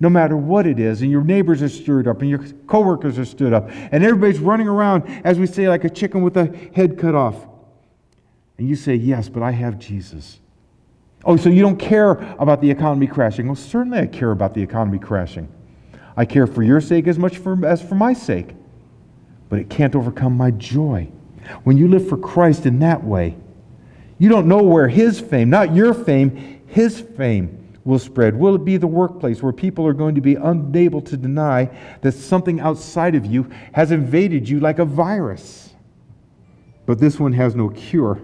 no 0.00 0.08
matter 0.08 0.36
what 0.36 0.66
it 0.66 0.80
is, 0.80 1.02
and 1.02 1.10
your 1.10 1.22
neighbors 1.22 1.62
are 1.62 1.68
stirred 1.68 2.08
up, 2.08 2.22
and 2.22 2.30
your 2.30 2.42
coworkers 2.66 3.18
are 3.18 3.24
stood 3.26 3.52
up, 3.52 3.68
and 3.70 4.02
everybody's 4.02 4.38
running 4.38 4.66
around, 4.66 5.04
as 5.24 5.38
we 5.38 5.46
say, 5.46 5.68
like 5.68 5.84
a 5.84 5.90
chicken 5.90 6.22
with 6.22 6.36
a 6.38 6.46
head 6.74 6.98
cut 6.98 7.14
off. 7.14 7.46
And 8.56 8.66
you 8.66 8.76
say, 8.76 8.94
Yes, 8.94 9.28
but 9.28 9.42
I 9.42 9.50
have 9.50 9.78
Jesus. 9.78 10.40
Oh, 11.24 11.36
so 11.36 11.50
you 11.50 11.60
don't 11.60 11.78
care 11.78 12.12
about 12.38 12.62
the 12.62 12.70
economy 12.70 13.06
crashing? 13.06 13.46
Well, 13.46 13.56
certainly 13.56 13.98
I 13.98 14.06
care 14.06 14.30
about 14.30 14.54
the 14.54 14.62
economy 14.62 14.98
crashing. 14.98 15.48
I 16.16 16.24
care 16.24 16.46
for 16.46 16.62
your 16.62 16.80
sake 16.80 17.06
as 17.06 17.18
much 17.18 17.36
for, 17.36 17.66
as 17.66 17.82
for 17.82 17.94
my 17.94 18.14
sake. 18.14 18.54
But 19.50 19.58
it 19.58 19.68
can't 19.68 19.94
overcome 19.94 20.34
my 20.34 20.50
joy. 20.50 21.08
When 21.64 21.76
you 21.76 21.88
live 21.88 22.08
for 22.08 22.16
Christ 22.16 22.64
in 22.64 22.78
that 22.78 23.04
way, 23.04 23.36
you 24.18 24.30
don't 24.30 24.48
know 24.48 24.62
where 24.62 24.88
His 24.88 25.20
fame, 25.20 25.50
not 25.50 25.74
your 25.74 25.92
fame, 25.92 26.62
His 26.66 27.00
fame 27.00 27.59
will 27.90 27.98
spread. 27.98 28.34
Will 28.34 28.54
it 28.54 28.64
be 28.64 28.76
the 28.78 28.86
workplace 28.86 29.42
where 29.42 29.52
people 29.52 29.86
are 29.86 29.92
going 29.92 30.14
to 30.14 30.20
be 30.20 30.36
unable 30.36 31.02
to 31.02 31.16
deny 31.16 31.68
that 32.00 32.12
something 32.12 32.60
outside 32.60 33.14
of 33.14 33.26
you 33.26 33.50
has 33.72 33.90
invaded 33.90 34.48
you 34.48 34.60
like 34.60 34.78
a 34.78 34.84
virus? 34.84 35.74
But 36.86 36.98
this 36.98 37.20
one 37.20 37.34
has 37.34 37.54
no 37.54 37.68
cure. 37.68 38.18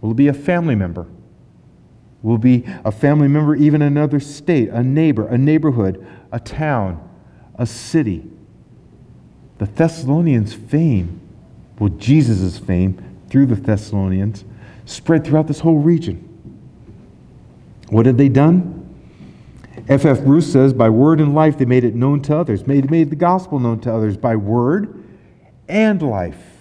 Will 0.00 0.10
it 0.10 0.16
be 0.16 0.28
a 0.28 0.34
family 0.34 0.74
member? 0.74 1.06
will 2.24 2.36
it 2.36 2.40
be 2.40 2.64
a 2.86 2.90
family 2.90 3.28
member, 3.28 3.54
even 3.54 3.82
another 3.82 4.18
state, 4.18 4.70
a 4.70 4.82
neighbor, 4.82 5.28
a 5.28 5.36
neighborhood, 5.36 6.04
a 6.32 6.40
town, 6.40 7.06
a 7.56 7.66
city. 7.66 8.26
The 9.58 9.66
Thessalonians' 9.66 10.54
fame, 10.54 11.20
well, 11.78 11.90
Jesus' 11.90 12.58
fame 12.58 13.20
through 13.28 13.46
the 13.46 13.56
Thessalonians, 13.56 14.42
spread 14.86 15.26
throughout 15.26 15.48
this 15.48 15.60
whole 15.60 15.78
region. 15.78 16.23
What 17.88 18.06
had 18.06 18.18
they 18.18 18.28
done? 18.28 18.80
F. 19.88 20.04
F. 20.04 20.22
Bruce 20.22 20.50
says, 20.50 20.72
by 20.72 20.88
word 20.88 21.20
and 21.20 21.34
life, 21.34 21.58
they 21.58 21.64
made 21.64 21.84
it 21.84 21.94
known 21.94 22.22
to 22.22 22.36
others, 22.36 22.66
made, 22.66 22.90
made 22.90 23.10
the 23.10 23.16
gospel 23.16 23.58
known 23.58 23.80
to 23.80 23.94
others 23.94 24.16
by 24.16 24.36
word 24.36 25.04
and 25.68 26.00
life. 26.00 26.54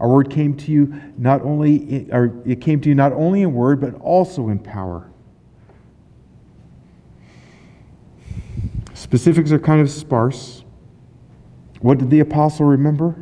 Our 0.00 0.08
word 0.08 0.30
came 0.30 0.56
to 0.56 0.72
you 0.72 1.00
not 1.16 1.42
only, 1.42 2.10
or 2.10 2.42
it 2.44 2.60
came 2.60 2.80
to 2.80 2.88
you 2.88 2.94
not 2.94 3.12
only 3.12 3.42
in 3.42 3.52
word, 3.52 3.80
but 3.80 3.94
also 4.00 4.48
in 4.48 4.58
power. 4.58 5.08
Specifics 8.94 9.52
are 9.52 9.60
kind 9.60 9.80
of 9.80 9.90
sparse. 9.90 10.64
What 11.80 11.98
did 11.98 12.10
the 12.10 12.20
apostle 12.20 12.66
remember? 12.66 13.21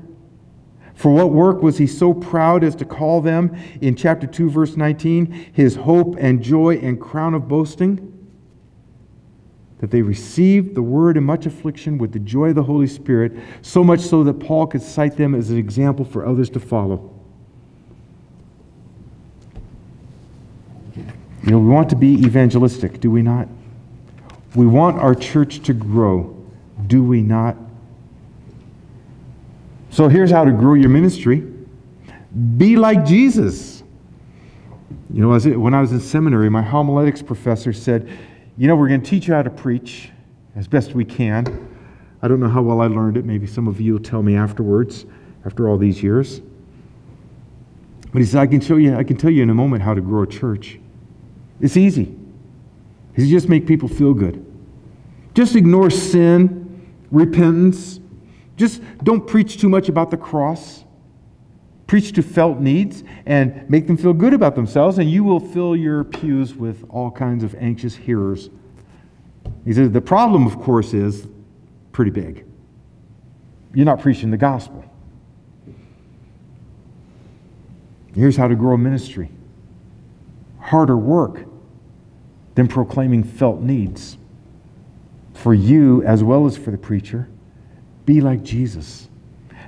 For 1.01 1.11
what 1.11 1.31
work 1.31 1.63
was 1.63 1.79
he 1.79 1.87
so 1.87 2.13
proud 2.13 2.63
as 2.63 2.75
to 2.75 2.85
call 2.85 3.23
them 3.23 3.57
in 3.81 3.97
chapter 3.97 4.27
2, 4.27 4.51
verse 4.51 4.77
19, 4.77 5.53
his 5.55 5.77
hope 5.77 6.15
and 6.19 6.43
joy 6.43 6.77
and 6.77 7.01
crown 7.01 7.33
of 7.33 7.49
boasting? 7.49 8.07
that 9.79 9.91
they 9.91 10.03
received 10.03 10.75
the 10.75 10.83
word 10.83 11.17
in 11.17 11.25
much 11.25 11.47
affliction 11.47 11.97
with 11.97 12.13
the 12.13 12.19
joy 12.19 12.51
of 12.51 12.55
the 12.55 12.63
Holy 12.63 12.87
Spirit, 12.87 13.33
so 13.63 13.83
much 13.83 14.01
so 14.01 14.23
that 14.23 14.35
Paul 14.35 14.67
could 14.67 14.83
cite 14.83 15.17
them 15.17 15.35
as 15.35 15.49
an 15.49 15.57
example 15.57 16.05
for 16.05 16.27
others 16.27 16.51
to 16.51 16.61
follow. 16.61 17.11
You 20.95 21.51
know, 21.51 21.59
we 21.61 21.69
want 21.69 21.89
to 21.89 21.97
be 21.97 22.09
evangelistic, 22.09 23.01
do 23.01 23.11
we 23.11 23.23
not? 23.23 23.49
We 24.55 24.67
want 24.67 24.99
our 24.99 25.15
church 25.15 25.61
to 25.61 25.73
grow, 25.73 26.37
do 26.87 27.03
we 27.03 27.23
not? 27.23 27.57
So 29.91 30.09
here's 30.09 30.31
how 30.31 30.45
to 30.45 30.53
grow 30.53 30.75
your 30.75 30.89
ministry 30.89 31.47
be 32.57 32.77
like 32.77 33.05
Jesus. 33.05 33.83
You 35.13 35.21
know, 35.21 35.37
when 35.59 35.75
I 35.75 35.81
was 35.81 35.91
in 35.91 35.99
seminary, 35.99 36.49
my 36.49 36.63
homiletics 36.63 37.23
professor 37.23 37.73
said, 37.73 38.09
you 38.57 38.69
know, 38.69 38.77
we're 38.77 38.87
going 38.87 39.03
to 39.03 39.11
teach 39.11 39.27
you 39.27 39.35
how 39.35 39.43
to 39.43 39.51
preach 39.51 40.11
as 40.55 40.69
best 40.69 40.95
we 40.95 41.05
can. 41.05 41.69
I 42.23 42.29
don't 42.29 42.39
know 42.39 42.49
how 42.49 42.63
well 42.63 42.81
I 42.81 42.87
learned 42.87 43.17
it. 43.17 43.25
Maybe 43.25 43.49
some 43.49 43.67
of 43.67 43.81
you 43.81 43.95
will 43.95 44.01
tell 44.01 44.23
me 44.23 44.37
afterwards, 44.37 45.07
after 45.45 45.69
all 45.69 45.77
these 45.77 46.03
years. 46.03 46.41
But 48.13 48.21
he 48.21 48.27
said, 48.27 48.41
I 48.41 48.47
can 48.47 48.61
show 48.61 48.77
you, 48.77 48.95
I 48.95 49.03
can 49.03 49.17
tell 49.17 49.31
you 49.31 49.43
in 49.43 49.51
a 49.51 49.55
moment 49.55 49.83
how 49.83 49.95
to 49.95 50.01
grow 50.01 50.23
a 50.23 50.27
church. 50.27 50.79
It's 51.61 51.77
easy. 51.77 52.17
He 53.17 53.23
said, 53.23 53.31
just 53.31 53.49
make 53.49 53.67
people 53.67 53.89
feel 53.89 54.15
good. 54.15 54.45
Just 55.35 55.57
ignore 55.57 55.91
sin, 55.91 56.87
repentance. 57.11 57.99
Just 58.61 58.83
don't 59.03 59.27
preach 59.27 59.59
too 59.59 59.71
much 59.71 59.89
about 59.89 60.11
the 60.11 60.19
cross 60.19 60.85
preach 61.87 62.13
to 62.13 62.23
felt 62.23 62.61
needs 62.61 63.03
and 63.25 63.69
make 63.69 63.89
them 63.89 63.97
feel 63.97 64.13
good 64.13 64.35
about 64.35 64.55
themselves, 64.55 64.99
and 64.99 65.11
you 65.11 65.25
will 65.25 65.41
fill 65.41 65.75
your 65.75 66.05
pews 66.05 66.55
with 66.55 66.85
all 66.91 67.11
kinds 67.11 67.43
of 67.43 67.53
anxious 67.57 67.97
hearers. 67.97 68.51
He 69.65 69.73
says, 69.73 69.91
The 69.91 70.01
problem, 70.01 70.47
of 70.47 70.61
course, 70.61 70.93
is 70.93 71.27
pretty 71.91 72.13
big. 72.13 72.45
You're 73.75 73.87
not 73.87 73.99
preaching 73.99 74.31
the 74.31 74.37
gospel. 74.37 74.85
Here's 78.15 78.37
how 78.37 78.47
to 78.47 78.55
grow 78.55 78.75
a 78.75 78.79
ministry 78.79 79.31
harder 80.61 80.99
work 80.99 81.47
than 82.55 82.69
proclaiming 82.69 83.25
felt 83.25 83.63
needs. 83.63 84.19
For 85.33 85.55
you, 85.55 86.05
as 86.05 86.23
well 86.23 86.47
as 86.47 86.59
for 86.59 86.71
the 86.71 86.79
preacher, 86.79 87.29
be 88.07 88.21
like 88.21 88.43
Jesus. 88.43 89.09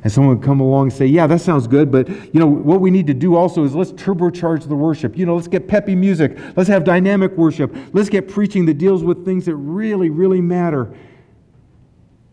And 0.05 0.13
someone 0.13 0.37
would 0.37 0.45
come 0.45 0.61
along 0.61 0.85
and 0.85 0.93
say, 0.93 1.07
Yeah, 1.07 1.27
that 1.29 1.41
sounds 1.41 1.67
good, 1.67 1.93
but 1.93 2.09
you 2.09 2.41
know, 2.41 2.47
what 2.47 2.81
we 2.81 2.91
need 2.91 3.07
to 3.07 3.15
do 3.15 3.37
also 3.37 3.65
is 3.65 3.75
let's 3.75 3.93
turbocharge 3.93 4.69
the 4.69 4.75
worship. 4.75 5.17
You 5.17 5.27
know, 5.27 5.37
let's 5.37 5.49
get 5.49 5.69
peppy 5.69 5.95
music. 5.95 6.37
Let's 6.57 6.69
have 6.69 6.83
dynamic 6.83 7.37
worship. 7.37 7.75
Let's 7.93 8.09
get 8.09 8.29
preaching 8.29 8.67
that 8.67 8.75
deals 8.75 9.05
with 9.05 9.25
things 9.25 9.47
that 9.47 9.55
really, 9.55 10.11
really 10.11 10.41
matter. 10.41 10.93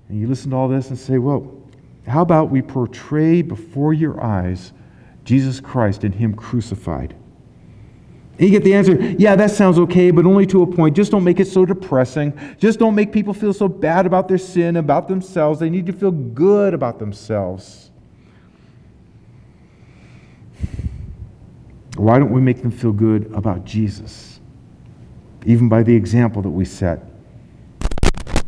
And 0.07 0.19
you 0.19 0.27
listen 0.27 0.49
to 0.51 0.57
all 0.57 0.67
this 0.67 0.89
and 0.89 0.97
say, 0.97 1.19
Well, 1.19 1.55
how 2.07 2.21
about 2.21 2.49
we 2.49 2.63
portray 2.63 3.43
before 3.43 3.93
your 3.93 4.23
eyes 4.23 4.73
Jesus 5.23 5.59
Christ 5.59 6.03
and 6.03 6.15
Him 6.15 6.33
crucified? 6.33 7.15
And 8.39 8.47
you 8.47 8.51
get 8.51 8.63
the 8.63 8.73
answer, 8.73 8.95
yeah, 9.19 9.35
that 9.35 9.51
sounds 9.51 9.77
okay, 9.77 10.11
but 10.11 10.25
only 10.25 10.45
to 10.45 10.63
a 10.63 10.67
point. 10.67 10.95
Just 10.95 11.11
don't 11.11 11.25
make 11.25 11.41
it 11.41 11.47
so 11.47 11.65
depressing. 11.65 12.39
Just 12.57 12.79
don't 12.79 12.95
make 12.95 13.11
people 13.11 13.33
feel 13.33 13.51
so 13.51 13.67
bad 13.67 14.05
about 14.05 14.29
their 14.29 14.37
sin, 14.37 14.77
about 14.77 15.09
themselves. 15.09 15.59
They 15.59 15.69
need 15.69 15.85
to 15.87 15.91
feel 15.91 16.11
good 16.11 16.73
about 16.73 16.99
themselves. 16.99 17.91
Why 21.97 22.17
don't 22.17 22.31
we 22.31 22.39
make 22.39 22.61
them 22.61 22.71
feel 22.71 22.93
good 22.93 23.29
about 23.33 23.65
Jesus? 23.65 24.39
Even 25.45 25.67
by 25.67 25.83
the 25.83 25.93
example 25.93 26.41
that 26.41 26.49
we 26.49 26.63
set. 26.63 27.03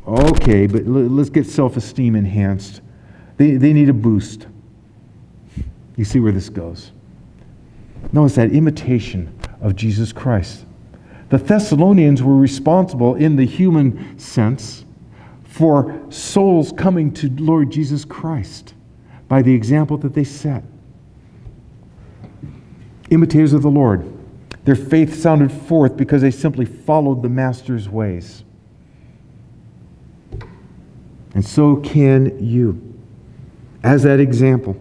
Okay, 0.08 0.68
but 0.68 0.88
let's 0.88 1.30
get 1.30 1.46
self 1.46 1.76
esteem 1.76 2.16
enhanced. 2.16 2.80
They, 3.36 3.58
they 3.58 3.74
need 3.74 3.90
a 3.90 3.94
boost. 3.94 4.48
You 5.98 6.06
see 6.06 6.22
where 6.22 6.32
this 6.32 6.48
goes. 6.48 6.94
Notice 8.14 8.36
that 8.36 8.52
imitation 8.52 9.38
of 9.62 9.76
Jesus 9.76 10.12
Christ. 10.12 10.66
The 11.30 11.38
Thessalonians 11.38 12.22
were 12.22 12.36
responsible 12.36 13.16
in 13.16 13.38
the 13.38 13.46
human 13.46 14.20
sense 14.20 14.84
for 15.44 16.02
souls 16.10 16.74
coming 16.74 17.14
to 17.14 17.30
Lord 17.38 17.72
Jesus 17.72 18.04
Christ 18.04 18.74
by 19.28 19.42
the 19.42 19.54
example 19.54 19.98
that 19.98 20.14
they 20.14 20.24
set. 20.24 20.64
Imitators 23.10 23.54
of 23.54 23.62
the 23.62 23.70
Lord. 23.70 24.06
Their 24.66 24.76
faith 24.76 25.16
sounded 25.22 25.52
forth 25.52 25.98
because 25.98 26.22
they 26.22 26.32
simply 26.32 26.66
followed 26.66 27.22
the 27.22 27.30
Master's 27.30 27.90
ways. 27.90 28.44
And 31.34 31.46
so 31.46 31.78
can 31.78 32.46
you, 32.46 33.00
as 33.84 34.04
that 34.04 34.20
example, 34.20 34.76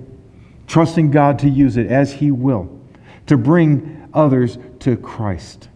trusting 0.67 1.11
God 1.11 1.39
to 1.41 1.49
use 1.49 1.77
it 1.77 1.87
as 1.87 2.13
He 2.13 2.31
will 2.31 2.81
to 3.27 3.37
bring 3.37 4.09
others 4.13 4.59
to 4.81 4.97
Christ. 4.97 5.69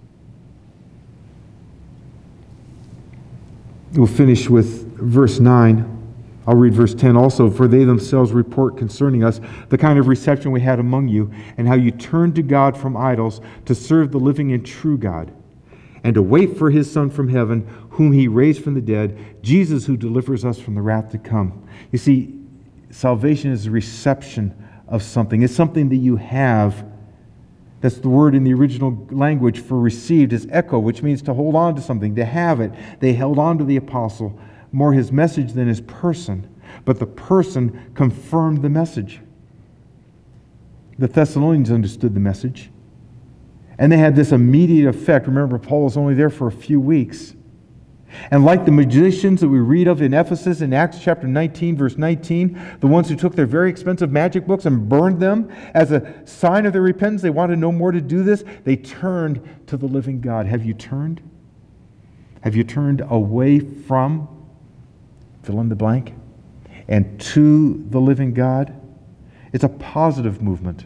We'll 3.92 4.07
finish 4.07 4.50
with 4.50 4.96
verse 4.96 5.38
9. 5.38 5.90
I'll 6.46 6.57
read 6.57 6.74
verse 6.74 6.94
10 6.94 7.16
also. 7.16 7.48
For 7.48 7.68
they 7.68 7.84
themselves 7.84 8.32
report 8.32 8.76
concerning 8.76 9.22
us 9.22 9.40
the 9.68 9.78
kind 9.78 9.98
of 9.98 10.09
reception 10.09 10.50
we 10.50 10.61
had 10.61 10.80
among 10.80 11.09
you, 11.09 11.32
and 11.57 11.68
how 11.68 11.74
you 11.74 11.90
turned 11.90 12.34
to 12.34 12.42
God 12.42 12.76
from 12.76 12.96
idols 12.96 13.40
to 13.66 13.74
serve 13.74 14.11
the 14.11 14.18
living 14.18 14.52
and 14.52 14.66
true 14.66 14.98
God, 14.98 15.32
and 16.02 16.14
to 16.14 16.22
wait 16.22 16.59
for 16.59 16.70
his 16.70 16.90
Son 16.90 17.09
from 17.09 17.28
heaven, 17.28 17.66
whom 17.90 18.12
he 18.12 18.26
raised 18.26 18.64
from 18.64 18.74
the 18.74 18.80
dead, 18.80 19.42
Jesus 19.42 19.86
who 19.86 19.96
delivers 19.96 20.44
us 20.44 20.59
from 20.59 20.74
the 20.74 20.82
wrath 20.82 21.11
to 21.12 21.18
come. 21.18 21.66
You 21.92 21.98
see, 21.98 22.40
salvation 22.90 23.52
is 23.52 23.66
a 23.66 23.70
reception 23.70 24.55
of 24.88 25.02
something, 25.02 25.42
it's 25.42 25.55
something 25.55 25.88
that 25.88 25.96
you 25.96 26.16
have 26.16 26.84
that's 27.85 27.99
the 27.99 28.09
word 28.09 28.35
in 28.35 28.45
the 28.45 28.55
original 28.55 29.07
language 29.11 29.61
for 29.61 29.78
received 29.78 30.32
is 30.32 30.49
echo, 30.51 30.78
which 30.78 31.03
means 31.03 31.20
to 31.20 31.35
hold 31.35 31.55
on 31.55 31.74
to 31.74 31.82
something, 31.82 32.14
to 32.14 32.24
have 32.24 32.59
it. 32.59 32.72
They 33.01 33.12
held 33.12 33.39
on 33.39 33.59
to 33.59 33.64
the 33.64 33.76
apostle, 33.76 34.41
more 34.72 34.95
his 34.95 35.12
message 35.12 35.53
than 35.53 35.68
his 35.68 35.82
person, 35.82 36.49
but 36.87 36.99
the 36.99 37.05
person 37.05 37.93
confirmed 37.95 38.62
the 38.62 38.70
message. 38.70 39.20
The 40.99 41.09
Thessalonians 41.09 41.70
understood 41.70 42.14
the 42.14 42.20
message, 42.20 42.70
and 43.78 43.93
they 43.93 43.99
had 43.99 44.16
this 44.16 44.32
immediate 44.32 44.89
effect. 44.89 45.26
Remember, 45.26 45.59
Paul 45.59 45.85
was 45.85 45.99
only 45.99 46.14
there 46.14 46.30
for 46.30 46.47
a 46.47 46.53
few 46.53 46.80
weeks. 46.80 47.35
And 48.30 48.44
like 48.44 48.64
the 48.64 48.72
magicians 48.72 49.40
that 49.40 49.48
we 49.48 49.58
read 49.58 49.86
of 49.86 50.00
in 50.02 50.14
Ephesus 50.14 50.60
in 50.60 50.72
Acts 50.72 50.98
chapter 51.00 51.26
19, 51.26 51.76
verse 51.76 51.96
19, 51.96 52.78
the 52.80 52.86
ones 52.86 53.08
who 53.08 53.16
took 53.16 53.34
their 53.34 53.46
very 53.46 53.70
expensive 53.70 54.10
magic 54.10 54.46
books 54.46 54.66
and 54.66 54.88
burned 54.88 55.20
them 55.20 55.50
as 55.74 55.92
a 55.92 56.14
sign 56.26 56.66
of 56.66 56.72
their 56.72 56.82
repentance, 56.82 57.22
they 57.22 57.30
wanted 57.30 57.58
no 57.58 57.72
more 57.72 57.92
to 57.92 58.00
do 58.00 58.22
this, 58.22 58.44
they 58.64 58.76
turned 58.76 59.40
to 59.66 59.76
the 59.76 59.86
living 59.86 60.20
God. 60.20 60.46
Have 60.46 60.64
you 60.64 60.74
turned? 60.74 61.20
Have 62.42 62.54
you 62.54 62.64
turned 62.64 63.02
away 63.08 63.58
from, 63.58 64.28
fill 65.42 65.60
in 65.60 65.68
the 65.68 65.76
blank, 65.76 66.14
and 66.88 67.20
to 67.20 67.84
the 67.90 68.00
living 68.00 68.34
God? 68.34 68.78
It's 69.52 69.64
a 69.64 69.68
positive 69.68 70.42
movement. 70.42 70.84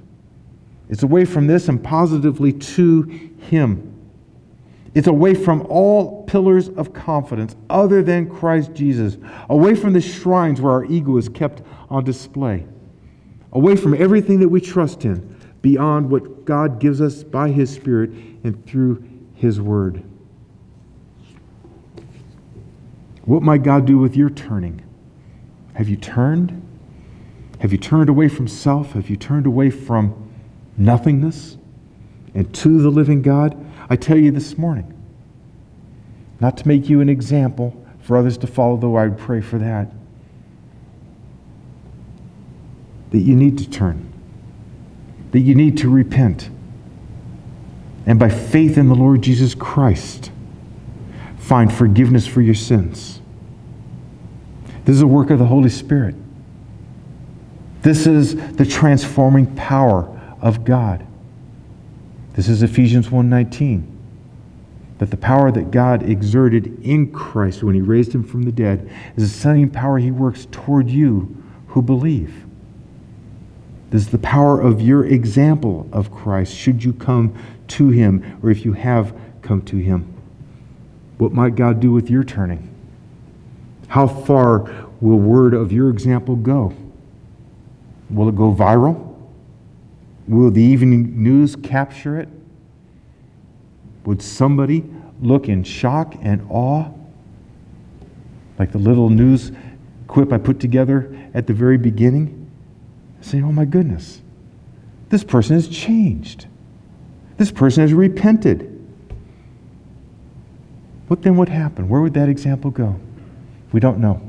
It's 0.88 1.02
away 1.02 1.24
from 1.24 1.46
this 1.46 1.68
and 1.68 1.82
positively 1.82 2.52
to 2.52 3.02
Him. 3.02 3.97
It's 4.99 5.07
away 5.07 5.34
from 5.34 5.64
all 5.68 6.24
pillars 6.24 6.70
of 6.70 6.92
confidence 6.92 7.55
other 7.70 8.03
than 8.03 8.28
Christ 8.28 8.74
Jesus, 8.74 9.16
away 9.49 9.76
from 9.76 9.92
the 9.92 10.01
shrines 10.01 10.61
where 10.61 10.72
our 10.72 10.84
ego 10.86 11.16
is 11.18 11.28
kept 11.28 11.62
on 11.88 12.03
display, 12.03 12.66
away 13.53 13.76
from 13.76 13.94
everything 13.94 14.40
that 14.40 14.49
we 14.49 14.61
trust 14.61 15.05
in, 15.05 15.36
beyond 15.62 16.11
what 16.11 16.44
God 16.44 16.80
gives 16.80 17.01
us 17.01 17.22
by 17.22 17.51
His 17.51 17.72
Spirit 17.72 18.11
and 18.42 18.66
through 18.66 19.09
His 19.34 19.61
Word. 19.61 20.03
What 23.22 23.44
might 23.44 23.62
God 23.62 23.86
do 23.86 23.99
with 23.99 24.16
your 24.16 24.30
turning? 24.30 24.82
Have 25.74 25.88
you 25.88 25.96
turned? 25.96 26.61
Have 27.61 27.70
you 27.70 27.78
turned 27.78 28.09
away 28.09 28.28
from 28.28 28.49
self? 28.49 28.94
Have 28.94 29.09
you 29.09 29.16
turned 29.16 29.46
away 29.46 29.70
from 29.70 30.28
nothingness 30.76 31.57
and 32.34 32.53
to 32.53 32.82
the 32.82 32.90
living 32.90 33.22
God? 33.22 33.66
I 33.91 33.97
tell 33.97 34.18
you 34.18 34.30
this 34.30 34.59
morning, 34.59 34.95
not 36.41 36.57
to 36.59 36.68
make 36.68 36.89
you 36.89 37.01
an 37.01 37.09
example 37.09 37.74
for 38.01 38.16
others 38.16 38.39
to 38.39 38.47
follow, 38.47 38.76
though 38.76 38.97
I 38.97 39.09
would 39.09 39.18
pray 39.18 39.41
for 39.41 39.59
that, 39.59 39.91
that 43.11 43.18
you 43.18 43.34
need 43.34 43.59
to 43.59 43.68
turn, 43.68 44.12
that 45.32 45.41
you 45.41 45.55
need 45.55 45.78
to 45.78 45.89
repent, 45.89 46.51
and 48.07 48.18
by 48.18 48.28
faith 48.28 48.78
in 48.78 48.89
the 48.89 48.95
Lord 48.95 49.22
Jesus 49.22 49.55
Christ, 49.55 50.30
find 51.39 51.72
forgiveness 51.72 52.26
for 52.26 52.43
your 52.43 52.55
sins. 52.55 53.20
This 54.84 54.97
is 54.97 55.03
a 55.03 55.07
work 55.07 55.30
of 55.30 55.39
the 55.39 55.47
Holy 55.47 55.70
Spirit. 55.70 56.14
This 57.82 58.07
is 58.07 58.36
the 58.57 58.66
transforming 58.66 59.55
power 59.55 60.36
of 60.41 60.64
God. 60.64 61.07
This 62.39 62.49
is 62.49 62.62
Ephesians 62.62 63.11
1:19. 63.11 63.82
That 64.99 65.11
the 65.11 65.16
power 65.16 65.51
that 65.51 65.72
God 65.72 66.05
exerted 66.05 66.78
in 66.84 67.09
Christ 67.09 67.64
when 67.64 67.74
he 67.74 67.80
raised 67.80 68.14
him 68.14 68.22
from 68.22 68.45
the 68.45 68.53
dead 68.53 68.89
is 69.16 69.24
the 69.24 69.41
same 69.41 69.70
power 69.70 69.99
he 69.99 70.12
works 70.12 70.47
toward 70.53 70.89
you 70.89 71.34
who 71.66 71.82
believe. 71.82 72.47
This 73.91 74.03
is 74.03 74.11
the 74.11 74.18
power 74.18 74.61
of 74.61 74.80
your 74.80 75.05
example 75.05 75.89
of 75.91 76.12
Christ 76.12 76.55
should 76.55 76.84
you 76.84 76.93
come 76.93 77.32
to 77.66 77.89
him 77.89 78.22
or 78.41 78.53
if 78.53 78.64
you 78.64 78.74
have 78.74 79.12
come 79.43 79.61
to 79.62 79.78
him. 79.78 80.05
What 81.16 81.32
might 81.32 81.57
God 81.57 81.80
do 81.80 81.91
with 81.91 82.09
your 82.09 82.22
turning? 82.22 82.68
How 83.89 84.07
far 84.07 84.70
will 85.01 85.18
word 85.18 85.55
of 85.55 85.72
your 85.72 85.91
example 85.91 86.36
go? 86.36 86.72
Will 88.09 88.28
it 88.28 88.36
go 88.36 88.55
viral? 88.55 89.07
Will 90.28 90.50
the 90.50 90.62
evening 90.62 91.22
news 91.22 91.56
capture 91.56 92.20
it? 92.20 92.28
Would 94.04 94.20
somebody 94.22 94.84
look 95.20 95.48
in 95.48 95.64
shock 95.64 96.14
and 96.20 96.46
awe? 96.50 96.90
Like 98.58 98.72
the 98.72 98.78
little 98.78 99.08
news 99.08 99.52
quip 100.06 100.32
I 100.32 100.38
put 100.38 100.60
together 100.60 101.16
at 101.32 101.46
the 101.46 101.54
very 101.54 101.78
beginning? 101.78 102.50
Saying, 103.22 103.42
oh 103.42 103.52
my 103.52 103.64
goodness, 103.64 104.20
this 105.08 105.24
person 105.24 105.56
has 105.56 105.66
changed. 105.66 106.46
This 107.38 107.50
person 107.50 107.80
has 107.80 107.94
repented. 107.94 108.74
What 111.08 111.22
then 111.22 111.36
would 111.38 111.48
happen? 111.48 111.88
Where 111.88 112.02
would 112.02 112.14
that 112.14 112.28
example 112.28 112.70
go? 112.70 113.00
We 113.72 113.80
don't 113.80 113.98
know. 113.98 114.20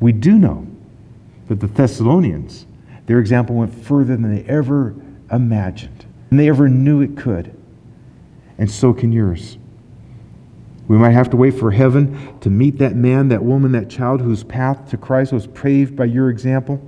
We 0.00 0.12
do 0.12 0.38
know 0.38 0.66
that 1.48 1.60
the 1.60 1.68
Thessalonians 1.68 2.66
their 3.10 3.18
example 3.18 3.56
went 3.56 3.74
further 3.74 4.16
than 4.16 4.32
they 4.32 4.44
ever 4.44 4.94
imagined, 5.32 6.06
and 6.30 6.38
they 6.38 6.48
ever 6.48 6.68
knew 6.68 7.00
it 7.00 7.16
could. 7.16 7.52
And 8.56 8.70
so 8.70 8.92
can 8.92 9.10
yours. 9.10 9.58
We 10.86 10.96
might 10.96 11.10
have 11.10 11.28
to 11.30 11.36
wait 11.36 11.58
for 11.58 11.72
heaven 11.72 12.38
to 12.38 12.50
meet 12.50 12.78
that 12.78 12.94
man, 12.94 13.26
that 13.30 13.42
woman, 13.42 13.72
that 13.72 13.90
child 13.90 14.20
whose 14.20 14.44
path 14.44 14.90
to 14.90 14.96
Christ 14.96 15.32
was 15.32 15.48
paved 15.48 15.96
by 15.96 16.04
your 16.04 16.30
example, 16.30 16.80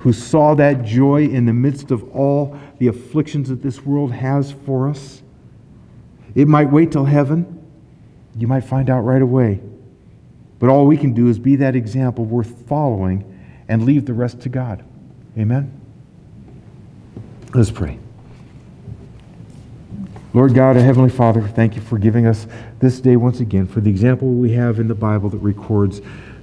who 0.00 0.12
saw 0.12 0.56
that 0.56 0.82
joy 0.82 1.26
in 1.26 1.46
the 1.46 1.52
midst 1.52 1.92
of 1.92 2.10
all 2.10 2.58
the 2.80 2.88
afflictions 2.88 3.50
that 3.50 3.62
this 3.62 3.86
world 3.86 4.10
has 4.10 4.50
for 4.50 4.88
us. 4.88 5.22
It 6.34 6.48
might 6.48 6.72
wait 6.72 6.90
till 6.90 7.04
heaven. 7.04 7.64
You 8.36 8.48
might 8.48 8.64
find 8.64 8.90
out 8.90 9.02
right 9.02 9.22
away. 9.22 9.60
But 10.58 10.70
all 10.70 10.88
we 10.88 10.96
can 10.96 11.12
do 11.12 11.28
is 11.28 11.38
be 11.38 11.54
that 11.54 11.76
example 11.76 12.24
worth 12.24 12.66
following 12.66 13.24
and 13.68 13.84
leave 13.84 14.06
the 14.06 14.14
rest 14.14 14.40
to 14.40 14.48
God. 14.48 14.84
Amen? 15.38 15.80
Let's 17.54 17.70
pray. 17.70 17.98
Lord 20.32 20.54
God, 20.54 20.76
our 20.76 20.82
Heavenly 20.82 21.10
Father, 21.10 21.42
thank 21.42 21.74
you 21.74 21.82
for 21.82 21.98
giving 21.98 22.26
us 22.26 22.46
this 22.78 23.00
day 23.00 23.16
once 23.16 23.40
again, 23.40 23.66
for 23.66 23.80
the 23.80 23.90
example 23.90 24.28
we 24.28 24.52
have 24.52 24.78
in 24.78 24.86
the 24.86 24.94
Bible 24.94 25.28
that 25.30 25.38
records 25.38 26.00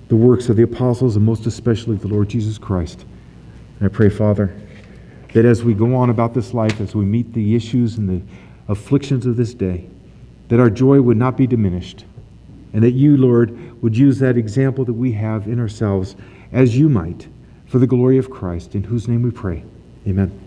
the 0.09 0.15
works 0.15 0.49
of 0.49 0.57
the 0.57 0.63
apostles 0.63 1.15
and 1.15 1.25
most 1.25 1.45
especially 1.45 1.95
the 1.95 2.07
Lord 2.07 2.29
Jesus 2.29 2.57
Christ. 2.57 3.05
And 3.79 3.89
I 3.89 3.93
pray, 3.93 4.09
Father, 4.09 4.53
that 5.33 5.45
as 5.45 5.63
we 5.63 5.73
go 5.73 5.95
on 5.95 6.09
about 6.09 6.33
this 6.33 6.53
life, 6.53 6.81
as 6.81 6.95
we 6.95 7.05
meet 7.05 7.33
the 7.33 7.55
issues 7.55 7.97
and 7.97 8.09
the 8.09 8.21
afflictions 8.67 9.25
of 9.25 9.37
this 9.37 9.53
day, 9.53 9.89
that 10.49 10.59
our 10.59 10.69
joy 10.69 11.01
would 11.01 11.17
not 11.17 11.37
be 11.37 11.47
diminished, 11.47 12.05
and 12.73 12.83
that 12.83 12.91
you, 12.91 13.15
Lord, 13.17 13.81
would 13.81 13.97
use 13.97 14.19
that 14.19 14.37
example 14.37 14.83
that 14.85 14.93
we 14.93 15.13
have 15.13 15.47
in 15.47 15.59
ourselves 15.59 16.15
as 16.51 16.77
you 16.77 16.89
might 16.89 17.27
for 17.67 17.79
the 17.79 17.87
glory 17.87 18.17
of 18.17 18.29
Christ, 18.29 18.75
in 18.75 18.83
whose 18.83 19.07
name 19.07 19.23
we 19.23 19.31
pray. 19.31 19.63
Amen. 20.07 20.46